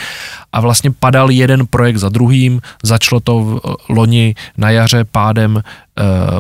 A 0.53 0.61
vlastně 0.61 0.91
padal 0.91 1.31
jeden 1.31 1.67
projekt 1.67 1.97
za 1.97 2.09
druhým, 2.09 2.61
začalo 2.83 3.19
to 3.19 3.39
v 3.39 3.61
eh, 3.65 3.73
loni 3.89 4.35
na 4.57 4.69
jaře 4.69 5.03
pádem 5.03 5.63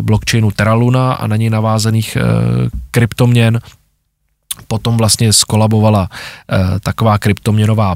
blockchainu 0.01 0.51
Terra 0.51 0.73
Luna 0.73 1.13
a 1.13 1.27
na 1.27 1.35
něj 1.35 1.49
navázaných 1.49 2.17
kryptoměn, 2.91 3.59
Potom 4.67 4.97
vlastně 4.97 5.33
skolabovala 5.33 6.09
eh, 6.51 6.79
taková 6.79 7.17
kryptoměnová 7.17 7.95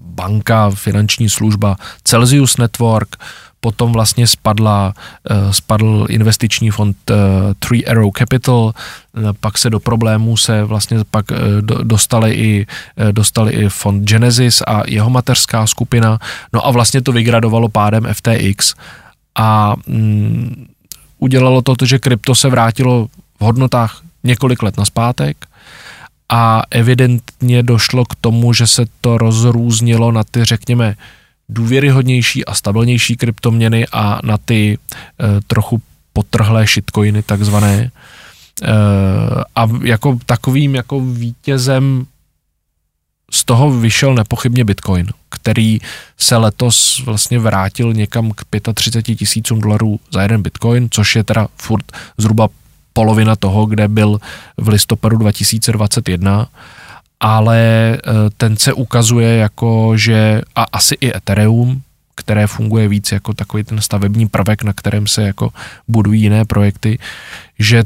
banka, 0.00 0.70
finanční 0.70 1.28
služba 1.28 1.76
Celsius 2.04 2.56
Network, 2.56 3.16
potom 3.60 3.92
vlastně 3.92 4.26
spadla, 4.26 4.94
eh, 5.30 5.52
spadl 5.52 6.06
investiční 6.10 6.70
fond 6.70 6.96
eh, 7.10 7.14
Three 7.58 7.86
Arrow 7.86 8.10
Capital, 8.18 8.72
pak 9.40 9.58
se 9.58 9.70
do 9.70 9.80
problémů 9.80 10.36
se 10.36 10.64
vlastně 10.64 10.98
pak 11.10 11.24
dostali 11.82 12.32
i, 12.34 12.66
dostali 13.12 13.52
i 13.52 13.68
fond 13.68 14.08
Genesis 14.08 14.62
a 14.66 14.82
jeho 14.86 15.10
mateřská 15.10 15.66
skupina, 15.66 16.18
no 16.52 16.66
a 16.66 16.70
vlastně 16.70 17.02
to 17.02 17.12
vygradovalo 17.12 17.68
pádem 17.68 18.06
FTX 18.12 18.74
a 19.34 19.76
mm, 19.86 20.66
udělalo 21.18 21.62
to, 21.62 21.74
že 21.82 21.98
krypto 21.98 22.34
se 22.34 22.48
vrátilo 22.48 23.08
v 23.40 23.44
hodnotách 23.44 24.02
několik 24.24 24.62
let 24.62 24.76
naspátek, 24.76 25.46
a 26.28 26.62
evidentně 26.70 27.62
došlo 27.62 28.04
k 28.04 28.14
tomu, 28.14 28.52
že 28.52 28.66
se 28.66 28.84
to 29.00 29.18
rozrůznilo 29.18 30.12
na 30.12 30.24
ty, 30.24 30.44
řekněme, 30.44 30.94
důvěryhodnější 31.48 32.44
a 32.44 32.54
stabilnější 32.54 33.16
kryptoměny 33.16 33.86
a 33.92 34.20
na 34.24 34.38
ty 34.38 34.78
e, 34.78 35.40
trochu 35.46 35.82
potrhlé 36.12 36.66
shitcoiny 36.66 37.22
takzvané. 37.22 37.76
E, 37.80 37.90
a 39.54 39.68
jako 39.82 40.18
takovým 40.26 40.74
jako 40.74 41.00
vítězem 41.00 42.06
z 43.30 43.44
toho 43.44 43.70
vyšel 43.70 44.14
nepochybně 44.14 44.64
Bitcoin, 44.64 45.06
který 45.28 45.78
se 46.18 46.36
letos 46.36 47.02
vlastně 47.04 47.38
vrátil 47.38 47.92
někam 47.92 48.32
k 48.32 48.44
35 48.74 49.14
tisícům 49.14 49.60
dolarů 49.60 50.00
za 50.12 50.22
jeden 50.22 50.42
Bitcoin, 50.42 50.88
což 50.90 51.16
je 51.16 51.24
teda 51.24 51.48
furt 51.56 51.92
zhruba 52.18 52.48
polovina 52.98 53.36
toho, 53.36 53.66
kde 53.66 53.88
byl 53.88 54.18
v 54.56 54.68
listopadu 54.68 55.16
2021, 55.16 56.48
ale 57.20 57.58
eh, 57.94 58.00
ten 58.36 58.56
se 58.56 58.72
ukazuje 58.72 59.36
jako, 59.36 59.96
že 59.96 60.42
a 60.54 60.66
asi 60.72 60.94
i 61.00 61.16
Ethereum, 61.16 61.82
které 62.14 62.46
funguje 62.46 62.88
víc 62.88 63.12
jako 63.12 63.34
takový 63.34 63.64
ten 63.64 63.80
stavební 63.80 64.28
prvek, 64.28 64.62
na 64.62 64.72
kterém 64.72 65.06
se 65.06 65.22
jako 65.22 65.50
budují 65.88 66.22
jiné 66.22 66.44
projekty, 66.44 66.98
že 67.58 67.84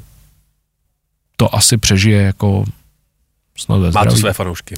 to 1.36 1.54
asi 1.54 1.76
přežije 1.76 2.22
jako 2.22 2.64
snad 3.56 3.92
Má 3.92 4.04
to 4.04 4.16
své 4.16 4.32
fanoušky. 4.32 4.74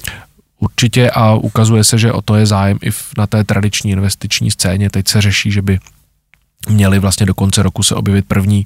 Určitě 0.59 1.11
a 1.11 1.33
ukazuje 1.33 1.83
se, 1.83 1.97
že 1.97 2.11
o 2.11 2.21
to 2.21 2.35
je 2.35 2.45
zájem 2.45 2.79
i 2.83 2.89
na 3.17 3.27
té 3.27 3.43
tradiční 3.43 3.91
investiční 3.91 4.51
scéně. 4.51 4.89
Teď 4.89 5.07
se 5.07 5.21
řeší, 5.21 5.51
že 5.51 5.61
by 5.61 5.79
měly 6.69 6.99
vlastně 6.99 7.25
do 7.25 7.33
konce 7.33 7.63
roku 7.63 7.83
se 7.83 7.95
objevit 7.95 8.25
první 8.27 8.65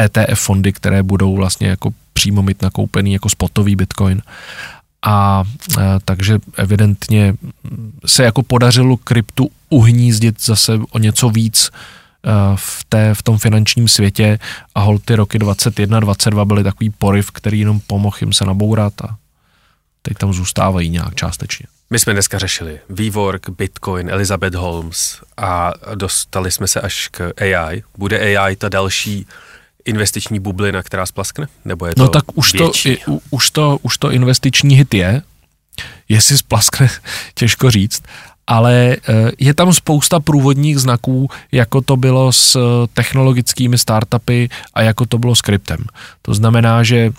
ETF 0.00 0.40
fondy, 0.40 0.72
které 0.72 1.02
budou 1.02 1.36
vlastně 1.36 1.68
jako 1.68 1.90
přímo 2.12 2.42
mít 2.42 2.62
nakoupený 2.62 3.12
jako 3.12 3.28
spotový 3.28 3.76
bitcoin. 3.76 4.22
A 5.02 5.44
e, 5.78 5.82
takže 6.04 6.38
evidentně 6.56 7.34
se 8.06 8.24
jako 8.24 8.42
podařilo 8.42 8.96
kryptu 8.96 9.50
uhnízdit 9.70 10.44
zase 10.44 10.72
o 10.90 10.98
něco 10.98 11.30
víc 11.30 11.70
e, 11.70 11.70
v, 12.54 12.84
té, 12.88 13.14
v 13.14 13.22
tom 13.22 13.38
finančním 13.38 13.88
světě 13.88 14.38
a 14.74 14.80
hol 14.80 14.98
ty 14.98 15.14
roky 15.14 15.38
21, 15.38 16.00
22 16.00 16.44
byly 16.44 16.64
takový 16.64 16.90
poriv, 16.90 17.30
který 17.30 17.60
jenom 17.60 17.80
pomohl 17.80 18.16
jim 18.20 18.32
se 18.32 18.44
nabourat 18.44 18.92
a 19.04 19.16
teď 20.02 20.18
tam 20.18 20.32
zůstávají 20.32 20.90
nějak 20.90 21.14
částečně. 21.14 21.66
My 21.90 21.98
jsme 21.98 22.12
dneska 22.12 22.38
řešili 22.38 22.80
Vývork, 22.90 23.48
Bitcoin, 23.48 24.10
Elizabeth 24.10 24.54
Holmes 24.54 25.20
a 25.36 25.72
dostali 25.94 26.52
jsme 26.52 26.68
se 26.68 26.80
až 26.80 27.08
k 27.08 27.32
AI. 27.40 27.82
Bude 27.98 28.38
AI 28.38 28.56
ta 28.56 28.68
další 28.68 29.26
investiční 29.88 30.40
bublina, 30.40 30.82
která 30.82 31.06
splaskne? 31.06 31.46
Nebo 31.64 31.86
je 31.86 31.90
no 31.90 31.94
to 31.94 32.02
No 32.02 32.08
tak 32.08 32.24
už 32.38 32.52
to, 32.52 32.72
už, 33.30 33.50
to, 33.50 33.78
už 33.82 33.98
to 33.98 34.10
investiční 34.10 34.76
hit 34.76 34.94
je, 34.94 35.22
jestli 36.08 36.38
splaskne, 36.38 36.88
těžko 37.34 37.70
říct, 37.70 38.02
ale 38.46 38.96
eh, 38.96 39.30
je 39.38 39.54
tam 39.54 39.72
spousta 39.72 40.20
průvodních 40.20 40.78
znaků, 40.78 41.30
jako 41.52 41.80
to 41.80 41.96
bylo 41.96 42.32
s 42.32 42.56
eh, 42.56 42.86
technologickými 42.94 43.78
startupy 43.78 44.48
a 44.74 44.82
jako 44.82 45.06
to 45.06 45.18
bylo 45.18 45.36
s 45.36 45.40
kryptem. 45.40 45.84
To 46.22 46.34
znamená, 46.34 46.82
že 46.82 47.10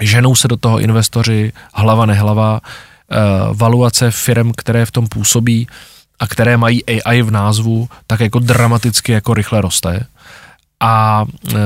ženou 0.00 0.34
se 0.34 0.48
do 0.48 0.56
toho 0.56 0.78
investoři 0.78 1.52
hlava 1.74 2.06
nehlava, 2.06 2.60
eh, 2.62 3.16
valuace 3.52 4.10
firm, 4.10 4.52
které 4.56 4.86
v 4.86 4.90
tom 4.90 5.06
působí 5.06 5.66
a 6.18 6.26
které 6.26 6.56
mají 6.56 6.84
AI 6.84 7.22
v 7.22 7.30
názvu, 7.30 7.88
tak 8.06 8.20
jako 8.20 8.38
dramaticky 8.38 9.12
jako 9.12 9.34
rychle 9.34 9.60
roste 9.60 10.06
a 10.80 11.24
e, 11.24 11.56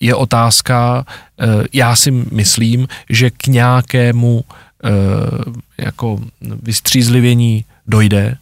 je 0.00 0.14
otázka, 0.14 1.04
e, 1.40 1.46
já 1.72 1.96
si 1.96 2.10
myslím, 2.10 2.88
že 3.10 3.30
k 3.30 3.46
nějakému 3.46 4.44
e, 4.44 4.90
jako 5.84 6.20
vystřízlivění 6.40 7.64
dojde, 7.86 8.36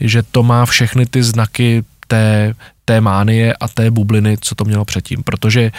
že 0.00 0.22
to 0.22 0.42
má 0.42 0.66
všechny 0.66 1.06
ty 1.06 1.22
znaky 1.22 1.84
té, 2.06 2.54
té 2.84 3.00
mánie 3.00 3.54
a 3.54 3.68
té 3.68 3.90
bubliny, 3.90 4.36
co 4.40 4.54
to 4.54 4.64
mělo 4.64 4.84
předtím, 4.84 5.22
protože 5.22 5.70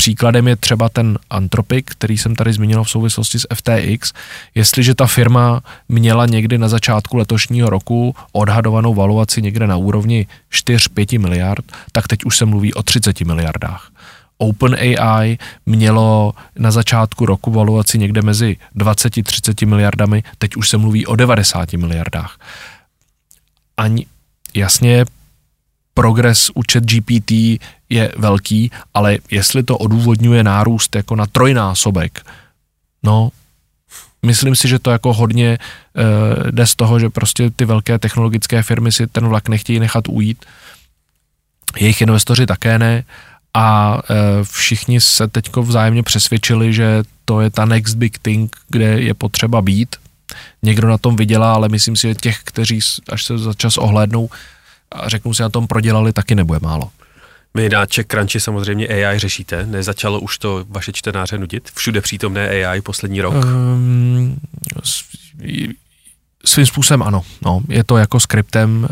Příkladem 0.00 0.48
je 0.48 0.56
třeba 0.56 0.88
ten 0.88 1.18
Antropik, 1.30 1.90
který 1.90 2.18
jsem 2.18 2.36
tady 2.36 2.52
zmínil 2.52 2.84
v 2.84 2.90
souvislosti 2.90 3.38
s 3.38 3.46
FTX. 3.54 4.12
Jestliže 4.54 4.94
ta 4.94 5.06
firma 5.06 5.62
měla 5.88 6.26
někdy 6.26 6.58
na 6.58 6.68
začátku 6.68 7.16
letošního 7.16 7.70
roku 7.70 8.14
odhadovanou 8.32 8.94
valuaci 8.94 9.42
někde 9.42 9.66
na 9.66 9.76
úrovni 9.76 10.26
4-5 10.52 11.20
miliard, 11.20 11.64
tak 11.92 12.08
teď 12.08 12.24
už 12.24 12.36
se 12.36 12.44
mluví 12.44 12.74
o 12.74 12.82
30 12.82 13.20
miliardách. 13.20 13.90
OpenAI 14.38 15.38
mělo 15.66 16.34
na 16.58 16.70
začátku 16.70 17.26
roku 17.26 17.50
valuaci 17.50 17.98
někde 17.98 18.22
mezi 18.22 18.56
20-30 18.76 19.66
miliardami, 19.66 20.22
teď 20.38 20.56
už 20.56 20.68
se 20.68 20.76
mluví 20.76 21.06
o 21.06 21.16
90 21.16 21.72
miliardách. 21.72 22.38
Ani 23.76 24.06
jasně 24.54 25.04
progres 26.00 26.50
u 26.54 26.62
chat 26.72 26.84
GPT 26.84 27.60
je 27.90 28.12
velký, 28.16 28.70
ale 28.94 29.18
jestli 29.30 29.62
to 29.62 29.78
odůvodňuje 29.78 30.42
nárůst 30.44 30.96
jako 30.96 31.16
na 31.16 31.26
trojnásobek, 31.26 32.24
no, 33.02 33.28
myslím 34.26 34.56
si, 34.56 34.68
že 34.68 34.78
to 34.78 34.90
jako 34.90 35.12
hodně 35.12 35.58
uh, 35.60 36.50
jde 36.50 36.66
z 36.66 36.74
toho, 36.76 36.98
že 37.00 37.10
prostě 37.10 37.50
ty 37.50 37.64
velké 37.64 37.98
technologické 37.98 38.62
firmy 38.62 38.92
si 38.92 39.06
ten 39.06 39.28
vlak 39.28 39.48
nechtějí 39.48 39.78
nechat 39.80 40.08
ujít, 40.08 40.44
jejich 41.76 42.00
investoři 42.00 42.46
také 42.46 42.78
ne 42.78 43.04
a 43.54 43.96
uh, 43.96 44.44
všichni 44.44 45.00
se 45.00 45.28
teďko 45.28 45.62
vzájemně 45.62 46.02
přesvědčili, 46.02 46.72
že 46.72 47.02
to 47.24 47.40
je 47.40 47.50
ta 47.50 47.64
next 47.64 47.96
big 47.96 48.18
thing, 48.18 48.56
kde 48.68 49.00
je 49.00 49.14
potřeba 49.14 49.62
být. 49.62 49.96
Někdo 50.62 50.88
na 50.88 50.98
tom 50.98 51.16
vydělá, 51.16 51.52
ale 51.52 51.68
myslím 51.68 51.96
si, 51.96 52.08
že 52.08 52.14
těch, 52.14 52.40
kteří 52.44 52.80
až 53.08 53.24
se 53.24 53.38
za 53.38 53.54
čas 53.54 53.78
ohlédnou 53.78 54.30
a 54.92 55.08
řeknou 55.08 55.34
si 55.34 55.42
na 55.42 55.48
tom 55.48 55.66
prodělali, 55.66 56.12
taky 56.12 56.34
nebude 56.34 56.58
málo. 56.62 56.90
Na 57.72 57.86
Crunchy 57.86 58.40
samozřejmě 58.40 58.88
AI 58.88 59.18
řešíte, 59.18 59.66
nezačalo 59.66 60.20
už 60.20 60.38
to 60.38 60.64
vaše 60.68 60.92
čtenáře 60.92 61.38
nudit? 61.38 61.70
Všude 61.74 62.00
přítomné 62.00 62.48
AI 62.48 62.80
poslední 62.80 63.20
rok? 63.20 63.34
Um, 63.34 64.40
svým 66.44 66.66
způsobem 66.66 67.02
ano. 67.02 67.22
No, 67.42 67.60
je 67.68 67.84
to 67.84 67.96
jako 67.96 68.20
skriptem, 68.20 68.88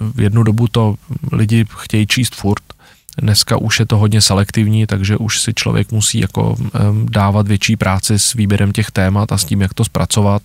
v 0.00 0.20
jednu 0.20 0.42
dobu 0.42 0.68
to 0.68 0.94
lidi 1.32 1.64
chtějí 1.78 2.06
číst 2.06 2.34
furt, 2.34 2.62
Dneska 3.20 3.56
už 3.56 3.80
je 3.80 3.86
to 3.86 3.96
hodně 3.96 4.20
selektivní, 4.20 4.86
takže 4.86 5.16
už 5.16 5.40
si 5.40 5.54
člověk 5.54 5.92
musí 5.92 6.18
jako 6.18 6.56
dávat 7.04 7.48
větší 7.48 7.76
práci 7.76 8.18
s 8.18 8.34
výběrem 8.34 8.72
těch 8.72 8.90
témat 8.90 9.32
a 9.32 9.38
s 9.38 9.44
tím, 9.44 9.60
jak 9.60 9.74
to 9.74 9.84
zpracovat 9.84 10.42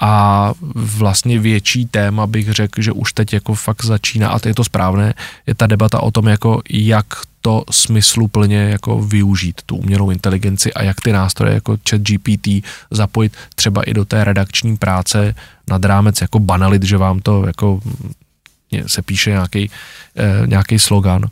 a 0.00 0.52
vlastně 0.74 1.38
větší 1.38 1.86
téma 1.86 2.26
bych 2.26 2.52
řekl, 2.52 2.82
že 2.82 2.92
už 2.92 3.12
teď 3.12 3.32
jako 3.32 3.54
fakt 3.54 3.84
začíná 3.84 4.28
a 4.28 4.38
to 4.38 4.48
je 4.48 4.54
to 4.54 4.64
správné, 4.64 5.14
je 5.46 5.54
ta 5.54 5.66
debata 5.66 6.00
o 6.00 6.10
tom, 6.10 6.28
jako 6.28 6.62
jak 6.70 7.06
to 7.40 7.64
smysluplně 7.70 8.56
jako 8.56 9.02
využít 9.02 9.62
tu 9.66 9.76
umělou 9.76 10.10
inteligenci 10.10 10.74
a 10.74 10.82
jak 10.82 11.00
ty 11.00 11.12
nástroje 11.12 11.54
jako 11.54 11.76
chat 11.90 12.00
GPT 12.00 12.48
zapojit 12.90 13.32
třeba 13.54 13.82
i 13.82 13.94
do 13.94 14.04
té 14.04 14.24
redakční 14.24 14.76
práce 14.76 15.34
nad 15.68 15.84
rámec 15.84 16.20
jako 16.20 16.38
banalit, 16.38 16.82
že 16.82 16.96
vám 16.96 17.20
to 17.20 17.46
jako 17.46 17.80
se 18.86 19.02
píše 19.02 19.30
nějaký, 19.30 19.70
eh, 20.16 20.46
nějaký 20.46 20.78
slogan, 20.78 21.22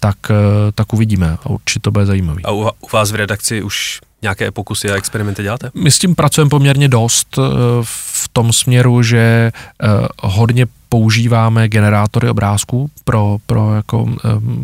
tak, 0.00 0.16
eh, 0.30 0.72
tak 0.74 0.92
uvidíme 0.92 1.38
a 1.42 1.50
určitě 1.50 1.80
to 1.80 1.90
bude 1.90 2.06
zajímavý. 2.06 2.44
A 2.44 2.50
u, 2.50 2.70
u 2.80 2.88
vás 2.92 3.12
v 3.12 3.14
redakci 3.14 3.62
už 3.62 4.00
nějaké 4.24 4.50
pokusy 4.50 4.90
a 4.90 4.96
experimenty 4.96 5.42
děláte? 5.42 5.70
My 5.74 5.90
s 5.90 5.98
tím 5.98 6.14
pracujeme 6.14 6.48
poměrně 6.48 6.88
dost 6.88 7.38
eh, 7.38 7.42
v 7.82 8.28
tom 8.32 8.52
směru, 8.52 9.02
že 9.02 9.52
eh, 9.52 9.86
hodně 10.22 10.66
používáme 10.88 11.68
generátory 11.68 12.28
obrázků 12.28 12.90
pro, 13.04 13.38
pro 13.46 13.74
jako 13.74 14.02
um, 14.02 14.18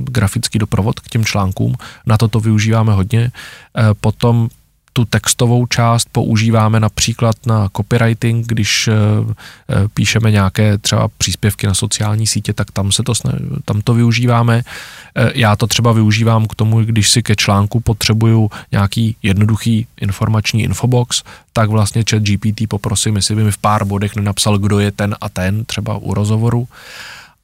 grafický 0.05 0.59
doprovod 0.59 1.01
k 1.01 1.09
těm 1.09 1.25
článkům. 1.25 1.75
Na 2.07 2.17
to 2.17 2.29
to 2.29 2.41
využíváme 2.41 2.93
hodně. 2.93 3.31
Potom 4.01 4.49
tu 4.93 5.05
textovou 5.05 5.67
část 5.67 6.09
používáme 6.13 6.81
například 6.81 7.37
na 7.47 7.69
copywriting, 7.77 8.47
když 8.47 8.89
eh, 8.89 8.95
eh, 8.95 9.89
píšeme 9.95 10.31
nějaké 10.31 10.79
třeba 10.79 11.09
příspěvky 11.19 11.67
na 11.67 11.75
sociální 11.75 12.27
sítě, 12.27 12.53
tak 12.53 12.71
tam, 12.71 12.93
se 12.93 13.03
to, 13.03 13.13
tam 13.65 13.83
to 13.83 13.95
využíváme. 13.95 14.63
Eh, 15.17 15.33
já 15.35 15.57
to 15.57 15.67
třeba 15.67 15.93
využívám 15.93 16.47
k 16.47 16.55
tomu, 16.55 16.85
když 16.85 17.11
si 17.11 17.23
ke 17.23 17.37
článku 17.37 17.81
potřebuju 17.81 18.51
nějaký 18.73 19.17
jednoduchý 19.23 19.87
informační 20.01 20.63
infobox, 20.63 21.23
tak 21.53 21.71
vlastně 21.71 22.05
chat 22.11 22.23
GPT 22.23 22.69
poprosím, 22.69 23.17
jestli 23.17 23.35
by 23.35 23.45
mi 23.45 23.53
v 23.53 23.59
pár 23.59 23.85
bodech 23.85 24.17
nenapsal, 24.17 24.59
kdo 24.59 24.79
je 24.79 24.91
ten 24.91 25.17
a 25.21 25.29
ten, 25.29 25.65
třeba 25.65 25.97
u 25.97 26.15
rozhovoru. 26.15 26.69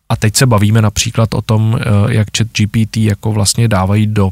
A 0.08 0.16
teď 0.16 0.36
se 0.36 0.46
bavíme 0.46 0.82
například 0.82 1.34
o 1.34 1.42
tom, 1.42 1.78
jak 2.08 2.28
chat 2.38 2.46
GPT 2.58 2.96
jako 2.96 3.32
vlastně 3.32 3.68
dávají 3.68 4.06
do 4.06 4.30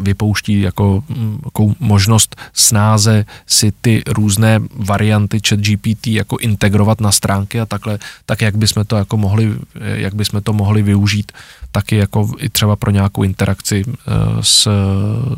vypouští 0.00 0.60
jako, 0.60 1.04
mm, 1.08 1.40
možnost 1.80 2.36
snáze 2.52 3.24
si 3.46 3.72
ty 3.80 4.02
různé 4.06 4.60
varianty 4.76 5.40
chat 5.48 5.60
GPT 5.60 6.06
jako 6.06 6.36
integrovat 6.38 7.00
na 7.00 7.12
stránky 7.12 7.60
a 7.60 7.66
takhle, 7.66 7.98
tak 8.26 8.40
jak 8.40 8.56
bychom 8.56 8.84
to 8.84 8.96
jako 8.96 9.16
mohli, 9.16 9.54
jak 9.74 10.14
bychom 10.14 10.42
to 10.42 10.52
mohli 10.52 10.82
využít 10.82 11.32
taky 11.72 11.96
jako 11.96 12.28
i 12.38 12.48
třeba 12.48 12.76
pro 12.76 12.90
nějakou 12.90 13.22
interakci 13.22 13.84
eh, 13.86 14.12
s, 14.40 14.68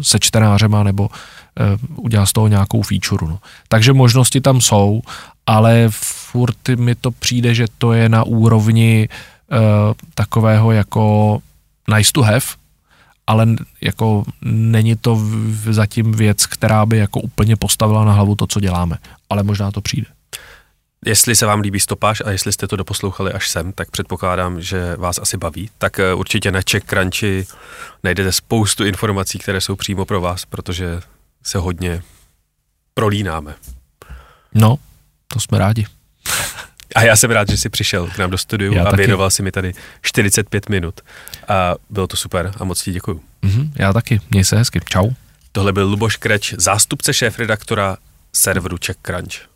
se 0.00 0.18
čtenářema 0.20 0.82
nebo 0.82 1.08
eh, 1.10 1.78
udělat 1.96 2.26
z 2.26 2.32
toho 2.32 2.48
nějakou 2.48 2.82
feature. 2.82 3.26
No. 3.26 3.38
Takže 3.68 3.92
možnosti 3.92 4.40
tam 4.40 4.60
jsou, 4.60 5.02
ale 5.46 5.86
furt 5.90 6.68
mi 6.76 6.94
to 6.94 7.10
přijde, 7.10 7.54
že 7.54 7.66
to 7.78 7.92
je 7.92 8.08
na 8.08 8.24
úrovni 8.24 9.08
uh, 9.52 9.58
takového 10.14 10.72
jako 10.72 11.38
nice 11.96 12.12
to 12.12 12.22
have, 12.22 12.46
ale 13.26 13.46
jako 13.80 14.24
není 14.42 14.96
to 14.96 15.20
zatím 15.70 16.12
věc, 16.12 16.46
která 16.46 16.86
by 16.86 16.98
jako 16.98 17.20
úplně 17.20 17.56
postavila 17.56 18.04
na 18.04 18.12
hlavu 18.12 18.34
to, 18.34 18.46
co 18.46 18.60
děláme, 18.60 18.96
ale 19.30 19.42
možná 19.42 19.70
to 19.70 19.80
přijde. 19.80 20.06
Jestli 21.06 21.36
se 21.36 21.46
vám 21.46 21.60
líbí 21.60 21.80
stopáž 21.80 22.22
a 22.24 22.30
jestli 22.30 22.52
jste 22.52 22.68
to 22.68 22.76
doposlouchali 22.76 23.32
až 23.32 23.48
sem, 23.48 23.72
tak 23.72 23.90
předpokládám, 23.90 24.60
že 24.60 24.96
vás 24.96 25.18
asi 25.18 25.36
baví. 25.36 25.70
Tak 25.78 25.98
eh, 25.98 26.14
určitě 26.14 26.50
na 26.52 26.62
Czech 26.62 26.84
Crunchy 26.84 27.46
najdete 28.04 28.32
spoustu 28.32 28.84
informací, 28.84 29.38
které 29.38 29.60
jsou 29.60 29.76
přímo 29.76 30.04
pro 30.04 30.20
vás, 30.20 30.44
protože 30.44 31.00
se 31.42 31.58
hodně 31.58 32.02
prolínáme. 32.94 33.54
No, 34.54 34.78
to 35.28 35.40
jsme 35.40 35.58
rádi. 35.58 35.86
A 36.94 37.02
já 37.02 37.16
jsem 37.16 37.30
rád, 37.30 37.48
že 37.48 37.56
jsi 37.56 37.68
přišel 37.68 38.06
k 38.06 38.18
nám 38.18 38.30
do 38.30 38.38
studiu 38.38 38.74
já 38.74 38.82
a 38.82 38.84
taky. 38.84 38.96
věnoval 38.96 39.30
si 39.30 39.42
mi 39.42 39.52
tady 39.52 39.72
45 40.02 40.68
minut. 40.68 41.00
A 41.48 41.74
bylo 41.90 42.06
to 42.06 42.16
super 42.16 42.52
a 42.56 42.64
moc 42.64 42.82
ti 42.82 42.92
děkuju. 42.92 43.20
Mm-hmm, 43.42 43.70
já 43.76 43.92
taky, 43.92 44.20
měj 44.30 44.44
se 44.44 44.56
hezky, 44.56 44.80
čau. 44.88 45.10
Tohle 45.52 45.72
byl 45.72 45.88
Luboš 45.88 46.16
Kreč, 46.16 46.54
zástupce 46.58 47.14
šéf-redaktora 47.14 47.96
serveru 48.32 48.78
Czech 48.78 48.96
Crunch. 49.02 49.54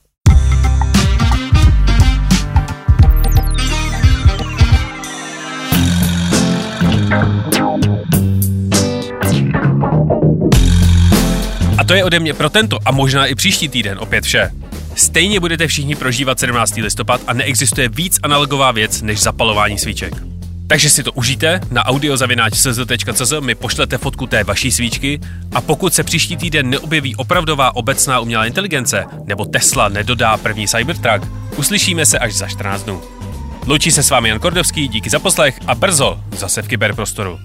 A 11.79 11.85
to 11.85 11.95
je 11.95 12.05
ode 12.05 12.21
mě 12.21 12.35
pro 12.35 12.51
tento 12.51 12.79
a 12.85 12.93
možná 12.93 13.27
i 13.27 13.35
příští 13.35 13.69
týden 13.69 13.99
opět 13.99 14.25
vše. 14.25 14.51
Stejně 14.99 15.41
budete 15.41 15.67
všichni 15.67 15.95
prožívat 15.97 16.41
17. 16.41 16.77
listopad 16.77 17.21
a 17.27 17.33
neexistuje 17.33 17.89
víc 17.89 18.19
analogová 18.23 18.73
věc 18.73 19.03
než 19.03 19.21
zapalování 19.21 19.79
svíček. 19.79 20.15
Takže 20.69 20.91
si 20.91 21.03
to 21.03 21.13
užijte, 21.13 21.61
na 21.71 21.87
audiozavináč.cz 21.87 23.33
mi 23.41 23.55
pošlete 23.55 23.99
fotku 23.99 24.27
té 24.27 24.45
vaší 24.45 24.73
svíčky 24.73 25.21
a 25.55 25.61
pokud 25.61 25.95
se 25.95 26.05
příští 26.05 26.37
týden 26.37 26.71
neobjeví 26.71 27.17
opravdová 27.17 27.77
obecná 27.77 28.21
umělá 28.21 28.47
inteligence 28.47 29.05
nebo 29.25 29.45
Tesla 29.45 29.89
nedodá 29.89 30.37
první 30.37 30.69
Cybertruck, 30.69 31.27
uslyšíme 31.57 32.07
se 32.07 32.19
až 32.19 32.35
za 32.35 32.49
14 32.49 32.83
dnů. 32.83 33.03
Loučí 33.67 33.91
se 33.91 34.03
s 34.03 34.11
vámi 34.11 34.29
Jan 34.29 34.39
Kordovský, 34.39 34.89
díky 34.89 35.11
za 35.11 35.19
poslech 35.19 35.61
a 35.67 35.75
brzo 35.75 36.21
zase 36.33 36.63
v 36.63 36.69
kyberprostoru. 36.69 37.39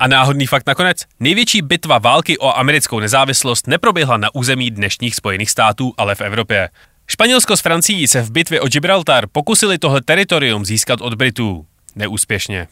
A 0.00 0.08
náhodný 0.08 0.46
fakt 0.46 0.66
nakonec. 0.66 1.04
Největší 1.20 1.62
bitva 1.62 1.98
války 1.98 2.38
o 2.38 2.58
americkou 2.58 3.00
nezávislost 3.00 3.66
neproběhla 3.66 4.16
na 4.16 4.34
území 4.34 4.70
dnešních 4.70 5.14
Spojených 5.14 5.50
států, 5.50 5.94
ale 5.96 6.14
v 6.14 6.20
Evropě. 6.20 6.68
Španělsko 7.06 7.56
s 7.56 7.60
Francií 7.60 8.08
se 8.08 8.22
v 8.22 8.30
bitvě 8.30 8.60
o 8.60 8.68
Gibraltar 8.68 9.26
pokusili 9.32 9.78
tohle 9.78 10.02
teritorium 10.02 10.64
získat 10.64 11.00
od 11.00 11.14
Britů. 11.14 11.66
Neúspěšně. 11.96 12.68